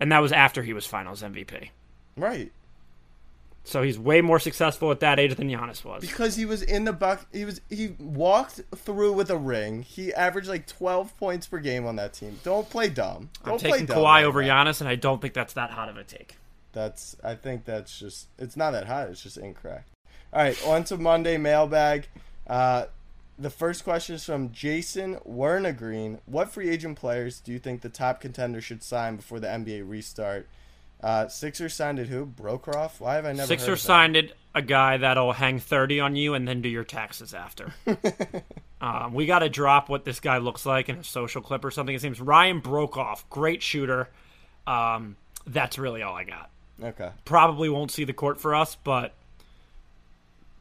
And 0.00 0.10
that 0.12 0.18
was 0.20 0.32
after 0.32 0.62
he 0.62 0.72
was 0.72 0.84
Finals 0.86 1.22
MVP. 1.22 1.68
Right. 2.16 2.52
So 3.64 3.82
he's 3.82 3.96
way 3.96 4.20
more 4.20 4.40
successful 4.40 4.90
at 4.90 4.98
that 5.00 5.20
age 5.20 5.36
than 5.36 5.48
Giannis 5.48 5.84
was. 5.84 6.00
Because 6.00 6.34
he 6.34 6.44
was 6.44 6.62
in 6.62 6.84
the 6.84 6.92
buck 6.92 7.24
he 7.32 7.44
was 7.44 7.60
he 7.70 7.94
walked 8.00 8.60
through 8.74 9.12
with 9.12 9.30
a 9.30 9.36
ring. 9.36 9.82
He 9.82 10.12
averaged 10.12 10.48
like 10.48 10.66
12 10.66 11.16
points 11.16 11.46
per 11.46 11.60
game 11.60 11.86
on 11.86 11.94
that 11.96 12.12
team. 12.12 12.40
Don't 12.42 12.68
play 12.68 12.88
dumb. 12.88 13.30
Don't 13.44 13.54
I'm 13.54 13.60
play 13.60 13.70
taking 13.70 13.86
dumb 13.86 13.98
Kawhi 13.98 14.24
over 14.24 14.42
that. 14.44 14.50
Giannis, 14.50 14.80
and 14.80 14.88
I 14.88 14.96
don't 14.96 15.22
think 15.22 15.32
that's 15.34 15.52
that 15.52 15.70
hot 15.70 15.88
of 15.88 15.96
a 15.96 16.02
take. 16.02 16.36
That's 16.72 17.16
I 17.22 17.34
think 17.34 17.64
that's 17.64 17.98
just 17.98 18.28
it's 18.38 18.56
not 18.56 18.72
that 18.72 18.86
high. 18.86 19.04
It's 19.04 19.22
just 19.22 19.36
incorrect. 19.36 19.90
All 20.32 20.42
right, 20.42 20.66
on 20.66 20.84
to 20.84 20.96
Monday 20.96 21.36
mailbag. 21.36 22.08
Uh, 22.46 22.86
the 23.38 23.50
first 23.50 23.84
question 23.84 24.14
is 24.14 24.24
from 24.24 24.50
Jason 24.52 25.16
Wernegreen. 25.28 26.20
What 26.26 26.50
free 26.50 26.70
agent 26.70 26.98
players 26.98 27.40
do 27.40 27.52
you 27.52 27.58
think 27.58 27.82
the 27.82 27.88
top 27.88 28.20
contenders 28.20 28.64
should 28.64 28.82
sign 28.82 29.16
before 29.16 29.40
the 29.40 29.48
NBA 29.48 29.88
restart? 29.88 30.48
Uh, 31.02 31.28
Sixers 31.28 31.74
signed 31.74 31.98
it 31.98 32.08
who? 32.08 32.24
Broekhoff? 32.24 33.00
Why 33.00 33.16
have 33.16 33.26
I 33.26 33.32
never 33.32 33.40
heard 33.40 33.48
Sixers 33.48 33.82
signed 33.82 34.16
it 34.16 34.34
a 34.54 34.62
guy 34.62 34.98
that'll 34.98 35.32
hang 35.32 35.58
30 35.58 36.00
on 36.00 36.16
you 36.16 36.34
and 36.34 36.46
then 36.46 36.62
do 36.62 36.68
your 36.68 36.84
taxes 36.84 37.34
after. 37.34 37.72
um, 38.80 39.14
we 39.14 39.26
got 39.26 39.40
to 39.40 39.48
drop 39.48 39.88
what 39.88 40.04
this 40.04 40.20
guy 40.20 40.38
looks 40.38 40.66
like 40.66 40.88
in 40.88 40.96
a 40.96 41.04
social 41.04 41.40
clip 41.40 41.64
or 41.64 41.70
something. 41.70 41.92
His 41.92 42.04
name's 42.04 42.20
Ryan 42.20 42.60
Broekhoff. 42.60 43.24
Great 43.30 43.62
shooter. 43.62 44.08
Um, 44.66 45.16
that's 45.46 45.78
really 45.78 46.02
all 46.02 46.14
I 46.14 46.24
got. 46.24 46.50
Okay. 46.82 47.10
Probably 47.24 47.68
won't 47.68 47.90
see 47.90 48.04
the 48.04 48.12
court 48.12 48.40
for 48.40 48.54
us, 48.54 48.76
but 48.76 49.14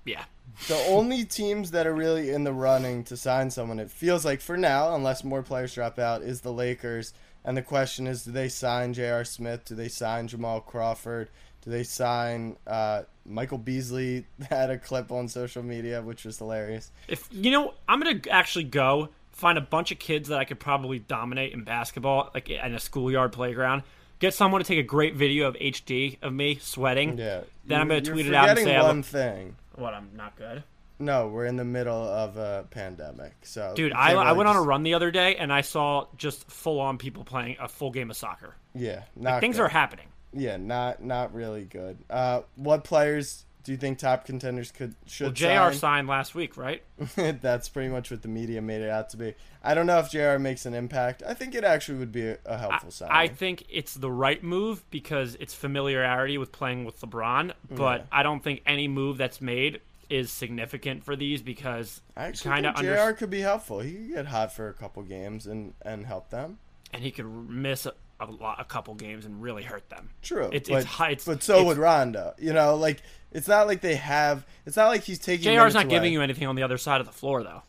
yeah. 0.06 0.26
The 0.68 0.78
only 0.90 1.24
teams 1.24 1.72
that 1.72 1.88
are 1.88 1.94
really 1.94 2.30
in 2.30 2.44
the 2.44 2.54
running 2.54 3.04
to 3.06 3.18
sign 3.18 3.50
someone, 3.50 3.80
it 3.80 3.90
feels 3.90 4.26
like 4.26 4.42
for 4.42 4.58
now, 4.58 4.96
unless 4.96 5.24
more 5.24 5.42
players 5.42 5.74
drop 5.74 5.98
out, 5.98 6.22
is 6.22 6.42
the 6.42 6.52
Lakers. 6.52 7.14
And 7.44 7.58
the 7.58 7.62
question 7.62 8.06
is, 8.06 8.24
do 8.24 8.32
they 8.32 8.50
sign 8.50 8.94
J.R. 8.94 9.24
Smith? 9.24 9.66
Do 9.66 9.76
they 9.76 9.88
sign 9.88 10.28
Jamal 10.28 10.62
Crawford? 10.62 11.30
Do 11.62 11.70
they 11.70 11.84
sign 11.84 12.58
uh, 12.68 13.04
Michael 13.26 13.58
Beasley? 13.58 14.26
Had 14.50 14.70
a 14.70 14.78
clip 14.78 15.12
on 15.12 15.28
social 15.28 15.64
media, 15.64 16.02
which 16.02 16.26
was 16.26 16.38
hilarious. 16.38 16.92
If 17.08 17.28
you 17.32 17.52
know, 17.52 17.74
I'm 17.88 18.00
gonna 18.00 18.22
actually 18.30 18.66
go 18.66 19.10
find 19.32 19.58
a 19.58 19.62
bunch 19.62 19.92
of 19.92 20.00
kids 20.00 20.30
that 20.30 20.40
I 20.40 20.46
could 20.46 20.60
probably 20.60 21.00
dominate 21.00 21.54
in 21.54 21.64
basketball, 21.64 22.30
like 22.34 22.50
in 22.50 22.74
a 22.74 22.80
schoolyard 22.80 23.32
playground. 23.32 23.84
Get 24.22 24.34
someone 24.34 24.62
to 24.62 24.68
take 24.68 24.80
a 24.80 24.84
great 24.84 25.16
video 25.16 25.48
of 25.48 25.56
HD 25.56 26.18
of 26.22 26.32
me 26.32 26.56
sweating. 26.62 27.18
Yeah. 27.18 27.42
Then 27.66 27.82
I'm 27.82 27.88
gonna 27.90 28.02
tweet 28.02 28.28
it 28.28 28.34
out 28.34 28.48
and 28.50 28.60
forgetting 28.60 28.66
say, 28.74 28.78
I 28.78 28.84
one 28.84 28.98
look- 28.98 29.06
thing. 29.06 29.56
"What? 29.76 29.94
I'm 29.94 30.12
not 30.16 30.36
good." 30.38 30.64
No, 31.00 31.28
we're 31.28 31.46
in 31.48 31.56
the 31.56 31.66
middle 31.66 31.98
of 32.08 32.38
a 32.38 32.66
pandemic, 32.70 33.34
so 33.42 33.74
Dude, 33.76 33.92
I, 33.92 34.10
can't 34.10 34.20
I 34.20 34.24
really 34.26 34.38
went 34.38 34.50
on 34.50 34.56
a 34.56 34.62
run 34.62 34.84
the 34.84 34.94
other 34.94 35.10
day 35.10 35.36
and 35.36 35.52
I 35.52 35.62
saw 35.62 36.06
just 36.16 36.48
full 36.52 36.80
on 36.80 37.00
people 37.00 37.24
playing 37.24 37.58
a 37.60 37.68
full 37.68 37.90
game 37.90 38.12
of 38.12 38.16
soccer. 38.18 38.56
Yeah, 38.76 39.02
not 39.16 39.42
Things 39.42 39.58
good. 39.58 39.64
are 39.64 39.70
happening. 39.70 40.06
Yeah, 40.32 40.58
not 40.58 41.04
not 41.04 41.34
really 41.34 41.64
good. 41.66 41.98
Uh, 42.10 42.42
what 42.56 42.84
players 42.84 43.46
do 43.64 43.72
you 43.72 43.78
think 43.78 44.00
top 44.00 44.26
contenders 44.26 44.72
could 44.72 44.96
should 45.06 45.26
Well, 45.26 45.32
JR 45.34 45.46
sign? 45.46 45.74
signed 45.74 46.08
last 46.08 46.34
week, 46.36 46.58
right? 46.58 46.84
That's 47.16 47.70
pretty 47.70 47.90
much 47.90 48.10
what 48.12 48.22
the 48.22 48.28
media 48.28 48.62
made 48.62 48.82
it 48.82 48.90
out 48.90 49.10
to 49.12 49.18
be. 49.18 49.34
I 49.64 49.74
don't 49.74 49.86
know 49.86 50.00
if 50.00 50.10
JR 50.10 50.38
makes 50.40 50.66
an 50.66 50.74
impact. 50.74 51.22
I 51.28 51.34
think 51.34 51.54
it 51.56 51.64
actually 51.64 52.00
would 52.00 52.12
be 52.12 52.36
a, 52.46 52.58
helpful 52.58 52.92
sign. 52.92 53.10
I 53.12 53.28
think 53.28 53.66
it's 53.70 53.94
the 53.94 54.12
right 54.12 54.44
move 54.44 54.84
because 54.90 55.36
it's 55.40 55.54
familiarity 55.54 56.38
with 56.38 56.52
playing 56.52 56.86
with 56.86 57.00
LeBron, 57.02 57.54
but 57.70 58.02
Yeah. 58.02 58.06
I 58.12 58.24
don't 58.24 58.44
think 58.44 58.62
any 58.66 58.88
move 58.88 59.18
that's 59.18 59.42
made 59.42 59.82
is 60.10 60.32
significant 60.32 61.04
for 61.06 61.16
these 61.16 61.42
because 61.42 62.02
I 62.18 62.26
actually 62.26 62.52
kind 62.52 62.66
of 62.66 62.76
think 62.76 62.90
under 62.90 63.12
JR 63.12 63.16
could 63.16 63.30
be 63.30 63.40
helpful. 63.42 63.80
He 63.80 63.94
could 63.94 64.10
get 64.10 64.26
hot 64.26 64.52
for 64.54 64.68
a 64.68 64.74
couple 64.74 65.04
games 65.04 65.48
and 65.48 65.74
and 65.84 66.06
help 66.06 66.30
them. 66.32 66.58
and 66.94 67.02
he 67.04 67.12
could 67.12 67.26
miss 67.50 67.88
a, 68.30 68.32
lot, 68.32 68.60
a 68.60 68.64
couple 68.66 68.94
games 68.96 69.26
and 69.26 69.42
really 69.42 69.64
hurt 69.64 69.90
them. 69.90 70.10
True, 70.22 70.48
It's- 70.48 70.70
but, 70.70 70.78
it's 70.80 70.86
high- 70.86 71.10
it's- 71.12 71.26
but 71.26 71.42
so 71.44 71.54
it's- 71.56 71.68
would 71.68 71.78
Rondo. 71.78 72.34
You 72.38 72.54
know, 72.54 72.76
like 72.76 73.02
it's 73.32 73.48
not 73.48 73.68
like 73.68 73.82
they 73.82 73.96
have. 73.96 74.46
It's 74.66 74.76
not 74.78 74.88
like 74.88 75.04
he's 75.04 75.20
taking. 75.20 75.44
JR's 75.46 75.74
not 75.74 75.88
giving 75.90 76.12
you 76.14 76.22
anything 76.22 76.48
on 76.48 76.56
the 76.56 76.64
other 76.64 76.78
side 76.78 77.00
of 77.02 77.08
the 77.08 77.14
floor 77.14 77.44
though. 77.44 77.64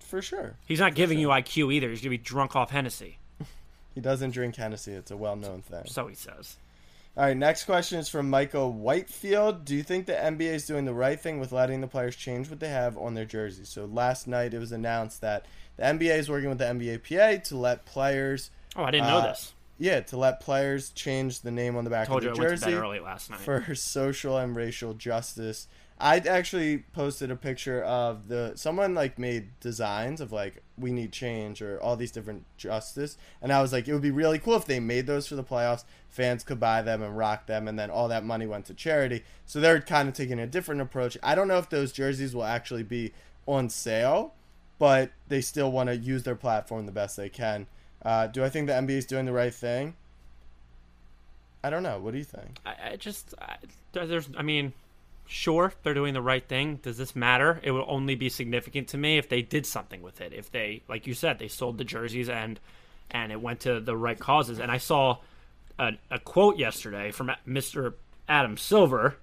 for 0.00 0.22
sure. 0.22 0.54
He's 0.66 0.78
not 0.80 0.94
giving 0.94 1.18
you 1.18 1.28
IQ 1.28 1.72
either. 1.74 1.88
He's 1.90 2.00
gonna 2.00 2.10
be 2.10 2.18
drunk 2.18 2.54
off 2.54 2.70
Hennessy, 2.70 3.18
He 3.94 4.00
doesn't 4.00 4.30
drink 4.30 4.54
Hennessy. 4.56 4.92
It's 4.92 5.10
a 5.10 5.16
well-known 5.16 5.62
thing. 5.62 5.84
so 5.86 6.06
he 6.06 6.14
says. 6.14 6.56
All 7.16 7.22
right, 7.24 7.36
next 7.36 7.64
question 7.64 8.00
is 8.00 8.08
from 8.08 8.28
Michael 8.28 8.72
Whitefield. 8.72 9.64
Do 9.64 9.76
you 9.76 9.84
think 9.84 10.06
the 10.06 10.14
NBA 10.14 10.52
is 10.54 10.66
doing 10.66 10.84
the 10.84 10.92
right 10.94 11.18
thing 11.20 11.38
with 11.38 11.52
letting 11.52 11.80
the 11.80 11.86
players 11.86 12.16
change 12.16 12.50
what 12.50 12.58
they 12.58 12.68
have 12.70 12.98
on 12.98 13.14
their 13.14 13.24
jerseys? 13.24 13.68
So 13.68 13.84
last 13.84 14.26
night 14.26 14.52
it 14.52 14.58
was 14.58 14.72
announced 14.72 15.20
that 15.20 15.46
the 15.76 15.84
NBA 15.84 16.16
is 16.18 16.28
working 16.28 16.48
with 16.48 16.58
the 16.58 16.64
NBAPA 16.64 17.44
to 17.44 17.56
let 17.56 17.84
players, 17.86 18.50
Oh, 18.76 18.82
I 18.82 18.90
didn't 18.90 19.06
know 19.06 19.18
Uh, 19.18 19.26
this. 19.28 19.52
Yeah, 19.78 20.00
to 20.00 20.16
let 20.16 20.40
players 20.40 20.90
change 20.90 21.40
the 21.40 21.50
name 21.50 21.76
on 21.76 21.84
the 21.84 21.90
back 21.90 22.06
Told 22.06 22.22
you 22.22 22.30
of 22.30 22.34
I 22.34 22.42
the 22.42 22.48
went 22.48 22.58
to 22.60 22.64
bed 22.66 22.70
jersey 22.70 22.80
early 22.80 23.00
last 23.00 23.30
night. 23.30 23.40
for 23.40 23.74
social 23.74 24.38
and 24.38 24.54
racial 24.54 24.94
justice. 24.94 25.66
I 25.98 26.18
actually 26.18 26.78
posted 26.92 27.30
a 27.30 27.36
picture 27.36 27.82
of 27.82 28.26
the 28.26 28.52
someone 28.56 28.94
like 28.94 29.16
made 29.16 29.58
designs 29.60 30.20
of 30.20 30.32
like 30.32 30.62
we 30.76 30.90
need 30.90 31.12
change 31.12 31.62
or 31.62 31.80
all 31.80 31.96
these 31.96 32.10
different 32.10 32.44
justice, 32.56 33.16
and 33.40 33.52
I 33.52 33.62
was 33.62 33.72
like, 33.72 33.86
it 33.86 33.92
would 33.92 34.02
be 34.02 34.10
really 34.10 34.40
cool 34.40 34.56
if 34.56 34.66
they 34.66 34.80
made 34.80 35.06
those 35.06 35.28
for 35.28 35.36
the 35.36 35.44
playoffs. 35.44 35.84
Fans 36.08 36.42
could 36.42 36.58
buy 36.58 36.82
them 36.82 37.00
and 37.02 37.16
rock 37.16 37.46
them, 37.46 37.68
and 37.68 37.78
then 37.78 37.90
all 37.90 38.08
that 38.08 38.24
money 38.24 38.46
went 38.46 38.66
to 38.66 38.74
charity. 38.74 39.22
So 39.46 39.60
they're 39.60 39.80
kind 39.80 40.08
of 40.08 40.14
taking 40.14 40.40
a 40.40 40.46
different 40.48 40.80
approach. 40.80 41.16
I 41.22 41.36
don't 41.36 41.48
know 41.48 41.58
if 41.58 41.70
those 41.70 41.92
jerseys 41.92 42.34
will 42.34 42.44
actually 42.44 42.82
be 42.82 43.12
on 43.46 43.68
sale, 43.68 44.34
but 44.80 45.10
they 45.28 45.40
still 45.40 45.70
want 45.70 45.88
to 45.90 45.96
use 45.96 46.24
their 46.24 46.34
platform 46.36 46.86
the 46.86 46.92
best 46.92 47.16
they 47.16 47.28
can. 47.28 47.66
Uh, 48.04 48.26
do 48.26 48.44
I 48.44 48.48
think 48.50 48.66
the 48.66 48.72
NBA 48.74 48.90
is 48.98 49.06
doing 49.06 49.24
the 49.24 49.32
right 49.32 49.54
thing? 49.54 49.94
I 51.62 51.70
don't 51.70 51.82
know. 51.82 51.98
What 51.98 52.12
do 52.12 52.18
you 52.18 52.24
think? 52.24 52.58
I, 52.66 52.74
I 52.92 52.96
just 52.96 53.34
I, 53.40 53.56
there- 53.92 54.06
there's 54.06 54.28
I 54.36 54.42
mean, 54.42 54.72
sure 55.26 55.72
they're 55.82 55.94
doing 55.94 56.12
the 56.14 56.20
right 56.22 56.46
thing. 56.46 56.76
Does 56.82 56.98
this 56.98 57.16
matter? 57.16 57.60
It 57.62 57.70
would 57.70 57.84
only 57.88 58.14
be 58.14 58.28
significant 58.28 58.88
to 58.88 58.98
me 58.98 59.16
if 59.16 59.28
they 59.28 59.40
did 59.42 59.64
something 59.64 60.02
with 60.02 60.20
it. 60.20 60.32
If 60.34 60.50
they, 60.50 60.82
like 60.88 61.06
you 61.06 61.14
said, 61.14 61.38
they 61.38 61.48
sold 61.48 61.78
the 61.78 61.84
jerseys 61.84 62.28
and 62.28 62.60
and 63.10 63.32
it 63.32 63.40
went 63.40 63.60
to 63.60 63.80
the 63.80 63.96
right 63.96 64.18
causes. 64.18 64.58
And 64.58 64.70
I 64.70 64.78
saw 64.78 65.18
a, 65.78 65.92
a 66.10 66.18
quote 66.18 66.58
yesterday 66.58 67.10
from 67.10 67.30
Mr. 67.48 67.94
Adam 68.28 68.56
Silver. 68.56 69.16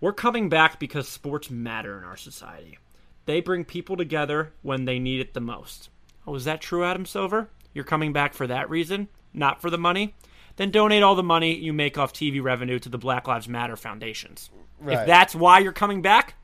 We're 0.00 0.12
coming 0.12 0.48
back 0.48 0.78
because 0.80 1.08
sports 1.08 1.48
matter 1.50 1.96
in 1.96 2.04
our 2.04 2.16
society. 2.16 2.78
They 3.24 3.40
bring 3.40 3.64
people 3.64 3.96
together 3.96 4.52
when 4.62 4.84
they 4.84 4.98
need 4.98 5.20
it 5.20 5.32
the 5.32 5.40
most. 5.40 5.90
Oh, 6.26 6.34
is 6.34 6.44
that 6.44 6.60
true, 6.60 6.84
Adam 6.84 7.06
Silver? 7.06 7.48
You're 7.74 7.84
coming 7.84 8.12
back 8.12 8.34
for 8.34 8.46
that 8.46 8.68
reason, 8.70 9.08
not 9.32 9.60
for 9.60 9.70
the 9.70 9.78
money? 9.78 10.14
Then 10.56 10.70
donate 10.70 11.02
all 11.02 11.14
the 11.14 11.22
money 11.22 11.54
you 11.56 11.72
make 11.72 11.96
off 11.96 12.12
TV 12.12 12.42
revenue 12.42 12.78
to 12.78 12.88
the 12.88 12.98
Black 12.98 13.26
Lives 13.26 13.48
Matter 13.48 13.76
foundations. 13.76 14.50
Right. 14.80 14.98
If 14.98 15.06
that's 15.06 15.34
why 15.34 15.60
you're 15.60 15.72
coming 15.72 16.02
back, 16.02 16.34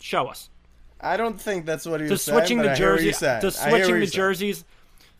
show 0.00 0.26
us. 0.26 0.50
I 1.00 1.16
don't 1.16 1.40
think 1.40 1.66
that's 1.66 1.86
what 1.86 2.00
he 2.00 2.10
was 2.10 2.22
saying. 2.22 2.38
switching 2.38 2.58
the 2.58 2.72
I 2.72 2.76
hear 2.76 2.96
jersey, 2.96 3.04
you're 3.04 3.40
does 3.40 3.58
I 3.58 3.68
hear 3.68 3.72
what 3.72 3.80
switching 3.84 4.00
the 4.00 4.06
jerseys, 4.06 4.64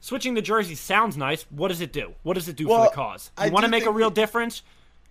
switching 0.01 0.35
the 0.35 0.43
jerseys 0.43 0.81
sounds 0.81 1.17
nice. 1.17 1.45
What 1.51 1.69
does 1.69 1.81
it 1.81 1.93
do? 1.93 2.15
What 2.23 2.35
does 2.35 2.49
it 2.49 2.57
do 2.57 2.69
Well, 2.69 2.85
for 2.85 2.91
the 2.91 2.95
cause? 2.95 3.31
You 3.39 3.45
I 3.45 3.49
want 3.51 3.65
to 3.65 3.71
make 3.71 3.87
a 3.87 3.91
real 3.91 4.09
we- 4.09 4.15
difference? 4.15 4.63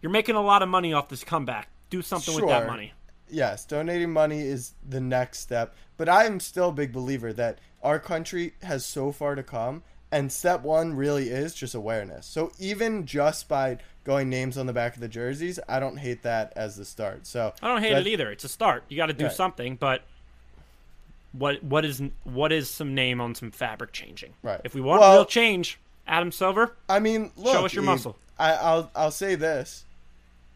You're 0.01 0.11
making 0.11 0.35
a 0.35 0.41
lot 0.41 0.61
of 0.61 0.69
money 0.69 0.93
off 0.93 1.09
this 1.09 1.23
comeback. 1.23 1.69
Do 1.89 2.01
something 2.01 2.35
with 2.35 2.47
that 2.47 2.67
money. 2.67 2.93
Yes, 3.27 3.65
donating 3.65 4.11
money 4.11 4.41
is 4.41 4.73
the 4.87 4.99
next 4.99 5.39
step. 5.39 5.73
But 5.97 6.09
I 6.09 6.25
am 6.25 6.39
still 6.39 6.69
a 6.69 6.73
big 6.73 6.91
believer 6.93 7.33
that 7.33 7.59
our 7.81 7.99
country 7.99 8.53
has 8.61 8.85
so 8.85 9.11
far 9.11 9.33
to 9.33 9.41
come, 9.41 9.81
and 10.11 10.31
step 10.31 10.61
one 10.61 10.93
really 10.95 11.29
is 11.29 11.53
just 11.53 11.75
awareness. 11.75 12.25
So 12.25 12.51
even 12.59 13.05
just 13.05 13.47
by 13.49 13.77
going 14.03 14.29
names 14.29 14.57
on 14.57 14.65
the 14.67 14.73
back 14.73 14.93
of 14.95 15.01
the 15.01 15.07
jerseys, 15.07 15.59
I 15.67 15.79
don't 15.79 15.97
hate 15.97 16.21
that 16.23 16.53
as 16.55 16.75
the 16.75 16.85
start. 16.85 17.25
So 17.27 17.53
I 17.61 17.67
don't 17.67 17.81
hate 17.81 17.93
it 17.97 18.07
either. 18.07 18.31
It's 18.31 18.43
a 18.43 18.49
start. 18.49 18.83
You 18.87 18.97
got 18.97 19.07
to 19.07 19.13
do 19.13 19.25
Right. 19.25 19.33
something, 19.33 19.75
but 19.75 20.03
what 21.33 21.61
what 21.63 21.83
is 21.83 22.01
what 22.23 22.51
is 22.51 22.69
some 22.69 22.95
name 22.95 23.19
on 23.19 23.35
some 23.35 23.51
fabric 23.51 23.91
changing? 23.91 24.33
Right. 24.43 24.61
If 24.63 24.73
we 24.75 24.81
want 24.81 25.01
Well- 25.01 25.13
real 25.15 25.25
change, 25.25 25.79
Adam 26.07 26.31
Silver, 26.31 26.75
I 26.87 26.99
mean, 26.99 27.31
look, 27.35 27.53
show 27.53 27.65
us 27.65 27.73
your 27.73 27.83
Eve, 27.83 27.87
muscle. 27.87 28.15
I, 28.37 28.53
I'll 28.53 28.91
I'll 28.95 29.11
say 29.11 29.35
this: 29.35 29.85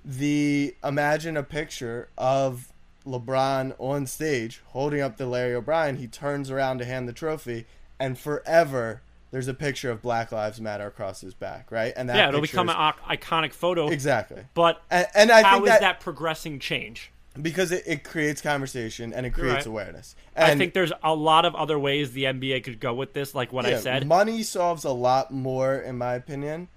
the 0.05 0.75
imagine 0.83 1.35
a 1.35 1.43
picture 1.43 2.07
of 2.17 2.71
LeBron 3.05 3.73
on 3.79 4.05
stage 4.05 4.61
holding 4.67 5.01
up 5.01 5.17
the 5.17 5.25
Larry 5.25 5.55
O'Brien. 5.55 5.97
He 5.97 6.07
turns 6.07 6.51
around 6.51 6.77
to 6.79 6.85
hand 6.85 7.07
the 7.09 7.13
trophy, 7.13 7.65
and 7.99 8.17
forever 8.17 9.01
there's 9.31 9.47
a 9.47 9.53
picture 9.53 9.91
of 9.91 10.01
Black 10.01 10.31
Lives 10.31 10.59
Matter 10.59 10.87
across 10.87 11.21
his 11.21 11.33
back, 11.33 11.71
right? 11.71 11.93
And 11.95 12.09
that 12.09 12.15
yeah, 12.17 12.29
it'll 12.29 12.41
become 12.41 12.69
is- 12.69 12.75
an 12.77 12.93
ic- 13.11 13.21
iconic 13.21 13.53
photo. 13.53 13.89
exactly. 13.89 14.43
But 14.53 14.81
And, 14.89 15.07
and 15.13 15.31
I 15.31 15.43
how 15.43 15.57
think 15.57 15.73
is 15.73 15.79
that, 15.79 15.99
progressing 15.99 16.59
change? 16.59 17.11
because 17.39 17.71
it, 17.71 17.83
it 17.85 18.03
creates 18.03 18.41
conversation 18.41 19.13
and 19.13 19.25
it 19.25 19.29
creates 19.29 19.57
right. 19.57 19.65
awareness. 19.67 20.15
I 20.35 20.55
think 20.55 20.73
there's 20.73 20.91
a 21.03 21.13
lot 21.13 21.45
of 21.45 21.55
other 21.55 21.77
ways 21.79 22.11
the 22.11 22.23
NBA 22.23 22.63
could 22.63 22.79
go 22.79 22.93
with 22.93 23.13
this, 23.13 23.33
like 23.35 23.53
what 23.53 23.65
I 23.65 23.77
said. 23.79 24.07
money 24.07 24.43
solves 24.43 24.83
a 24.83 24.91
lot 24.91 25.31
more, 25.31 25.75
in 25.75 25.97
my 25.97 26.15
opinion, 26.15 26.67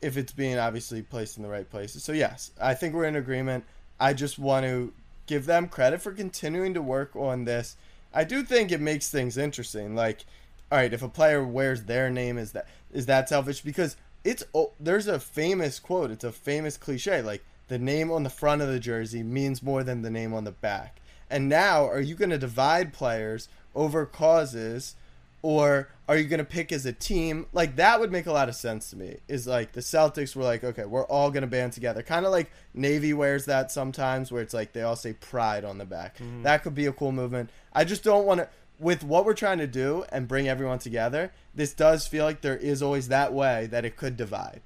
if 0.00 0.16
it's 0.16 0.32
being 0.32 0.58
obviously 0.58 1.02
placed 1.02 1.36
in 1.36 1.42
the 1.42 1.48
right 1.50 1.68
places. 1.68 2.02
So 2.04 2.12
yes, 2.12 2.50
I 2.60 2.74
think 2.74 2.94
we're 2.94 3.04
in 3.04 3.16
agreement. 3.16 3.64
I 3.98 4.14
just 4.14 4.38
want 4.38 4.64
to 4.64 4.92
give 5.26 5.44
them 5.44 5.68
credit 5.68 6.00
for 6.00 6.12
continuing 6.12 6.72
to 6.74 6.80
work 6.82 7.14
on 7.16 7.44
this. 7.44 7.76
I 8.14 8.24
do 8.24 8.42
think 8.42 8.72
it 8.72 8.80
makes 8.80 9.10
things 9.10 9.36
interesting. 9.36 9.94
Like, 9.94 10.24
all 10.70 10.78
right, 10.78 10.92
if 10.92 11.02
a 11.02 11.08
player 11.08 11.44
wears 11.44 11.84
their 11.84 12.10
name, 12.10 12.38
is 12.38 12.52
that 12.52 12.66
is 12.92 13.06
that 13.06 13.28
selfish? 13.28 13.60
Because 13.60 13.96
it's 14.24 14.44
oh, 14.54 14.72
there's 14.78 15.06
a 15.06 15.18
famous 15.18 15.78
quote. 15.78 16.10
It's 16.10 16.24
a 16.24 16.32
famous 16.32 16.76
cliche. 16.76 17.22
Like 17.22 17.44
the 17.68 17.78
name 17.78 18.10
on 18.10 18.22
the 18.22 18.30
front 18.30 18.62
of 18.62 18.68
the 18.68 18.80
jersey 18.80 19.22
means 19.22 19.62
more 19.62 19.82
than 19.82 20.02
the 20.02 20.10
name 20.10 20.34
on 20.34 20.44
the 20.44 20.52
back. 20.52 21.00
And 21.28 21.48
now, 21.48 21.86
are 21.86 22.00
you 22.00 22.16
going 22.16 22.30
to 22.30 22.38
divide 22.38 22.92
players 22.92 23.48
over 23.74 24.04
causes? 24.04 24.96
or 25.42 25.88
are 26.08 26.16
you 26.16 26.24
going 26.24 26.38
to 26.38 26.44
pick 26.44 26.72
as 26.72 26.84
a 26.86 26.92
team? 26.92 27.46
Like 27.52 27.76
that 27.76 28.00
would 28.00 28.12
make 28.12 28.26
a 28.26 28.32
lot 28.32 28.48
of 28.48 28.54
sense 28.54 28.90
to 28.90 28.96
me. 28.96 29.16
Is 29.28 29.46
like 29.46 29.72
the 29.72 29.80
Celtics 29.80 30.36
were 30.36 30.44
like, 30.44 30.64
okay, 30.64 30.84
we're 30.84 31.04
all 31.04 31.30
going 31.30 31.42
to 31.42 31.46
band 31.46 31.72
together. 31.72 32.02
Kind 32.02 32.26
of 32.26 32.32
like 32.32 32.50
Navy 32.74 33.12
wears 33.12 33.46
that 33.46 33.70
sometimes, 33.70 34.30
where 34.30 34.42
it's 34.42 34.54
like 34.54 34.72
they 34.72 34.82
all 34.82 34.96
say 34.96 35.12
pride 35.14 35.64
on 35.64 35.78
the 35.78 35.84
back. 35.84 36.18
Mm-hmm. 36.18 36.42
That 36.42 36.62
could 36.62 36.74
be 36.74 36.86
a 36.86 36.92
cool 36.92 37.12
movement. 37.12 37.50
I 37.72 37.84
just 37.84 38.04
don't 38.04 38.26
want 38.26 38.40
to. 38.40 38.48
With 38.80 39.04
what 39.04 39.24
we're 39.26 39.34
trying 39.34 39.58
to 39.58 39.66
do 39.66 40.04
and 40.10 40.26
bring 40.26 40.48
everyone 40.48 40.78
together, 40.78 41.32
this 41.54 41.74
does 41.74 42.06
feel 42.06 42.24
like 42.24 42.40
there 42.40 42.56
is 42.56 42.82
always 42.82 43.08
that 43.08 43.32
way 43.32 43.66
that 43.66 43.84
it 43.84 43.96
could 43.96 44.16
divide. 44.16 44.62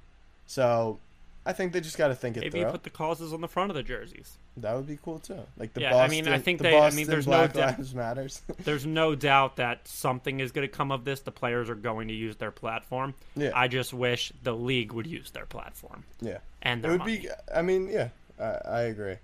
So, 0.47 0.99
I 1.45 1.53
think 1.53 1.73
they 1.73 1.81
just 1.81 1.97
got 1.97 2.07
to 2.07 2.15
think 2.15 2.37
it 2.37 2.39
Maybe 2.39 2.51
through. 2.51 2.61
you 2.61 2.67
put 2.67 2.83
the 2.83 2.89
causes 2.89 3.33
on 3.33 3.41
the 3.41 3.47
front 3.47 3.69
of 3.69 3.75
the 3.75 3.83
jerseys. 3.83 4.37
That 4.57 4.75
would 4.75 4.87
be 4.87 4.97
cool 5.03 5.19
too. 5.19 5.37
Like 5.57 5.73
the 5.73 5.81
Yeah, 5.81 5.95
I 5.97 6.07
mean, 6.07 6.27
I 6.27 6.39
think 6.39 6.59
the 6.59 6.63
they- 6.63 6.79
I 6.79 6.89
mean, 6.91 7.07
there's 7.07 7.27
no 7.27 7.45
doubt- 7.45 7.77
Lives 7.77 7.93
Matters. 7.93 8.41
There's 8.63 8.85
no 8.85 9.13
doubt 9.15 9.57
that 9.57 9.87
something 9.87 10.39
is 10.39 10.51
going 10.53 10.67
to 10.67 10.73
come 10.73 10.91
of 10.91 11.03
this. 11.03 11.19
The 11.19 11.31
players 11.31 11.69
are 11.69 11.75
going 11.75 12.07
to 12.07 12.13
use 12.13 12.37
their 12.37 12.51
platform. 12.51 13.13
Yeah. 13.35 13.51
I 13.53 13.67
just 13.67 13.93
wish 13.93 14.31
the 14.41 14.53
league 14.55 14.91
would 14.93 15.07
use 15.07 15.31
their 15.31 15.45
platform 15.45 16.05
yeah. 16.21 16.37
and 16.61 16.83
It 16.85 16.89
would 16.89 16.99
money. 16.99 17.17
be. 17.17 17.29
I 17.53 17.61
mean, 17.61 17.89
yeah, 17.89 18.09
I, 18.39 18.43
I 18.65 18.81
agree. 18.83 19.15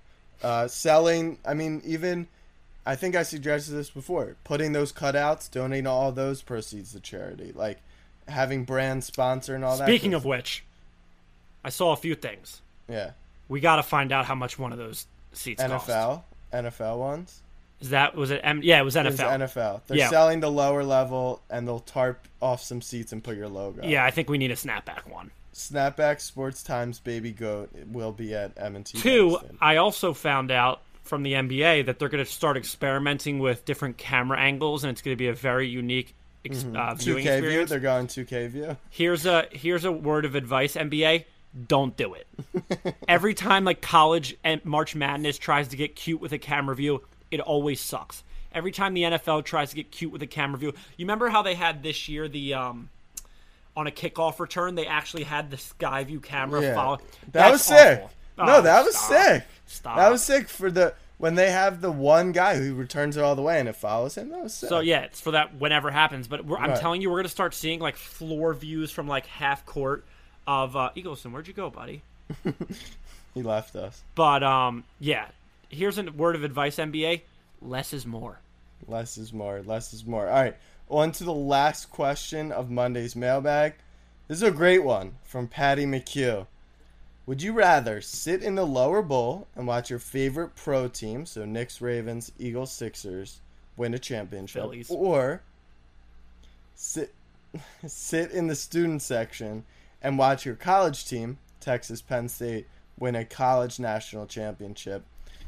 Uh, 0.43 0.67
selling. 0.67 1.37
I 1.45 1.53
mean, 1.53 1.81
even. 1.85 2.27
I 2.85 2.95
think 2.95 3.15
I 3.15 3.23
suggested 3.23 3.73
this 3.73 3.89
before. 3.89 4.35
Putting 4.43 4.71
those 4.73 4.91
cutouts, 4.91 5.49
donating 5.51 5.87
all 5.87 6.11
those 6.11 6.41
proceeds 6.41 6.93
to 6.93 6.99
charity, 6.99 7.51
like 7.55 7.79
having 8.27 8.63
brand 8.63 9.03
sponsor 9.03 9.53
and 9.55 9.63
all 9.63 9.77
that. 9.77 9.85
Speaking 9.87 10.13
of 10.13 10.25
which, 10.25 10.63
I 11.63 11.69
saw 11.69 11.91
a 11.93 11.97
few 11.97 12.15
things. 12.15 12.61
Yeah. 12.89 13.11
We 13.47 13.59
got 13.59 13.75
to 13.75 13.83
find 13.83 14.11
out 14.11 14.25
how 14.25 14.35
much 14.35 14.57
one 14.57 14.71
of 14.71 14.77
those 14.77 15.05
seats 15.33 15.61
cost. 15.63 15.87
NFL, 15.87 16.23
NFL 16.53 16.97
ones. 16.97 17.41
Is 17.81 17.89
that 17.89 18.15
was 18.15 18.29
it? 18.31 18.41
M- 18.43 18.61
yeah, 18.63 18.79
it 18.79 18.83
was 18.83 18.95
It 18.95 19.05
was 19.05 19.19
NFL. 19.19 19.39
NFL. 19.39 19.81
They're 19.87 19.97
Yeah. 19.97 20.09
selling 20.09 20.39
the 20.39 20.51
lower 20.51 20.83
level, 20.83 21.41
and 21.49 21.67
they'll 21.67 21.79
tarp 21.79 22.27
off 22.41 22.61
some 22.61 22.81
seats 22.81 23.11
and 23.11 23.23
put 23.23 23.35
your 23.35 23.47
logo. 23.49 23.81
Yeah, 23.83 24.05
I 24.05 24.11
think 24.11 24.29
we 24.29 24.37
need 24.37 24.51
a 24.51 24.55
snapback 24.55 25.07
one. 25.09 25.31
Snapback 25.53 26.21
Sports 26.21 26.63
Times 26.63 26.99
Baby 26.99 27.31
Goat 27.31 27.69
will 27.91 28.11
be 28.11 28.33
at 28.33 28.51
M&T. 28.55 28.99
Two, 28.99 29.37
Bank 29.39 29.57
I 29.59 29.75
also 29.77 30.13
found 30.13 30.49
out 30.51 30.81
from 31.03 31.23
the 31.23 31.33
NBA 31.33 31.85
that 31.87 31.99
they're 31.99 32.09
going 32.09 32.23
to 32.23 32.29
start 32.31 32.57
experimenting 32.57 33.39
with 33.39 33.65
different 33.65 33.97
camera 33.97 34.39
angles, 34.39 34.83
and 34.83 34.91
it's 34.91 35.01
going 35.01 35.13
to 35.15 35.19
be 35.19 35.27
a 35.27 35.33
very 35.33 35.67
unique 35.67 36.13
ex- 36.45 36.63
uh, 36.75 36.93
viewing 36.95 37.25
2K 37.25 37.39
view. 37.39 37.47
experience. 37.47 37.69
They're 37.69 37.79
going 37.79 38.07
2K 38.07 38.49
view. 38.49 38.77
Here's 38.89 39.25
a 39.25 39.47
here's 39.51 39.85
a 39.85 39.91
word 39.91 40.25
of 40.25 40.35
advice, 40.35 40.75
NBA. 40.75 41.25
Don't 41.67 41.97
do 41.97 42.13
it. 42.13 42.27
Every 43.09 43.33
time 43.33 43.65
like 43.65 43.81
college 43.81 44.37
and 44.43 44.63
March 44.63 44.95
Madness 44.95 45.37
tries 45.37 45.67
to 45.69 45.75
get 45.77 45.95
cute 45.97 46.21
with 46.21 46.31
a 46.31 46.37
camera 46.37 46.75
view, 46.75 47.01
it 47.29 47.41
always 47.41 47.81
sucks. 47.81 48.23
Every 48.53 48.71
time 48.71 48.93
the 48.93 49.03
NFL 49.03 49.43
tries 49.45 49.69
to 49.71 49.75
get 49.75 49.91
cute 49.91 50.11
with 50.13 50.21
a 50.21 50.27
camera 50.27 50.57
view, 50.59 50.69
you 50.97 51.05
remember 51.05 51.29
how 51.29 51.41
they 51.41 51.55
had 51.55 51.83
this 51.83 52.07
year 52.07 52.27
the 52.29 52.53
um 52.53 52.89
on 53.75 53.87
a 53.87 53.91
kickoff 53.91 54.39
return 54.39 54.75
they 54.75 54.85
actually 54.85 55.23
had 55.23 55.49
the 55.49 55.57
sky 55.57 56.03
view 56.03 56.19
camera 56.19 56.61
Yeah. 56.61 56.75
follow. 56.75 56.97
That 56.97 57.31
That's 57.33 57.51
was 57.53 57.61
sick. 57.63 57.97
awful. 58.03 58.11
No, 58.45 58.57
Oh, 58.57 58.61
that 58.61 58.85
was 58.85 58.95
stop. 58.95 59.09
sick. 59.25 59.43
Stop. 59.67 59.97
That 59.97 60.11
was 60.11 60.23
sick 60.23 60.47
for 60.49 60.69
the 60.71 60.93
when 61.17 61.35
they 61.35 61.51
have 61.51 61.81
the 61.81 61.91
one 61.91 62.31
guy 62.31 62.57
who 62.57 62.73
returns 62.73 63.15
it 63.15 63.23
all 63.23 63.35
the 63.35 63.41
way 63.41 63.59
and 63.59 63.69
it 63.69 63.75
follows 63.75 64.15
him. 64.15 64.29
That 64.29 64.43
was 64.43 64.53
sick. 64.53 64.69
So 64.69 64.79
yeah, 64.79 65.01
it's 65.01 65.21
for 65.21 65.31
that 65.31 65.55
whenever 65.55 65.91
happens. 65.91 66.27
But 66.27 66.45
we're, 66.45 66.57
I'm 66.57 66.77
telling 66.77 67.01
you, 67.01 67.09
we're 67.09 67.19
gonna 67.19 67.29
start 67.29 67.53
seeing 67.53 67.79
like 67.79 67.95
floor 67.95 68.53
views 68.53 68.91
from 68.91 69.07
like 69.07 69.25
half 69.27 69.65
court 69.65 70.03
of 70.47 70.75
uh, 70.75 70.89
Eagleson. 70.97 71.31
Where'd 71.31 71.47
you 71.47 71.53
go, 71.53 71.69
buddy? 71.69 72.01
he 73.33 73.41
left 73.43 73.75
us. 73.75 74.01
But 74.15 74.43
um, 74.43 74.83
yeah. 74.99 75.27
Here's 75.69 75.97
a 75.97 76.03
word 76.03 76.35
of 76.35 76.43
advice, 76.43 76.75
NBA: 76.77 77.21
less 77.61 77.93
is 77.93 78.05
more. 78.05 78.39
Less 78.87 79.17
is 79.17 79.31
more. 79.31 79.61
Less 79.65 79.93
is 79.93 80.05
more. 80.05 80.27
All 80.27 80.33
right. 80.41 80.55
On 80.89 81.11
to 81.13 81.23
the 81.23 81.33
last 81.33 81.89
question 81.89 82.51
of 82.51 82.69
Monday's 82.69 83.15
mailbag. 83.15 83.75
This 84.27 84.37
is 84.37 84.43
a 84.43 84.51
great 84.51 84.83
one 84.83 85.13
from 85.23 85.47
Patty 85.47 85.85
McHugh. 85.85 86.47
Would 87.31 87.41
you 87.41 87.53
rather 87.53 88.01
sit 88.01 88.43
in 88.43 88.55
the 88.55 88.65
lower 88.65 89.01
bowl 89.01 89.47
and 89.55 89.65
watch 89.65 89.89
your 89.89 89.99
favorite 89.99 90.53
pro 90.53 90.89
team, 90.89 91.25
so 91.25 91.45
Knicks, 91.45 91.79
Ravens, 91.79 92.33
Eagles, 92.37 92.73
Sixers, 92.73 93.39
win 93.77 93.93
a 93.93 93.99
championship, 93.99 94.63
Phillies. 94.63 94.91
or 94.91 95.41
sit 96.75 97.13
sit 97.87 98.31
in 98.31 98.47
the 98.47 98.55
student 98.55 99.01
section 99.01 99.63
and 100.01 100.17
watch 100.17 100.45
your 100.45 100.55
college 100.55 101.07
team, 101.07 101.37
Texas 101.61 102.01
Penn 102.01 102.27
State, 102.27 102.67
win 102.99 103.15
a 103.15 103.23
college 103.23 103.79
national 103.79 104.25
championship? 104.25 105.05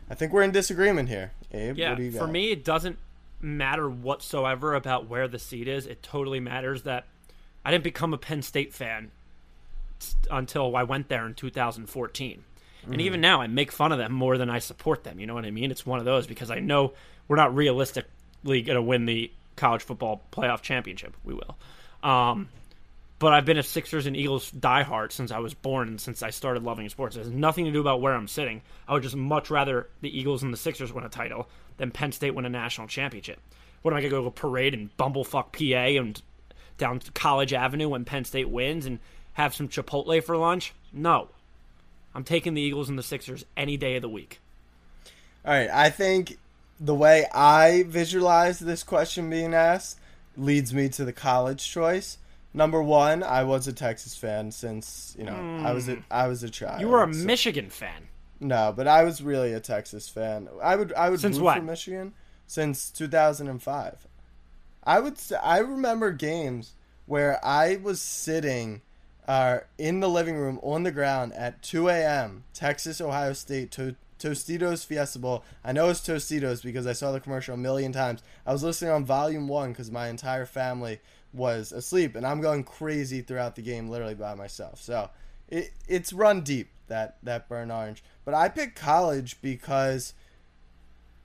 I 0.09 0.15
think 0.15 0.31
we're 0.31 0.43
in 0.43 0.51
disagreement 0.51 1.09
here. 1.09 1.33
Abe, 1.51 1.77
Yeah, 1.77 1.89
what 1.89 1.97
do 1.97 2.03
you 2.05 2.11
for 2.13 2.27
me, 2.27 2.53
it 2.53 2.63
doesn't 2.63 2.97
matter 3.41 3.89
whatsoever 3.89 4.73
about 4.73 5.09
where 5.09 5.27
the 5.27 5.37
seat 5.37 5.67
is. 5.67 5.85
It 5.85 6.01
totally 6.01 6.39
matters 6.39 6.83
that 6.83 7.07
I 7.65 7.71
didn't 7.71 7.83
become 7.83 8.13
a 8.13 8.17
Penn 8.17 8.41
State 8.41 8.73
fan 8.73 9.11
until 10.29 10.75
I 10.75 10.83
went 10.83 11.09
there 11.09 11.25
in 11.25 11.33
2014. 11.33 12.43
And 12.85 13.01
even 13.01 13.21
now, 13.21 13.41
I 13.41 13.47
make 13.47 13.71
fun 13.71 13.93
of 13.93 13.97
them 13.97 14.11
more 14.11 14.37
than 14.37 14.49
I 14.49 14.59
support 14.59 15.05
them. 15.05 15.19
You 15.19 15.25
know 15.25 15.33
what 15.33 15.45
I 15.45 15.51
mean? 15.51 15.71
It's 15.71 15.85
one 15.85 15.99
of 15.99 16.05
those 16.05 16.27
because 16.27 16.51
I 16.51 16.59
know 16.59 16.93
we're 17.27 17.37
not 17.37 17.55
realistically 17.55 18.61
going 18.61 18.75
to 18.75 18.81
win 18.81 19.05
the 19.05 19.31
college 19.55 19.83
football 19.83 20.21
playoff 20.31 20.61
championship. 20.61 21.15
We 21.23 21.33
will. 21.33 21.57
Um, 22.03 22.49
but 23.19 23.31
I've 23.31 23.45
been 23.45 23.57
a 23.57 23.63
Sixers 23.63 24.05
and 24.05 24.17
Eagles 24.17 24.51
diehard 24.51 25.13
since 25.13 25.31
I 25.31 25.39
was 25.39 25.53
born 25.53 25.87
and 25.87 26.01
since 26.01 26.21
I 26.21 26.31
started 26.31 26.63
loving 26.63 26.89
sports. 26.89 27.15
It 27.15 27.19
has 27.19 27.31
nothing 27.31 27.63
to 27.65 27.71
do 27.71 27.79
about 27.79 28.01
where 28.01 28.13
I'm 28.13 28.27
sitting. 28.27 28.61
I 28.85 28.93
would 28.93 29.03
just 29.03 29.15
much 29.15 29.49
rather 29.49 29.87
the 30.01 30.19
Eagles 30.19 30.43
and 30.43 30.51
the 30.51 30.57
Sixers 30.57 30.91
win 30.91 31.05
a 31.05 31.09
title 31.09 31.47
than 31.77 31.91
Penn 31.91 32.11
State 32.11 32.35
win 32.35 32.45
a 32.45 32.49
national 32.49 32.87
championship. 32.87 33.39
What 33.81 33.91
am 33.91 33.97
I 33.97 34.01
going 34.01 34.11
to 34.11 34.17
go 34.17 34.21
to 34.23 34.27
a 34.27 34.31
parade 34.31 34.73
in 34.73 34.89
bumblefuck 34.99 35.53
PA 35.53 36.01
and 36.01 36.21
down 36.77 36.99
to 36.99 37.11
College 37.11 37.53
Avenue 37.53 37.89
when 37.89 38.03
Penn 38.03 38.25
State 38.25 38.49
wins 38.49 38.85
and 38.85 38.99
have 39.33 39.53
some 39.55 39.67
Chipotle 39.67 40.23
for 40.23 40.37
lunch? 40.37 40.73
No. 40.91 41.29
I'm 42.15 42.23
taking 42.23 42.53
the 42.53 42.61
Eagles 42.61 42.89
and 42.89 42.97
the 42.99 43.03
Sixers 43.03 43.43
any 43.57 43.77
day 43.77 43.95
of 43.95 44.01
the 44.01 44.09
week. 44.09 44.39
All 45.45 45.53
right, 45.53 45.69
I 45.69 45.89
think 45.89 46.37
the 46.79 46.93
way 46.95 47.25
I 47.33 47.83
visualize 47.87 48.59
this 48.59 48.83
question 48.83 49.29
being 49.29 49.53
asked 49.53 49.99
leads 50.37 50.73
me 50.73 50.89
to 50.89 51.05
the 51.05 51.13
college 51.13 51.69
choice. 51.69 52.17
Number 52.53 52.81
one, 52.83 53.23
I 53.23 53.43
was 53.43 53.67
a 53.67 53.73
Texas 53.73 54.15
fan 54.15 54.51
since 54.51 55.15
you 55.17 55.25
know 55.25 55.33
I 55.65 55.71
was 55.73 55.89
a 55.89 56.03
I 56.11 56.27
was 56.27 56.43
a 56.43 56.49
child. 56.49 56.81
You 56.81 56.87
were 56.89 57.03
a 57.03 57.11
so- 57.13 57.25
Michigan 57.25 57.69
fan. 57.69 58.07
no, 58.39 58.71
but 58.75 58.87
I 58.87 59.03
was 59.03 59.21
really 59.23 59.53
a 59.53 59.59
Texas 59.59 60.07
fan. 60.07 60.47
I 60.61 60.75
would 60.75 60.93
I 60.93 61.09
would 61.09 61.19
Since 61.19 61.37
root 61.37 61.43
what? 61.45 61.57
for 61.57 61.63
Michigan 61.63 62.13
since 62.45 62.89
2005. 62.91 64.07
I 64.83 64.99
would 64.99 65.17
I 65.41 65.57
remember 65.59 66.11
games 66.11 66.73
where 67.07 67.43
I 67.43 67.77
was 67.77 67.99
sitting 68.01 68.81
uh, 69.27 69.59
in 69.77 69.99
the 69.99 70.09
living 70.09 70.35
room 70.35 70.59
on 70.61 70.83
the 70.83 70.91
ground 70.91 71.33
at 71.33 71.61
2 71.61 71.89
a.m. 71.89 72.43
Texas 72.53 72.99
Ohio 72.99 73.33
State 73.33 73.71
to- 73.71 73.95
Tostitos 74.19 74.85
Fiesta 74.85 75.19
Bowl. 75.19 75.43
I 75.63 75.71
know 75.71 75.89
it's 75.89 75.99
Tostitos 76.01 76.63
because 76.63 76.87
I 76.87 76.93
saw 76.93 77.11
the 77.11 77.19
commercial 77.19 77.55
a 77.55 77.57
million 77.57 77.91
times. 77.91 78.21
I 78.45 78.53
was 78.53 78.63
listening 78.63 78.91
on 78.91 79.05
volume 79.05 79.47
one 79.47 79.71
because 79.71 79.91
my 79.91 80.07
entire 80.07 80.45
family 80.45 80.99
was 81.33 81.71
asleep, 81.71 82.15
and 82.15 82.25
I'm 82.25 82.41
going 82.41 82.63
crazy 82.63 83.21
throughout 83.21 83.55
the 83.55 83.61
game, 83.61 83.89
literally 83.89 84.15
by 84.15 84.35
myself. 84.35 84.81
So 84.81 85.09
it 85.49 85.71
it's 85.87 86.13
run 86.13 86.41
deep 86.41 86.69
that 86.87 87.17
that 87.23 87.49
burn 87.49 87.71
orange. 87.71 88.03
But 88.23 88.33
I 88.33 88.49
picked 88.49 88.75
college 88.75 89.41
because 89.41 90.13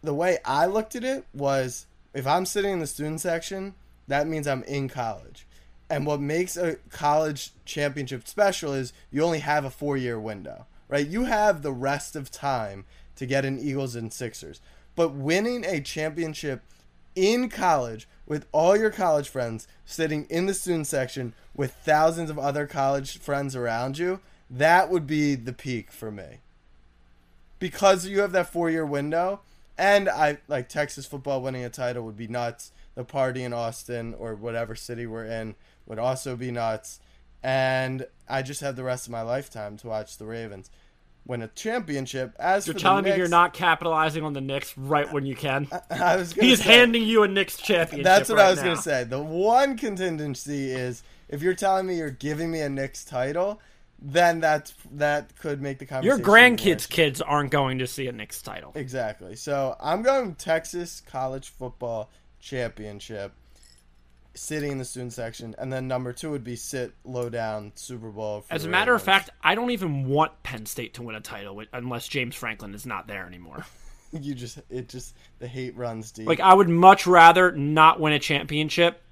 the 0.02 0.14
way 0.14 0.38
I 0.44 0.66
looked 0.66 0.96
at 0.96 1.04
it 1.04 1.26
was 1.34 1.86
if 2.14 2.26
I'm 2.26 2.46
sitting 2.46 2.72
in 2.72 2.78
the 2.80 2.86
student 2.86 3.20
section, 3.20 3.74
that 4.06 4.26
means 4.26 4.48
I'm 4.48 4.62
in 4.64 4.88
college. 4.88 5.46
And 5.90 6.04
what 6.06 6.20
makes 6.20 6.56
a 6.56 6.76
college 6.90 7.52
championship 7.64 8.28
special 8.28 8.72
is 8.74 8.92
you 9.10 9.22
only 9.22 9.38
have 9.40 9.64
a 9.64 9.70
four 9.70 9.96
year 9.96 10.20
window, 10.20 10.66
right? 10.88 11.06
You 11.06 11.24
have 11.24 11.62
the 11.62 11.72
rest 11.72 12.14
of 12.14 12.30
time 12.30 12.84
to 13.16 13.26
get 13.26 13.44
an 13.44 13.58
Eagles 13.58 13.96
and 13.96 14.12
Sixers. 14.12 14.60
But 14.94 15.14
winning 15.14 15.64
a 15.64 15.80
championship 15.80 16.62
in 17.14 17.48
college 17.48 18.06
with 18.26 18.46
all 18.52 18.76
your 18.76 18.90
college 18.90 19.28
friends 19.28 19.66
sitting 19.86 20.26
in 20.28 20.46
the 20.46 20.54
student 20.54 20.86
section 20.86 21.34
with 21.54 21.72
thousands 21.72 22.30
of 22.30 22.38
other 22.38 22.66
college 22.66 23.18
friends 23.18 23.56
around 23.56 23.98
you, 23.98 24.20
that 24.50 24.90
would 24.90 25.06
be 25.06 25.34
the 25.34 25.52
peak 25.52 25.90
for 25.90 26.10
me 26.10 26.40
because 27.58 28.06
you 28.06 28.20
have 28.20 28.32
that 28.32 28.52
four 28.52 28.70
year 28.70 28.86
window, 28.86 29.40
and 29.76 30.08
I 30.08 30.38
like 30.48 30.68
Texas 30.68 31.06
football 31.06 31.42
winning 31.42 31.64
a 31.64 31.70
title 31.70 32.04
would 32.04 32.16
be 32.16 32.28
nuts. 32.28 32.72
The 32.94 33.04
party 33.04 33.44
in 33.44 33.52
Austin 33.52 34.14
or 34.14 34.34
whatever 34.34 34.74
city 34.74 35.06
we're 35.06 35.24
in 35.24 35.54
would 35.88 35.98
also 35.98 36.36
be 36.36 36.52
nuts, 36.52 37.00
and 37.42 38.06
I 38.28 38.42
just 38.42 38.60
have 38.60 38.76
the 38.76 38.84
rest 38.84 39.06
of 39.06 39.12
my 39.12 39.22
lifetime 39.22 39.76
to 39.78 39.88
watch 39.88 40.18
the 40.18 40.26
Ravens 40.26 40.70
win 41.26 41.42
a 41.42 41.48
championship. 41.48 42.34
As 42.38 42.66
You're 42.66 42.74
for 42.74 42.80
telling 42.80 43.04
the 43.04 43.10
me 43.10 43.16
you're 43.16 43.28
not 43.28 43.52
capitalizing 43.52 44.24
on 44.24 44.32
the 44.32 44.40
Knicks 44.40 44.76
right 44.78 45.12
when 45.12 45.26
you 45.26 45.36
can. 45.36 45.68
I 45.90 46.16
was 46.16 46.32
gonna 46.32 46.48
He's 46.48 46.58
say- 46.62 46.72
handing 46.72 47.02
you 47.04 47.22
a 47.22 47.28
Knicks 47.28 47.56
championship. 47.58 48.04
That's 48.04 48.28
what 48.28 48.38
right 48.38 48.46
I 48.46 48.50
was 48.50 48.60
gonna 48.60 48.76
say. 48.76 49.04
The 49.04 49.22
one 49.22 49.76
contingency 49.76 50.70
is 50.70 51.02
if 51.28 51.42
you're 51.42 51.54
telling 51.54 51.86
me 51.86 51.96
you're 51.96 52.10
giving 52.10 52.50
me 52.50 52.60
a 52.60 52.68
Knicks 52.68 53.04
title, 53.04 53.60
then 54.00 54.40
that's 54.40 54.72
that 54.92 55.36
could 55.38 55.60
make 55.60 55.78
the 55.78 55.86
conversation. 55.86 56.18
Your 56.18 56.26
grandkids' 56.26 56.66
worse. 56.76 56.86
kids 56.86 57.20
aren't 57.20 57.50
going 57.50 57.78
to 57.80 57.86
see 57.86 58.06
a 58.08 58.12
Knicks 58.12 58.40
title. 58.40 58.72
Exactly. 58.74 59.36
So 59.36 59.76
I'm 59.80 60.02
going 60.02 60.34
Texas 60.36 61.02
College 61.04 61.50
Football 61.50 62.08
Championship, 62.40 63.32
sitting 64.34 64.72
in 64.72 64.78
the 64.78 64.84
student 64.84 65.12
section, 65.12 65.54
and 65.58 65.72
then 65.72 65.88
number 65.88 66.12
two 66.12 66.30
would 66.30 66.44
be 66.44 66.56
sit 66.56 66.92
low 67.04 67.28
down 67.28 67.72
Super 67.74 68.10
Bowl. 68.10 68.42
For 68.42 68.52
As 68.54 68.64
a 68.64 68.68
matter 68.68 68.94
of 68.94 69.02
fact, 69.02 69.30
I 69.42 69.54
don't 69.54 69.70
even 69.70 70.06
want 70.06 70.42
Penn 70.42 70.66
State 70.66 70.94
to 70.94 71.02
win 71.02 71.16
a 71.16 71.20
title 71.20 71.62
unless 71.72 72.06
James 72.08 72.34
Franklin 72.34 72.74
is 72.74 72.86
not 72.86 73.06
there 73.06 73.26
anymore. 73.26 73.64
you 74.12 74.34
just 74.34 74.58
it 74.70 74.88
just 74.88 75.14
the 75.38 75.48
hate 75.48 75.76
runs 75.76 76.12
deep. 76.12 76.26
Like 76.26 76.40
I 76.40 76.54
would 76.54 76.68
much 76.68 77.06
rather 77.06 77.52
not 77.52 78.00
win 78.00 78.12
a 78.12 78.18
championship 78.18 79.02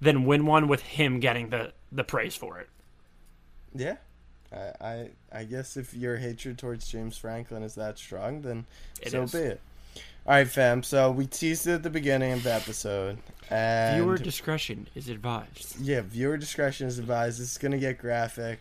than 0.00 0.24
win 0.24 0.46
one 0.46 0.68
with 0.68 0.82
him 0.82 1.20
getting 1.20 1.50
the 1.50 1.72
the 1.90 2.04
praise 2.04 2.34
for 2.34 2.58
it. 2.58 2.68
yeah, 3.74 3.96
I, 4.52 4.72
I 4.80 5.10
I 5.32 5.44
guess 5.44 5.76
if 5.76 5.94
your 5.94 6.16
hatred 6.16 6.58
towards 6.58 6.88
James 6.88 7.16
Franklin 7.18 7.62
is 7.62 7.74
that 7.74 7.98
strong, 7.98 8.42
then 8.42 8.66
It 9.00 9.10
so 9.10 9.22
is. 9.22 9.32
be 9.32 9.38
it. 9.38 9.60
All 10.26 10.34
right, 10.34 10.46
fam. 10.46 10.82
So 10.82 11.10
we 11.10 11.26
teased 11.26 11.66
it 11.66 11.72
at 11.72 11.82
the 11.82 11.90
beginning 11.90 12.32
of 12.32 12.42
the 12.44 12.52
episode, 12.54 13.18
and 13.50 13.96
Viewer 14.02 14.18
discretion 14.18 14.88
is 14.94 15.08
advised. 15.08 15.80
yeah, 15.80 16.00
viewer 16.02 16.36
discretion 16.36 16.86
is 16.86 16.98
advised. 16.98 17.40
This 17.40 17.52
is 17.52 17.58
gonna 17.58 17.78
get 17.78 17.98
graphic 17.98 18.60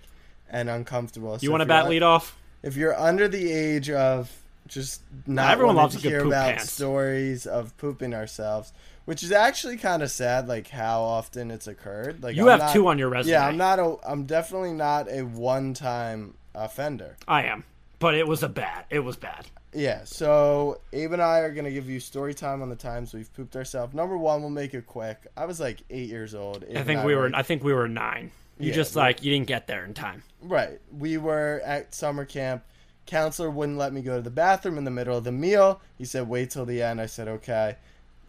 and 0.49 0.69
uncomfortable. 0.69 1.37
So 1.37 1.43
You 1.43 1.51
want 1.51 1.61
to 1.61 1.65
you're 1.65 1.67
bat 1.67 1.83
un- 1.85 1.89
lead 1.91 2.03
off? 2.03 2.35
If 2.63 2.75
you're 2.75 2.97
under 2.99 3.27
the 3.27 3.51
age 3.51 3.89
of 3.91 4.31
just 4.67 5.01
not 5.27 5.51
everyone 5.51 5.75
loves 5.75 5.99
to 6.01 6.07
hear 6.07 6.25
about 6.25 6.55
pants. 6.55 6.71
stories 6.71 7.45
of 7.45 7.75
pooping 7.77 8.13
ourselves, 8.13 8.71
which 9.05 9.21
is 9.23 9.31
actually 9.31 9.77
kind 9.77 10.01
of 10.01 10.09
sad, 10.11 10.47
like 10.47 10.67
how 10.69 11.01
often 11.01 11.51
it's 11.51 11.67
occurred. 11.67 12.23
Like 12.23 12.35
You 12.35 12.43
I'm 12.49 12.59
have 12.59 12.59
not- 12.67 12.73
two 12.73 12.87
on 12.87 12.97
your 12.97 13.09
resume. 13.09 13.33
Yeah, 13.33 13.45
I'm 13.47 13.57
not 13.57 13.77
a. 13.79 13.97
I'm 14.03 14.25
definitely 14.25 14.73
not 14.73 15.07
a 15.11 15.21
one-time 15.23 16.33
offender. 16.55 17.17
I 17.27 17.43
am, 17.43 17.63
but 17.99 18.15
it 18.15 18.27
was 18.27 18.41
a 18.41 18.49
bad. 18.49 18.85
It 18.89 18.99
was 18.99 19.15
bad. 19.15 19.45
Yeah, 19.73 20.03
so 20.03 20.81
Abe 20.91 21.13
and 21.13 21.21
I 21.21 21.39
are 21.39 21.51
gonna 21.51 21.71
give 21.71 21.89
you 21.89 21.99
story 21.99 22.33
time 22.33 22.61
on 22.61 22.69
the 22.69 22.75
times 22.75 23.13
we've 23.13 23.33
pooped 23.33 23.55
ourselves. 23.55 23.93
Number 23.93 24.17
one, 24.17 24.41
we'll 24.41 24.49
make 24.49 24.73
it 24.73 24.85
quick. 24.85 25.27
I 25.37 25.45
was 25.45 25.59
like 25.59 25.81
eight 25.89 26.09
years 26.09 26.35
old. 26.35 26.63
Abe 26.67 26.77
I 26.77 26.83
think 26.83 27.03
we 27.05 27.15
were. 27.15 27.21
were 27.29 27.31
I 27.35 27.41
think 27.43 27.63
we 27.63 27.73
were 27.73 27.87
nine. 27.87 28.31
You 28.59 28.69
Yeah, 28.69 28.75
just 28.75 28.95
we- 28.95 29.01
like 29.01 29.23
you 29.23 29.31
didn't 29.31 29.47
get 29.47 29.67
there 29.67 29.85
in 29.85 29.93
time. 29.93 30.23
Right. 30.41 30.79
We 30.97 31.17
were 31.17 31.61
at 31.63 31.95
summer 31.95 32.25
camp. 32.25 32.63
Counselor 33.05 33.49
wouldn't 33.49 33.77
let 33.77 33.93
me 33.93 34.01
go 34.01 34.17
to 34.17 34.21
the 34.21 34.29
bathroom 34.29 34.77
in 34.77 34.83
the 34.83 34.91
middle 34.91 35.17
of 35.17 35.23
the 35.23 35.31
meal. 35.31 35.81
He 35.97 36.05
said, 36.05 36.27
wait 36.27 36.51
till 36.51 36.65
the 36.65 36.81
end. 36.81 36.99
I 37.01 37.05
said, 37.07 37.27
okay. 37.27 37.77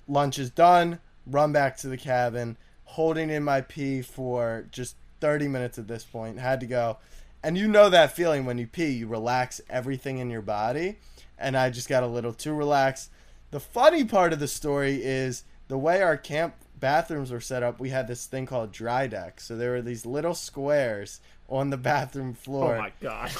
Lunch 0.09 0.38
is 0.38 0.51
done. 0.51 0.99
Run 1.26 1.53
back 1.53 1.76
to 1.78 1.88
the 1.88 1.97
cabin. 1.97 2.57
Holding 2.84 3.30
in 3.30 3.43
my 3.45 3.61
pee 3.62 4.01
for 4.03 4.66
just 4.70 4.97
30 5.20 5.49
minutes 5.49 5.78
at 5.78 5.88
this 5.88 6.05
point. 6.05 6.38
Had 6.38 6.61
to 6.61 6.66
go. 6.66 6.99
And 7.43 7.57
you 7.59 7.68
know 7.68 7.88
that 7.90 8.14
feeling 8.16 8.45
when 8.45 8.59
you 8.59 8.66
pee. 8.66 8.90
You 8.90 9.07
relax 9.07 9.61
everything 9.68 10.18
in 10.18 10.30
your 10.30 10.43
body. 10.43 10.99
And 11.43 11.57
I 11.57 11.70
just 11.70 11.88
got 11.88 12.03
a 12.03 12.07
little 12.07 12.32
too 12.32 12.55
relaxed. 12.55 13.11
The 13.51 13.61
funny 13.61 14.05
part 14.05 14.32
of 14.32 14.38
the 14.38 14.49
story 14.49 15.03
is 15.03 15.45
the 15.68 15.76
way 15.76 16.01
our 16.01 16.16
camp 16.16 16.55
bathrooms 16.82 17.30
were 17.30 17.40
set 17.40 17.62
up, 17.62 17.80
we 17.80 17.90
had 17.90 18.09
this 18.09 18.26
thing 18.26 18.45
called 18.45 18.72
dry 18.72 19.07
deck. 19.07 19.40
So 19.40 19.57
there 19.57 19.70
were 19.70 19.82
these 19.82 20.05
little 20.05 20.34
squares 20.34 21.20
on 21.49 21.70
the 21.70 21.76
bathroom 21.76 22.36
oh 22.38 22.43
floor 22.43 22.76
Oh 22.76 22.78
my 22.78 22.93
god. 23.01 23.30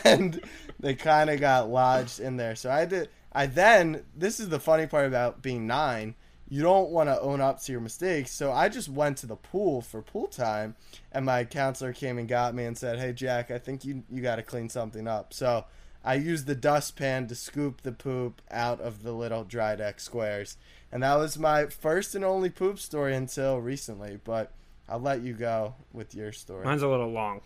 and 0.04 0.40
they 0.78 0.94
kind 0.94 1.28
of 1.28 1.40
got 1.40 1.68
lodged 1.68 2.20
in 2.20 2.36
there. 2.36 2.54
So 2.54 2.70
I 2.70 2.84
did. 2.84 3.08
I 3.32 3.46
then 3.46 4.04
this 4.16 4.40
is 4.40 4.48
the 4.48 4.60
funny 4.60 4.86
part 4.86 5.06
about 5.06 5.42
being 5.42 5.66
nine. 5.66 6.14
You 6.48 6.62
don't 6.62 6.88
want 6.88 7.10
to 7.10 7.20
own 7.20 7.42
up 7.42 7.60
to 7.62 7.72
your 7.72 7.80
mistakes. 7.82 8.30
So 8.30 8.52
I 8.52 8.70
just 8.70 8.88
went 8.88 9.18
to 9.18 9.26
the 9.26 9.36
pool 9.36 9.82
for 9.82 10.00
pool 10.00 10.28
time, 10.28 10.76
and 11.12 11.26
my 11.26 11.44
counselor 11.44 11.92
came 11.92 12.16
and 12.16 12.26
got 12.26 12.54
me 12.54 12.64
and 12.64 12.76
said, 12.76 12.98
"Hey 12.98 13.12
Jack, 13.12 13.50
I 13.50 13.58
think 13.58 13.84
you 13.84 14.02
you 14.10 14.22
got 14.22 14.36
to 14.36 14.42
clean 14.42 14.70
something 14.70 15.06
up." 15.06 15.34
So 15.34 15.66
I 16.08 16.14
used 16.14 16.46
the 16.46 16.54
dustpan 16.54 17.26
to 17.26 17.34
scoop 17.34 17.82
the 17.82 17.92
poop 17.92 18.40
out 18.50 18.80
of 18.80 19.02
the 19.02 19.12
little 19.12 19.44
dry 19.44 19.76
deck 19.76 20.00
squares, 20.00 20.56
and 20.90 21.02
that 21.02 21.16
was 21.16 21.38
my 21.38 21.66
first 21.66 22.14
and 22.14 22.24
only 22.24 22.48
poop 22.48 22.78
story 22.78 23.14
until 23.14 23.58
recently. 23.58 24.18
But 24.24 24.50
I'll 24.88 25.00
let 25.00 25.20
you 25.20 25.34
go 25.34 25.74
with 25.92 26.14
your 26.14 26.32
story. 26.32 26.64
Mine's 26.64 26.80
a 26.80 26.88
little 26.88 27.10
long. 27.10 27.42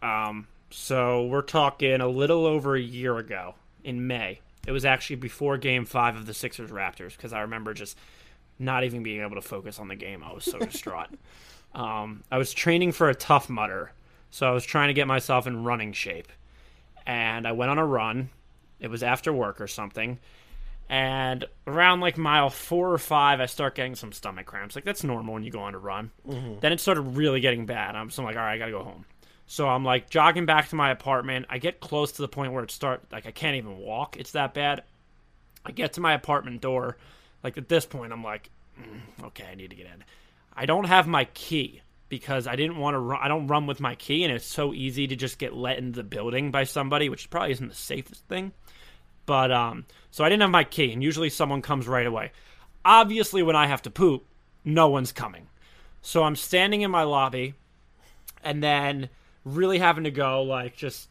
Um, 0.00 0.46
so 0.70 1.26
we're 1.26 1.42
talking 1.42 2.00
a 2.00 2.08
little 2.08 2.46
over 2.46 2.74
a 2.74 2.80
year 2.80 3.18
ago 3.18 3.54
in 3.84 4.06
May. 4.06 4.40
It 4.66 4.72
was 4.72 4.86
actually 4.86 5.16
before 5.16 5.58
Game 5.58 5.84
Five 5.84 6.16
of 6.16 6.24
the 6.24 6.32
Sixers 6.32 6.70
Raptors 6.70 7.14
because 7.14 7.34
I 7.34 7.42
remember 7.42 7.74
just 7.74 7.98
not 8.58 8.82
even 8.84 9.02
being 9.02 9.20
able 9.20 9.34
to 9.34 9.42
focus 9.42 9.78
on 9.78 9.88
the 9.88 9.94
game. 9.94 10.24
I 10.24 10.32
was 10.32 10.44
so 10.44 10.58
distraught. 10.58 11.10
Um, 11.74 12.24
I 12.32 12.38
was 12.38 12.54
training 12.54 12.92
for 12.92 13.10
a 13.10 13.14
Tough 13.14 13.50
Mudder, 13.50 13.92
so 14.30 14.46
I 14.46 14.52
was 14.52 14.64
trying 14.64 14.88
to 14.88 14.94
get 14.94 15.06
myself 15.06 15.46
in 15.46 15.62
running 15.62 15.92
shape, 15.92 16.32
and 17.06 17.46
I 17.46 17.52
went 17.52 17.70
on 17.70 17.78
a 17.78 17.86
run. 17.86 18.30
It 18.80 18.88
was 18.88 19.02
after 19.02 19.32
work 19.32 19.60
or 19.60 19.66
something. 19.66 20.18
And 20.88 21.44
around 21.66 22.00
like 22.00 22.16
mile 22.16 22.50
four 22.50 22.92
or 22.92 22.98
five, 22.98 23.40
I 23.40 23.46
start 23.46 23.74
getting 23.74 23.94
some 23.96 24.12
stomach 24.12 24.46
cramps. 24.46 24.74
Like 24.76 24.84
that's 24.84 25.02
normal 25.02 25.34
when 25.34 25.42
you 25.42 25.50
go 25.50 25.60
on 25.60 25.74
a 25.74 25.78
run. 25.78 26.10
Then 26.60 26.72
it 26.72 26.80
started 26.80 27.00
really 27.02 27.40
getting 27.40 27.66
bad. 27.66 27.96
I'm 27.96 28.10
so 28.10 28.22
I'm 28.22 28.26
like, 28.26 28.36
all 28.36 28.42
right, 28.42 28.54
I 28.54 28.58
gotta 28.58 28.70
go 28.72 28.84
home. 28.84 29.04
So 29.46 29.68
I'm 29.68 29.84
like 29.84 30.10
jogging 30.10 30.46
back 30.46 30.68
to 30.68 30.76
my 30.76 30.90
apartment. 30.90 31.46
I 31.48 31.58
get 31.58 31.80
close 31.80 32.12
to 32.12 32.22
the 32.22 32.28
point 32.28 32.52
where 32.52 32.62
it 32.64 32.70
start 32.70 33.02
like 33.10 33.26
I 33.26 33.30
can't 33.30 33.56
even 33.56 33.78
walk. 33.78 34.16
It's 34.16 34.32
that 34.32 34.54
bad. 34.54 34.82
I 35.64 35.72
get 35.72 35.94
to 35.94 36.00
my 36.00 36.12
apartment 36.14 36.60
door. 36.60 36.96
Like 37.42 37.58
at 37.58 37.68
this 37.68 37.86
point, 37.86 38.12
I'm 38.12 38.22
like, 38.24 38.50
mm, 38.80 39.24
okay, 39.26 39.46
I 39.50 39.54
need 39.54 39.70
to 39.70 39.76
get 39.76 39.86
in. 39.86 40.04
I 40.54 40.66
don't 40.66 40.84
have 40.84 41.06
my 41.06 41.24
key 41.26 41.82
because 42.08 42.46
I 42.46 42.56
didn't 42.56 42.78
want 42.78 42.94
to 42.94 42.98
run. 42.98 43.20
I 43.22 43.28
don't 43.28 43.46
run 43.46 43.66
with 43.66 43.80
my 43.80 43.94
key, 43.94 44.24
and 44.24 44.32
it's 44.32 44.46
so 44.46 44.72
easy 44.72 45.06
to 45.08 45.16
just 45.16 45.38
get 45.38 45.54
let 45.54 45.78
into 45.78 45.96
the 45.96 46.04
building 46.04 46.50
by 46.50 46.64
somebody, 46.64 47.08
which 47.08 47.30
probably 47.30 47.52
isn't 47.52 47.68
the 47.68 47.74
safest 47.74 48.26
thing. 48.28 48.52
But 49.26 49.50
um, 49.50 49.86
so 50.10 50.24
I 50.24 50.28
didn't 50.28 50.42
have 50.42 50.50
my 50.50 50.64
key, 50.64 50.92
and 50.92 51.02
usually 51.02 51.30
someone 51.30 51.62
comes 51.62 51.88
right 51.88 52.06
away. 52.06 52.32
Obviously, 52.84 53.42
when 53.42 53.56
I 53.56 53.66
have 53.66 53.82
to 53.82 53.90
poop, 53.90 54.24
no 54.64 54.88
one's 54.88 55.12
coming. 55.12 55.48
So 56.02 56.22
I'm 56.22 56.36
standing 56.36 56.82
in 56.82 56.90
my 56.90 57.02
lobby, 57.02 57.54
and 58.44 58.62
then 58.62 59.08
really 59.44 59.78
having 59.78 60.04
to 60.04 60.10
go, 60.10 60.42
like 60.42 60.76
just 60.76 61.08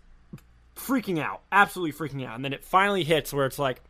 freaking 0.76 1.20
out, 1.20 1.42
absolutely 1.52 1.94
freaking 1.94 2.26
out. 2.26 2.36
And 2.36 2.46
then 2.46 2.54
it 2.54 2.64
finally 2.64 3.04
hits 3.04 3.34
where 3.34 3.46
it's 3.46 3.60
like, 3.60 3.82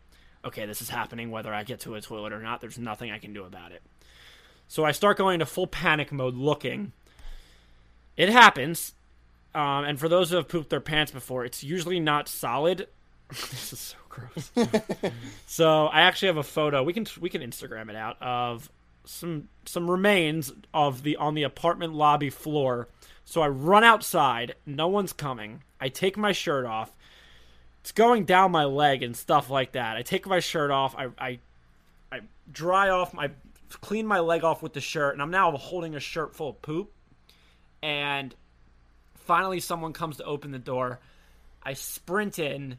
okay, 0.44 0.66
this 0.66 0.82
is 0.82 0.90
happening 0.90 1.32
whether 1.32 1.54
I 1.54 1.64
get 1.64 1.82
to 1.82 1.96
a 1.96 2.02
toilet 2.02 2.34
or 2.34 2.42
not. 2.42 2.62
There's 2.62 2.78
nothing 2.78 3.12
I 3.12 3.20
can 3.20 3.34
do 3.34 3.44
about 3.44 3.72
it. 3.72 3.82
So 4.68 4.84
I 4.84 4.92
start 4.92 5.18
going 5.18 5.36
into 5.36 5.46
full 5.46 5.68
panic 5.68 6.12
mode 6.12 6.36
looking. 6.36 6.92
It 8.18 8.30
happens. 8.30 8.94
Um, 9.54 9.86
and 9.86 10.00
for 10.00 10.10
those 10.10 10.30
who 10.30 10.36
have 10.36 10.48
pooped 10.48 10.70
their 10.70 10.82
pants 10.82 11.12
before, 11.12 11.46
it's 11.46 11.64
usually 11.64 12.00
not 12.00 12.28
solid. 12.28 12.88
this 13.30 13.74
is 13.74 13.80
so 13.80 13.98
gross. 14.10 14.52
so 15.46 15.88
I 15.88 16.02
actually 16.02 16.28
have 16.28 16.38
a 16.38 16.44
photo. 16.44 16.84
We 16.84 16.94
can 16.94 17.06
we 17.20 17.30
can 17.30 17.42
Instagram 17.42 17.90
it 17.90 17.96
out 17.96 18.22
of 18.22 18.70
some 19.06 19.48
some 19.66 19.90
remains 19.90 20.52
of 20.74 21.04
the 21.04 21.16
on 21.18 21.36
the 21.36 21.44
apartment 21.44 21.94
lobby 21.94 22.30
floor. 22.30 22.90
So 23.24 23.42
I 23.42 23.48
run 23.48 23.84
outside. 23.84 24.56
No 24.66 24.88
one's 24.88 25.14
coming. 25.14 25.64
I 25.80 25.90
take 25.90 26.18
my 26.18 26.32
shirt 26.32 26.66
off. 26.66 26.92
It's 27.82 27.92
going 27.92 28.26
down 28.26 28.52
my 28.52 28.66
leg 28.66 29.04
and 29.04 29.16
stuff 29.16 29.50
like 29.50 29.72
that. 29.72 29.96
I 29.96 30.02
take 30.02 30.28
my 30.28 30.40
shirt 30.40 30.70
off. 30.70 30.96
I 30.98 31.08
I, 31.18 31.40
I 32.12 32.20
dry 32.52 32.90
off 32.90 33.14
my 33.14 33.32
clean 33.82 34.06
my 34.08 34.20
leg 34.20 34.44
off 34.44 34.62
with 34.64 34.74
the 34.74 34.82
shirt, 34.82 35.14
and 35.14 35.22
I'm 35.22 35.32
now 35.32 35.52
holding 35.58 35.96
a 35.96 36.00
shirt 36.00 36.36
full 36.36 36.50
of 36.50 36.62
poop. 36.62 36.92
And 37.84 38.34
finally, 39.16 39.60
someone 39.60 39.94
comes 39.94 40.18
to 40.18 40.24
open 40.24 40.52
the 40.52 40.60
door. 40.60 41.00
I 41.64 41.74
sprint 41.74 42.40
in, 42.40 42.78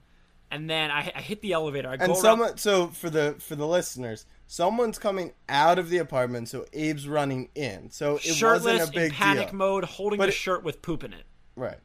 and 0.51 0.69
then 0.71 0.91
I, 0.91 1.13
I 1.15 1.21
hit 1.21 1.41
the 1.43 1.53
elevator. 1.53 1.89
I 1.89 1.93
And 1.95 2.01
go 2.01 2.13
around- 2.13 2.21
someone, 2.23 2.57
so 2.59 2.89
for 2.89 3.11
the 3.11 3.37
for 3.39 3.57
the 3.57 3.67
listeners, 3.67 4.27
someone's 4.47 4.99
coming 4.99 5.33
out 5.49 5.79
of 5.79 5.91
the 5.91 5.99
apartment, 5.99 6.49
so 6.49 6.65
Abe's 6.73 7.09
running 7.09 7.49
in. 7.55 7.91
So 7.91 8.17
it 8.17 8.23
shirtless 8.23 8.79
wasn't 8.81 8.89
a 8.91 8.93
big 8.93 9.11
in 9.11 9.17
panic 9.17 9.49
deal, 9.49 9.57
mode, 9.57 9.85
holding 9.85 10.19
But 10.19 10.29
a 10.29 10.33
it- 10.33 10.35
shirt 10.35 10.63
with 10.65 10.83
poop 10.83 11.03
in 11.05 11.13
it. 11.13 11.25
right? 11.57 11.79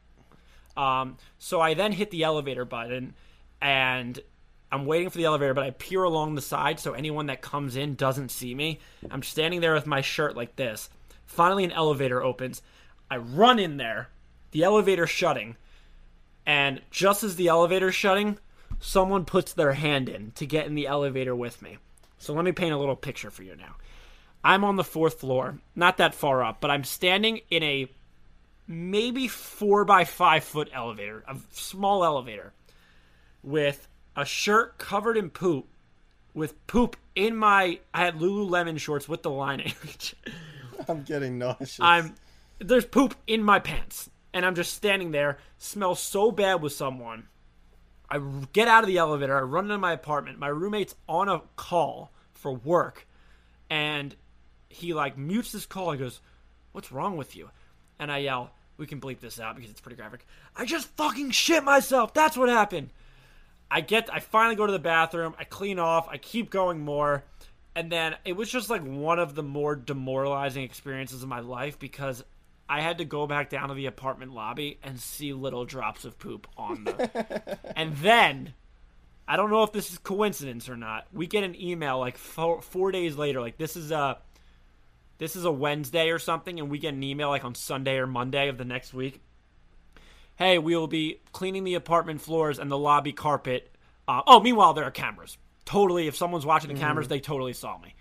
Um, 0.76 1.18
so 1.38 1.60
I 1.60 1.74
then 1.74 1.92
hit 1.92 2.10
the 2.10 2.22
elevator 2.22 2.64
button, 2.64 3.14
and 3.60 4.18
I'm 4.72 4.86
waiting 4.86 5.10
for 5.10 5.18
the 5.18 5.26
elevator, 5.26 5.52
but 5.52 5.64
I 5.64 5.70
peer 5.70 6.02
along 6.02 6.34
the 6.34 6.40
side 6.40 6.80
so 6.80 6.94
anyone 6.94 7.26
that 7.26 7.42
comes 7.42 7.76
in 7.76 7.94
doesn't 7.94 8.30
see 8.30 8.54
me. 8.54 8.80
I'm 9.10 9.22
standing 9.22 9.60
there 9.60 9.74
with 9.74 9.86
my 9.86 10.00
shirt 10.00 10.34
like 10.34 10.56
this. 10.56 10.88
Finally, 11.26 11.64
an 11.64 11.72
elevator 11.72 12.22
opens. 12.22 12.62
I 13.10 13.18
run 13.18 13.58
in 13.58 13.76
there, 13.76 14.08
the 14.52 14.64
elevator 14.64 15.06
shutting, 15.06 15.56
and 16.46 16.80
just 16.90 17.22
as 17.22 17.36
the 17.36 17.48
elevator's 17.48 17.94
shutting, 17.94 18.38
someone 18.80 19.26
puts 19.26 19.52
their 19.52 19.74
hand 19.74 20.08
in 20.08 20.32
to 20.32 20.46
get 20.46 20.66
in 20.66 20.74
the 20.74 20.86
elevator 20.86 21.36
with 21.36 21.60
me. 21.60 21.76
So 22.18 22.32
let 22.32 22.44
me 22.44 22.52
paint 22.52 22.72
a 22.72 22.78
little 22.78 22.96
picture 22.96 23.30
for 23.30 23.42
you 23.42 23.54
now. 23.54 23.76
I'm 24.42 24.64
on 24.64 24.76
the 24.76 24.84
fourth 24.84 25.20
floor, 25.20 25.58
not 25.76 25.98
that 25.98 26.14
far 26.14 26.42
up, 26.42 26.60
but 26.60 26.70
I'm 26.70 26.84
standing 26.84 27.42
in 27.50 27.62
a 27.62 27.88
maybe 28.66 29.28
four 29.28 29.84
by 29.84 30.04
five 30.04 30.44
foot 30.44 30.70
elevator, 30.72 31.22
a 31.28 31.36
small 31.52 32.04
elevator, 32.04 32.52
with 33.42 33.86
a 34.16 34.24
shirt 34.24 34.78
covered 34.78 35.16
in 35.16 35.30
poop, 35.30 35.68
with 36.34 36.66
poop 36.66 36.96
in 37.14 37.36
my. 37.36 37.80
I 37.92 38.04
had 38.04 38.16
Lululemon 38.16 38.78
shorts 38.78 39.08
with 39.08 39.22
the 39.22 39.30
lining. 39.30 39.72
I'm 40.88 41.02
getting 41.02 41.38
nauseous. 41.38 41.78
I'm 41.80 42.14
there's 42.58 42.86
poop 42.86 43.14
in 43.26 43.42
my 43.42 43.58
pants, 43.58 44.10
and 44.32 44.44
I'm 44.44 44.54
just 44.54 44.74
standing 44.74 45.10
there. 45.10 45.38
Smell 45.58 45.94
so 45.94 46.30
bad 46.30 46.62
with 46.62 46.72
someone. 46.72 47.28
I 48.08 48.20
get 48.52 48.68
out 48.68 48.84
of 48.84 48.88
the 48.88 48.98
elevator. 48.98 49.36
I 49.36 49.40
run 49.40 49.64
into 49.64 49.78
my 49.78 49.92
apartment. 49.92 50.38
My 50.38 50.48
roommate's 50.48 50.94
on 51.08 51.28
a 51.28 51.42
call 51.56 52.12
for 52.34 52.52
work, 52.52 53.06
and 53.70 54.14
he 54.68 54.92
like 54.94 55.16
mutes 55.16 55.52
his 55.52 55.66
call. 55.66 55.92
He 55.92 55.98
goes, 55.98 56.20
"What's 56.72 56.92
wrong 56.92 57.16
with 57.16 57.36
you?" 57.36 57.50
And 57.98 58.10
I 58.12 58.18
yell, 58.18 58.50
"We 58.76 58.86
can 58.86 59.00
bleep 59.00 59.20
this 59.20 59.40
out 59.40 59.56
because 59.56 59.70
it's 59.70 59.80
pretty 59.80 59.96
graphic." 59.96 60.26
I 60.56 60.64
just 60.64 60.88
fucking 60.96 61.30
shit 61.30 61.64
myself. 61.64 62.12
That's 62.12 62.36
what 62.36 62.48
happened. 62.48 62.90
I 63.72 63.80
get 63.80 64.12
I 64.12 64.20
finally 64.20 64.54
go 64.54 64.66
to 64.66 64.72
the 64.72 64.78
bathroom, 64.78 65.34
I 65.38 65.44
clean 65.44 65.78
off, 65.78 66.06
I 66.06 66.18
keep 66.18 66.50
going 66.50 66.80
more, 66.80 67.24
and 67.74 67.90
then 67.90 68.16
it 68.26 68.34
was 68.34 68.50
just 68.50 68.68
like 68.68 68.82
one 68.82 69.18
of 69.18 69.34
the 69.34 69.42
more 69.42 69.74
demoralizing 69.74 70.62
experiences 70.62 71.22
of 71.22 71.28
my 71.30 71.40
life 71.40 71.78
because 71.78 72.22
I 72.68 72.82
had 72.82 72.98
to 72.98 73.06
go 73.06 73.26
back 73.26 73.48
down 73.48 73.70
to 73.70 73.74
the 73.74 73.86
apartment 73.86 74.34
lobby 74.34 74.78
and 74.82 75.00
see 75.00 75.32
little 75.32 75.64
drops 75.64 76.04
of 76.04 76.18
poop 76.18 76.46
on 76.58 76.84
the. 76.84 77.58
and 77.76 77.96
then, 77.96 78.52
I 79.26 79.36
don't 79.36 79.50
know 79.50 79.62
if 79.62 79.72
this 79.72 79.90
is 79.90 79.96
coincidence 79.96 80.68
or 80.68 80.76
not. 80.76 81.06
We 81.10 81.26
get 81.26 81.42
an 81.42 81.58
email 81.58 81.98
like 81.98 82.18
four, 82.18 82.60
four 82.60 82.92
days 82.92 83.16
later, 83.16 83.40
like 83.40 83.56
this 83.56 83.74
is 83.74 83.90
a, 83.90 84.18
this 85.16 85.34
is 85.34 85.46
a 85.46 85.50
Wednesday 85.50 86.10
or 86.10 86.18
something, 86.18 86.60
and 86.60 86.70
we 86.70 86.78
get 86.78 86.92
an 86.92 87.02
email 87.02 87.30
like 87.30 87.44
on 87.44 87.54
Sunday 87.54 87.96
or 87.96 88.06
Monday 88.06 88.48
of 88.48 88.58
the 88.58 88.66
next 88.66 88.92
week. 88.92 89.22
Hey, 90.42 90.58
we 90.58 90.74
will 90.74 90.88
be 90.88 91.20
cleaning 91.30 91.62
the 91.62 91.74
apartment 91.74 92.20
floors 92.20 92.58
and 92.58 92.68
the 92.68 92.76
lobby 92.76 93.12
carpet. 93.12 93.70
Uh, 94.08 94.22
oh, 94.26 94.40
meanwhile, 94.40 94.74
there 94.74 94.84
are 94.84 94.90
cameras. 94.90 95.38
Totally, 95.64 96.08
if 96.08 96.16
someone's 96.16 96.44
watching 96.44 96.74
the 96.74 96.80
cameras, 96.80 97.06
they 97.06 97.20
totally 97.20 97.52
saw 97.52 97.78
me. 97.78 97.94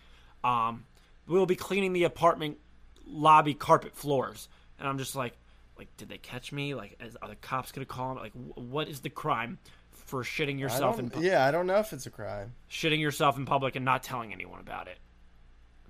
Um, 0.44 0.86
we'll 1.28 1.46
be 1.46 1.56
cleaning 1.56 1.94
the 1.94 2.06
apartment 2.06 2.58
lobby 3.06 3.54
carpet 3.54 3.96
floors, 3.96 4.50
and 4.80 4.88
I'm 4.88 4.98
just 4.98 5.16
like, 5.16 5.34
like, 5.78 5.96
did 5.98 6.10
they 6.10 6.18
catch 6.18 6.52
me? 6.52 6.74
Like, 6.74 6.98
is, 7.00 7.16
are 7.22 7.30
the 7.30 7.36
cops 7.36 7.72
gonna 7.72 7.86
call 7.86 8.16
me? 8.16 8.22
Like, 8.22 8.34
wh- 8.34 8.58
what 8.58 8.88
is 8.88 9.02
the 9.02 9.12
crime 9.12 9.60
for 9.92 10.24
shitting 10.24 10.60
yourself 10.60 10.98
in 10.98 11.10
don't, 11.10 11.22
pu- 11.22 11.28
yeah, 11.28 11.46
I 11.46 11.52
don't 11.52 11.68
know 11.68 11.78
if 11.78 11.94
it's 11.94 12.08
a 12.08 12.10
crime. 12.10 12.54
shitting 12.72 13.00
yourself 13.00 13.38
in 13.38 13.46
public 13.46 13.76
and 13.76 13.86
not 13.86 14.02
telling 14.02 14.34
anyone 14.34 14.60
about 14.60 14.88
it? 14.88 14.98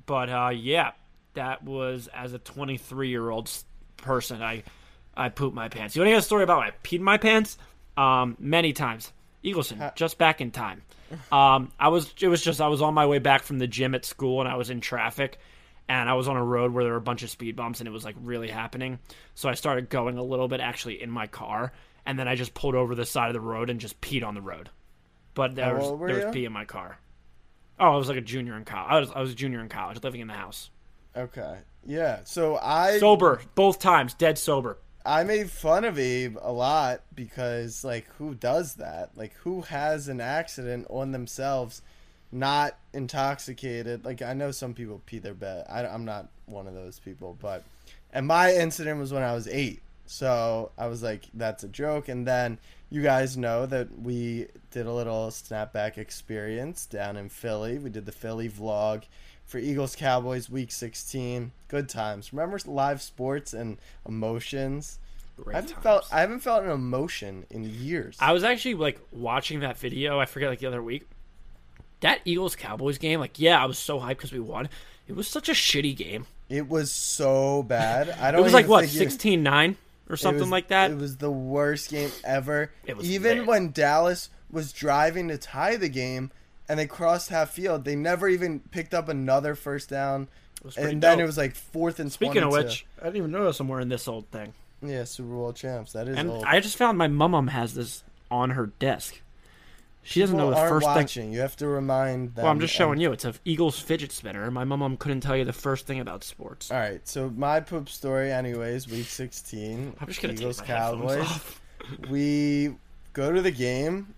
But 0.06 0.30
uh, 0.30 0.52
yeah, 0.54 0.92
that 1.34 1.64
was 1.64 2.10
as 2.14 2.34
a 2.34 2.40
23 2.40 3.08
year 3.08 3.30
old 3.30 3.50
person, 3.96 4.42
I 4.42 4.64
I 5.22 5.30
pooped 5.30 5.56
my 5.56 5.70
pants. 5.70 5.96
You 5.96 6.02
want 6.02 6.08
to 6.08 6.12
hear 6.12 6.20
a 6.20 6.24
story 6.24 6.44
about 6.44 6.60
when 6.60 6.68
I 6.68 6.72
peed 6.84 7.00
my 7.00 7.18
pants? 7.18 7.58
Um, 7.98 8.36
many 8.40 8.74
times. 8.74 9.12
Eagleson, 9.44 9.96
just 9.96 10.18
back 10.18 10.40
in 10.40 10.52
time. 10.52 10.84
Um, 11.32 11.72
I 11.80 11.90
was 11.90 12.14
it 12.22 12.28
was 12.28 12.42
just 12.42 12.62
I 12.62 12.68
was 12.68 12.82
on 12.82 12.94
my 12.94 13.06
way 13.06 13.20
back 13.20 13.44
from 13.44 13.60
the 13.60 13.68
gym 13.68 13.96
at 13.96 14.06
school 14.06 14.40
and 14.40 14.48
I 14.48 14.56
was 14.56 14.70
in 14.70 14.82
traffic 14.82 15.40
and 15.90 16.10
I 16.10 16.14
was 16.14 16.28
on 16.28 16.38
a 16.38 16.44
road 16.44 16.72
where 16.72 16.84
there 16.84 16.94
were 16.94 17.00
a 17.00 17.02
bunch 17.02 17.24
of 17.24 17.30
speed 17.30 17.56
bumps 17.56 17.80
and 17.80 17.88
it 17.88 17.92
was 17.92 18.06
like 18.06 18.16
really 18.22 18.48
happening. 18.50 19.00
So 19.36 19.50
I 19.50 19.56
started 19.56 19.90
going 19.90 20.18
a 20.18 20.24
little 20.24 20.48
bit 20.48 20.62
actually 20.62 21.02
in 21.02 21.10
my 21.12 21.28
car 21.28 21.74
and 22.06 22.18
then 22.18 22.28
I 22.28 22.36
just 22.36 22.54
pulled 22.54 22.76
over 22.76 22.96
the 22.96 23.06
side 23.06 23.28
of 23.28 23.34
the 23.34 23.42
road 23.42 23.70
and 23.70 23.80
just 23.80 24.00
peed 24.00 24.24
on 24.24 24.36
the 24.36 24.42
road. 24.42 24.70
But 25.34 25.56
there 25.56 25.66
How 25.66 25.92
was 25.94 26.00
there 26.08 26.16
was 26.18 26.26
you? 26.26 26.32
pee 26.32 26.46
in 26.46 26.54
my 26.54 26.66
car. 26.66 26.98
Oh, 27.80 27.94
I 27.94 27.98
was 27.98 28.08
like 28.08 28.18
a 28.18 28.22
junior 28.22 28.56
in 28.56 28.64
college. 28.64 28.92
I 28.92 29.00
was 29.00 29.12
I 29.12 29.22
was 29.22 29.32
a 29.32 29.36
junior 29.36 29.60
in 29.60 29.70
college, 29.70 30.02
living 30.04 30.22
in 30.22 30.28
the 30.28 30.34
house. 30.34 30.70
Okay. 31.16 31.58
Yeah. 31.86 32.20
So 32.26 32.58
I 32.58 33.00
Sober, 33.00 33.42
both 33.56 33.80
times, 33.80 34.14
dead 34.14 34.38
sober. 34.38 34.78
I 35.06 35.24
made 35.24 35.50
fun 35.50 35.84
of 35.84 35.98
Abe 35.98 36.38
a 36.42 36.52
lot 36.52 37.02
because 37.16 37.84
like 37.84 38.08
who 38.18 38.36
does 38.36 38.76
that? 38.76 39.12
Like 39.16 39.34
who 39.36 39.62
has 39.62 40.08
an 40.08 40.22
accident 40.22 40.88
on 40.90 41.12
themselves, 41.12 41.82
not 42.32 42.78
intoxicated? 42.94 44.06
Like 44.06 44.22
I 44.22 44.34
know 44.34 44.52
some 44.52 44.74
people 44.74 45.02
pee 45.06 45.20
their 45.20 45.34
bed. 45.34 45.66
I, 45.70 45.86
I'm 45.86 46.06
not 46.06 46.30
one 46.46 46.68
of 46.68 46.74
those 46.74 47.00
people, 47.00 47.38
but 47.42 47.64
and 48.14 48.28
my 48.28 48.54
incident 48.54 49.00
was 49.00 49.12
when 49.12 49.24
I 49.24 49.34
was 49.34 49.48
eight. 49.48 49.82
So 50.06 50.72
I 50.78 50.88
was 50.88 51.02
like, 51.02 51.24
that's 51.34 51.64
a 51.64 51.70
joke. 51.70 52.10
And 52.10 52.28
then 52.28 52.60
you 52.90 53.02
guys 53.02 53.38
know 53.38 53.66
that 53.68 53.98
we 54.02 54.48
did 54.70 54.86
a 54.86 54.92
little 54.92 55.28
snapback 55.30 55.98
experience 55.98 56.86
down 56.86 57.16
in 57.16 57.30
Philly. 57.30 57.78
We 57.78 57.90
did 57.90 58.06
the 58.06 58.12
Philly 58.12 58.50
vlog 58.50 59.04
for 59.52 59.58
Eagles 59.58 59.96
Cowboys 59.98 60.50
week 60.50 60.72
16. 60.72 61.52
Good 61.68 61.90
times. 61.90 62.32
Remember 62.32 62.58
live 62.66 63.02
sports 63.02 63.54
and 63.54 63.78
emotions? 64.08 64.98
Great 65.36 65.54
I 65.54 65.58
haven't 65.58 65.72
times. 65.74 65.84
felt 65.84 66.08
I 66.12 66.22
haven't 66.22 66.40
felt 66.40 66.64
an 66.64 66.72
emotion 66.72 67.46
in 67.50 67.64
years. 67.66 68.16
I 68.20 68.32
was 68.32 68.44
actually 68.46 68.76
like 68.76 69.00
watching 69.12 69.60
that 69.60 69.78
video. 69.78 70.20
I 70.20 70.26
forget 70.26 70.50
like 70.50 70.60
the 70.60 70.68
other 70.68 70.82
week. 70.82 71.08
That 72.00 72.22
Eagles 72.26 72.56
Cowboys 72.56 72.98
game, 72.98 73.20
like 73.20 73.40
yeah, 73.40 73.62
I 73.62 73.66
was 73.66 73.78
so 73.78 74.00
hyped 74.00 74.10
because 74.10 74.32
we 74.32 74.40
won. 74.40 74.70
It 75.08 75.16
was 75.16 75.28
such 75.28 75.50
a 75.50 75.54
shitty 75.54 75.96
game. 75.98 76.26
it 76.50 76.68
was 76.70 76.92
so 76.92 77.64
bad. 77.64 78.10
I 78.10 78.32
don't 78.32 78.40
It 78.40 78.44
was 78.44 78.54
like 78.54 78.68
what 78.68 78.86
think 78.88 79.12
16-9 79.12 79.76
or 80.10 80.16
something 80.16 80.42
was- 80.42 80.50
like 80.50 80.70
that. 80.70 80.92
It 80.92 80.98
was 80.98 81.18
the 81.18 81.32
worst 81.32 81.90
game 81.92 82.10
ever. 82.24 82.72
It 82.86 82.96
was 82.96 83.10
Even 83.10 83.40
bad. 83.40 83.48
when 83.48 83.72
Dallas 83.72 84.30
was 84.50 84.72
driving 84.72 85.28
to 85.30 85.38
tie 85.38 85.76
the 85.76 85.90
game 85.90 86.32
and 86.72 86.80
they 86.80 86.88
crossed 86.88 87.28
half 87.28 87.50
field, 87.50 87.84
they 87.84 87.98
never 87.98 88.30
even 88.30 88.62
picked 88.72 88.94
up 88.94 89.10
another 89.10 89.56
first 89.56 89.90
down. 89.90 90.30
And 90.78 91.02
then 91.04 91.18
dope. 91.18 91.20
it 91.20 91.26
was 91.26 91.38
like 91.38 91.54
fourth 91.54 92.00
and 92.00 92.10
Speaking 92.10 92.44
of 92.44 92.52
which, 92.54 92.86
I 93.02 93.06
didn't 93.06 93.18
even 93.18 93.32
notice 93.32 93.60
I'm 93.60 93.68
wearing 93.68 93.90
this 93.90 94.08
old 94.08 94.28
thing. 94.30 94.54
yeah, 94.82 95.04
Super 95.04 95.28
Bowl 95.30 95.52
champs. 95.52 95.92
That 95.92 96.08
is 96.08 96.16
And 96.18 96.30
old. 96.30 96.46
I 96.46 96.62
just 96.62 96.78
found 96.78 96.98
my 96.98 97.10
mum 97.10 97.48
has 97.48 97.74
this 97.74 98.04
on 98.30 98.52
her 98.52 98.68
desk. 98.80 99.20
She 100.04 100.22
doesn't 100.22 100.38
know 100.38 100.50
the 100.50 100.56
first 100.56 101.14
thing. 101.14 101.34
You 101.34 101.42
have 101.42 101.56
to 101.58 101.68
remind 101.68 102.36
them. 102.36 102.44
Well, 102.44 102.52
I'm 102.52 102.60
just 102.62 102.74
showing 102.74 102.94
and- 102.94 103.02
you. 103.02 103.12
It's 103.12 103.26
a 103.26 103.34
Eagles 103.44 103.80
fidget 103.80 104.12
spinner. 104.14 104.50
My 104.50 104.64
mum 104.64 104.96
couldn't 104.98 105.22
tell 105.22 105.36
you 105.36 105.44
the 105.46 105.52
first 105.54 105.86
thing 105.86 106.00
about 106.00 106.24
sports. 106.24 106.72
All 106.72 106.78
right, 106.80 107.06
so 107.08 107.30
my 107.32 107.60
poop 107.60 107.90
story, 107.90 108.32
anyways, 108.32 108.88
week 108.88 109.06
16. 109.08 109.96
I'm 110.00 110.08
just 110.08 110.22
gonna 110.22 110.34
Eagles 110.36 110.58
take 110.60 110.70
my 110.70 110.76
Cowboys. 110.76 111.20
off. 111.22 111.62
We 112.10 112.76
go 113.14 113.32
to 113.32 113.42
the 113.42 113.52
game. 113.52 114.14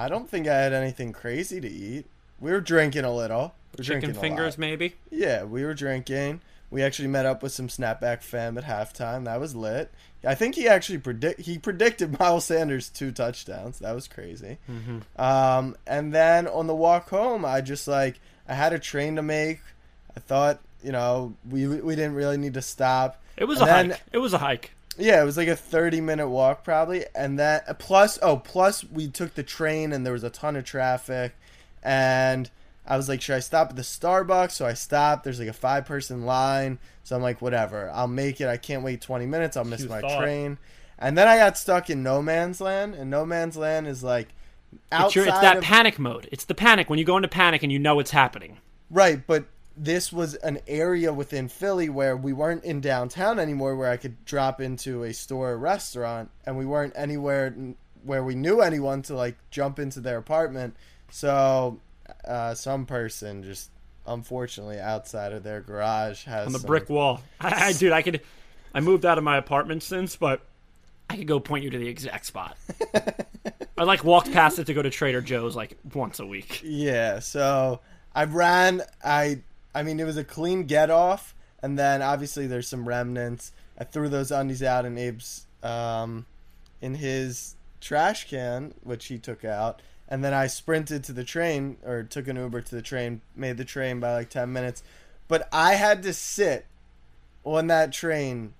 I 0.00 0.08
don't 0.08 0.28
think 0.28 0.48
I 0.48 0.56
had 0.56 0.72
anything 0.72 1.12
crazy 1.12 1.60
to 1.60 1.68
eat. 1.68 2.06
We 2.40 2.52
were 2.52 2.60
drinking 2.60 3.04
a 3.04 3.14
little. 3.14 3.54
We 3.76 3.80
were 3.80 3.84
Chicken 3.84 4.00
drinking 4.00 4.20
fingers, 4.20 4.56
maybe. 4.58 4.94
Yeah, 5.10 5.44
we 5.44 5.62
were 5.64 5.74
drinking. 5.74 6.40
We 6.70 6.82
actually 6.82 7.08
met 7.08 7.26
up 7.26 7.42
with 7.42 7.52
some 7.52 7.68
snapback 7.68 8.22
fam 8.22 8.56
at 8.56 8.64
halftime. 8.64 9.24
That 9.24 9.40
was 9.40 9.54
lit. 9.54 9.90
I 10.24 10.34
think 10.34 10.54
he 10.54 10.68
actually 10.68 10.98
predict 10.98 11.40
he 11.40 11.58
predicted 11.58 12.18
Miles 12.18 12.46
Sanders 12.46 12.88
two 12.88 13.12
touchdowns. 13.12 13.80
That 13.80 13.92
was 13.94 14.08
crazy. 14.08 14.56
Mm-hmm. 14.70 15.20
Um, 15.20 15.76
and 15.86 16.14
then 16.14 16.46
on 16.46 16.66
the 16.66 16.74
walk 16.74 17.10
home, 17.10 17.44
I 17.44 17.60
just 17.60 17.86
like 17.86 18.20
I 18.48 18.54
had 18.54 18.72
a 18.72 18.78
train 18.78 19.16
to 19.16 19.22
make. 19.22 19.60
I 20.16 20.20
thought 20.20 20.60
you 20.82 20.92
know 20.92 21.34
we 21.48 21.66
we 21.66 21.94
didn't 21.94 22.14
really 22.14 22.38
need 22.38 22.54
to 22.54 22.62
stop. 22.62 23.20
It 23.36 23.44
was 23.44 23.60
And 23.60 23.68
a 23.68 23.72
then- 23.72 23.90
hike. 23.90 24.00
It 24.12 24.18
was 24.18 24.32
a 24.32 24.38
hike. 24.38 24.70
Yeah, 24.98 25.22
it 25.22 25.24
was 25.24 25.36
like 25.36 25.48
a 25.48 25.56
30 25.56 26.00
minute 26.00 26.28
walk 26.28 26.64
probably. 26.64 27.04
And 27.14 27.38
that 27.38 27.78
plus 27.78 28.18
oh, 28.22 28.36
plus 28.36 28.84
we 28.84 29.08
took 29.08 29.34
the 29.34 29.42
train 29.42 29.92
and 29.92 30.04
there 30.04 30.12
was 30.12 30.24
a 30.24 30.30
ton 30.30 30.56
of 30.56 30.64
traffic 30.64 31.34
and 31.82 32.50
I 32.86 32.96
was 32.96 33.08
like, 33.08 33.22
should 33.22 33.36
I 33.36 33.40
stop 33.40 33.70
at 33.70 33.76
the 33.76 33.82
Starbucks? 33.82 34.52
So 34.52 34.66
I 34.66 34.74
stopped. 34.74 35.22
There's 35.24 35.38
like 35.38 35.48
a 35.48 35.52
five 35.52 35.86
person 35.86 36.26
line. 36.26 36.78
So 37.04 37.14
I'm 37.14 37.22
like, 37.22 37.40
whatever. 37.40 37.90
I'll 37.90 38.08
make 38.08 38.40
it. 38.40 38.48
I 38.48 38.56
can't 38.56 38.82
wait 38.82 39.00
20 39.00 39.26
minutes. 39.26 39.56
I'll 39.56 39.64
miss 39.64 39.82
You 39.82 39.88
my 39.88 40.00
thought. 40.00 40.20
train. 40.20 40.58
And 40.98 41.16
then 41.16 41.28
I 41.28 41.36
got 41.36 41.56
stuck 41.56 41.88
in 41.88 42.02
no 42.02 42.20
man's 42.20 42.60
land. 42.60 42.94
And 42.94 43.08
no 43.08 43.24
man's 43.24 43.56
land 43.56 43.86
is 43.86 44.02
like 44.02 44.28
It's, 44.72 44.82
outside 44.92 45.14
your, 45.14 45.28
it's 45.28 45.40
that 45.40 45.58
of, 45.58 45.62
panic 45.62 45.98
mode. 45.98 46.28
It's 46.32 46.44
the 46.44 46.54
panic 46.54 46.90
when 46.90 46.98
you 46.98 47.04
go 47.04 47.16
into 47.16 47.28
panic 47.28 47.62
and 47.62 47.70
you 47.70 47.78
know 47.78 48.00
it's 48.00 48.10
happening. 48.10 48.58
Right, 48.90 49.24
but 49.24 49.44
this 49.76 50.12
was 50.12 50.34
an 50.34 50.58
area 50.66 51.12
within 51.12 51.48
Philly 51.48 51.88
where 51.88 52.16
we 52.16 52.32
weren't 52.32 52.64
in 52.64 52.80
downtown 52.80 53.38
anymore 53.38 53.76
where 53.76 53.90
I 53.90 53.96
could 53.96 54.24
drop 54.24 54.60
into 54.60 55.04
a 55.04 55.12
store 55.12 55.50
or 55.50 55.58
restaurant 55.58 56.30
and 56.44 56.58
we 56.58 56.66
weren't 56.66 56.92
anywhere 56.96 57.54
where 58.02 58.24
we 58.24 58.34
knew 58.34 58.60
anyone 58.60 59.02
to 59.02 59.14
like 59.14 59.36
jump 59.50 59.78
into 59.78 60.00
their 60.00 60.18
apartment. 60.18 60.76
So 61.10 61.80
uh, 62.26 62.54
some 62.54 62.86
person 62.86 63.42
just 63.42 63.70
unfortunately 64.06 64.78
outside 64.78 65.32
of 65.32 65.42
their 65.42 65.60
garage 65.60 66.24
has 66.24 66.46
on 66.46 66.52
the 66.52 66.58
some- 66.58 66.66
brick 66.66 66.88
wall. 66.88 67.22
I, 67.40 67.66
I, 67.66 67.72
dude, 67.72 67.92
I 67.92 68.02
could. 68.02 68.20
I 68.72 68.80
moved 68.80 69.04
out 69.04 69.18
of 69.18 69.24
my 69.24 69.36
apartment 69.36 69.82
since, 69.82 70.14
but 70.14 70.42
I 71.08 71.16
could 71.16 71.26
go 71.26 71.40
point 71.40 71.64
you 71.64 71.70
to 71.70 71.78
the 71.78 71.88
exact 71.88 72.26
spot. 72.26 72.56
I 73.76 73.82
like 73.84 74.04
walked 74.04 74.32
past 74.32 74.58
it 74.58 74.66
to 74.66 74.74
go 74.74 74.82
to 74.82 74.90
Trader 74.90 75.20
Joe's 75.20 75.56
like 75.56 75.76
once 75.92 76.20
a 76.20 76.26
week. 76.26 76.60
Yeah, 76.62 77.18
so 77.18 77.80
I 78.14 78.24
ran. 78.24 78.82
I 79.02 79.40
I 79.74 79.82
mean, 79.82 80.00
it 80.00 80.04
was 80.04 80.16
a 80.16 80.24
clean 80.24 80.64
get 80.64 80.90
off, 80.90 81.34
and 81.62 81.78
then 81.78 82.02
obviously 82.02 82.46
there's 82.46 82.68
some 82.68 82.88
remnants. 82.88 83.52
I 83.78 83.84
threw 83.84 84.08
those 84.08 84.30
undies 84.30 84.62
out 84.62 84.84
in 84.84 84.98
Abe's 84.98 85.46
um, 85.62 86.26
in 86.80 86.94
his 86.96 87.54
trash 87.80 88.28
can, 88.28 88.74
which 88.82 89.06
he 89.06 89.18
took 89.18 89.44
out, 89.44 89.80
and 90.08 90.24
then 90.24 90.34
I 90.34 90.46
sprinted 90.46 91.04
to 91.04 91.12
the 91.12 91.24
train 91.24 91.76
or 91.84 92.02
took 92.02 92.28
an 92.28 92.36
Uber 92.36 92.62
to 92.62 92.74
the 92.74 92.82
train. 92.82 93.20
Made 93.36 93.56
the 93.56 93.64
train 93.64 94.00
by 94.00 94.12
like 94.12 94.30
ten 94.30 94.52
minutes, 94.52 94.82
but 95.28 95.48
I 95.52 95.74
had 95.74 96.02
to 96.02 96.12
sit 96.12 96.66
on 97.44 97.68
that 97.68 97.92
train 97.92 98.54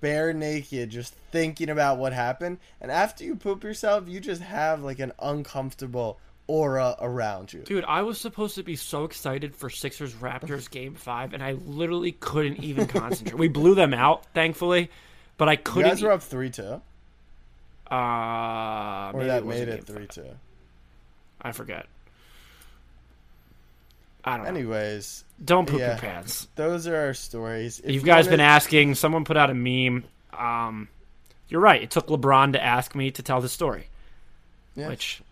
bare 0.00 0.32
naked 0.32 0.90
just 0.90 1.14
thinking 1.30 1.68
about 1.68 1.98
what 1.98 2.12
happened 2.12 2.58
and 2.80 2.90
after 2.90 3.22
you 3.22 3.36
poop 3.36 3.62
yourself 3.62 4.08
you 4.08 4.18
just 4.18 4.40
have 4.40 4.82
like 4.82 4.98
an 4.98 5.12
uncomfortable 5.20 6.18
aura 6.50 6.96
around 7.00 7.52
you 7.52 7.60
Dude, 7.60 7.84
I 7.84 8.02
was 8.02 8.18
supposed 8.20 8.56
to 8.56 8.62
be 8.64 8.74
so 8.74 9.04
excited 9.04 9.54
for 9.54 9.70
Sixers 9.70 10.12
Raptors 10.14 10.68
game 10.78 10.94
five, 10.96 11.32
and 11.32 11.42
I 11.42 11.52
literally 11.52 12.12
couldn't 12.12 12.64
even 12.64 12.86
concentrate. 12.88 13.38
we 13.38 13.46
blew 13.48 13.74
them 13.76 13.94
out, 13.94 14.24
thankfully, 14.34 14.90
but 15.38 15.48
I 15.48 15.56
couldn't. 15.56 15.84
You 15.86 15.94
guys 15.94 16.02
were 16.02 16.10
up 16.12 16.20
3-2 16.20 16.80
uh, 17.90 19.12
or 19.14 19.24
that 19.24 19.44
wasn't 19.44 19.68
made 19.68 19.68
it 19.68 19.86
game 19.86 19.96
five. 19.96 20.08
3-2 20.08 20.34
I 21.42 21.52
forget. 21.52 21.86
I 24.24 24.36
don't 24.36 24.44
know. 24.44 24.50
anyways 24.50 25.24
Don't 25.42 25.66
poop 25.68 25.80
yeah. 25.80 25.92
your 25.92 25.98
pants. 25.98 26.46
those 26.56 26.86
are 26.86 26.94
our 26.96 27.14
stories 27.14 27.78
If 27.80 27.86
You've 27.86 27.94
you 28.02 28.06
guys 28.06 28.26
wanna- 28.26 28.34
been 28.38 28.40
asking. 28.46 28.94
Someone 28.96 29.24
put 29.24 29.36
out 29.36 29.50
a 29.50 29.54
meme. 29.54 30.04
Um, 30.36 30.88
you're 31.48 31.60
right. 31.60 31.82
It 31.82 31.90
took 31.90 32.08
LeBron 32.08 32.52
to 32.52 32.62
ask 32.62 32.94
me 32.94 33.10
to 33.12 33.22
tell 33.22 33.40
the 33.40 33.48
story. 33.48 33.86
Yeah. 34.76 34.88
Which, 34.88 35.22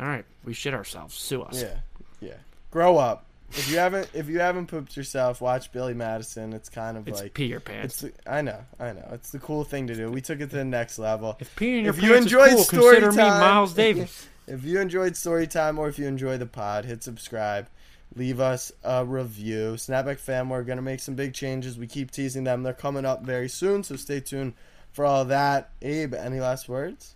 all 0.00 0.06
right, 0.06 0.24
we 0.44 0.52
shit 0.54 0.74
ourselves. 0.74 1.14
Sue 1.14 1.42
us. 1.42 1.60
yeah 1.62 1.76
yeah 2.20 2.34
grow 2.70 2.96
up 2.98 3.26
If 3.50 3.70
you 3.70 3.78
haven't, 3.78 4.08
if 4.14 4.28
you 4.28 4.40
haven't 4.40 4.66
pooped 4.66 4.96
yourself, 4.96 5.40
watch 5.40 5.70
Billy 5.70 5.94
Madison. 5.94 6.52
It's 6.52 6.68
kind 6.68 6.96
of 6.96 7.06
It's 7.06 7.20
like 7.20 7.34
pee 7.34 7.46
your 7.46 7.60
pants. 7.60 8.00
the, 8.00 8.12
I 8.26 8.42
know, 8.42 8.58
I 8.80 8.92
know. 8.92 9.06
It's 9.12 9.30
the 9.30 9.38
cool 9.38 9.62
thing 9.62 9.86
to 9.88 9.94
do. 9.94 10.10
We 10.10 10.20
took 10.20 10.40
it 10.40 10.50
to 10.50 10.56
the 10.56 10.64
next 10.64 10.98
level. 10.98 11.36
if 11.38 11.54
peeing 11.54 11.82
your 11.84 11.90
if 11.94 12.00
pants 12.00 12.02
you 12.02 12.14
enjoyed 12.16 12.52
is 12.54 12.68
cool, 12.68 12.80
story 12.80 12.96
consider 13.00 13.12
me 13.12 13.16
time- 13.18 13.40
Miles 13.40 13.72
Davis. 13.84 14.26
If 14.48 14.64
you 14.64 14.80
enjoyed 14.80 15.16
story 15.16 15.46
time 15.46 15.78
or 15.78 15.88
if 15.88 15.98
you 15.98 16.06
enjoy 16.06 16.36
the 16.38 16.46
pod, 16.46 16.84
hit 16.84 17.02
subscribe. 17.04 17.68
Leave 18.16 18.40
us 18.40 18.72
a 18.82 19.04
review. 19.04 19.74
Snapback 19.76 20.18
fam, 20.18 20.48
we're 20.50 20.62
gonna 20.64 20.82
make 20.82 21.00
some 21.00 21.14
big 21.14 21.32
changes. 21.34 21.78
We 21.78 21.86
keep 21.86 22.10
teasing 22.10 22.44
them. 22.44 22.62
They're 22.62 22.72
coming 22.72 23.04
up 23.04 23.22
very 23.22 23.48
soon, 23.48 23.82
so 23.84 23.94
stay 23.96 24.20
tuned 24.20 24.54
for 24.92 25.04
all 25.04 25.24
that. 25.26 25.70
Abe, 25.82 26.14
any 26.14 26.40
last 26.40 26.68
words? 26.68 27.13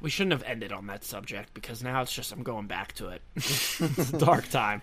We 0.00 0.10
shouldn't 0.10 0.32
have 0.32 0.42
ended 0.42 0.72
on 0.72 0.86
that 0.88 1.04
subject 1.04 1.54
because 1.54 1.82
now 1.82 2.02
it's 2.02 2.12
just 2.12 2.32
I'm 2.32 2.42
going 2.42 2.66
back 2.66 2.92
to 2.94 3.08
it. 3.08 3.22
it's 3.36 3.80
a 4.12 4.18
dark 4.18 4.48
time. 4.50 4.82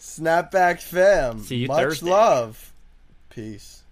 Snapback 0.00 0.80
fam. 0.80 1.40
See 1.40 1.56
you 1.56 1.68
Much 1.68 1.82
Thursday. 1.82 2.10
love. 2.10 2.72
Peace. 3.30 3.83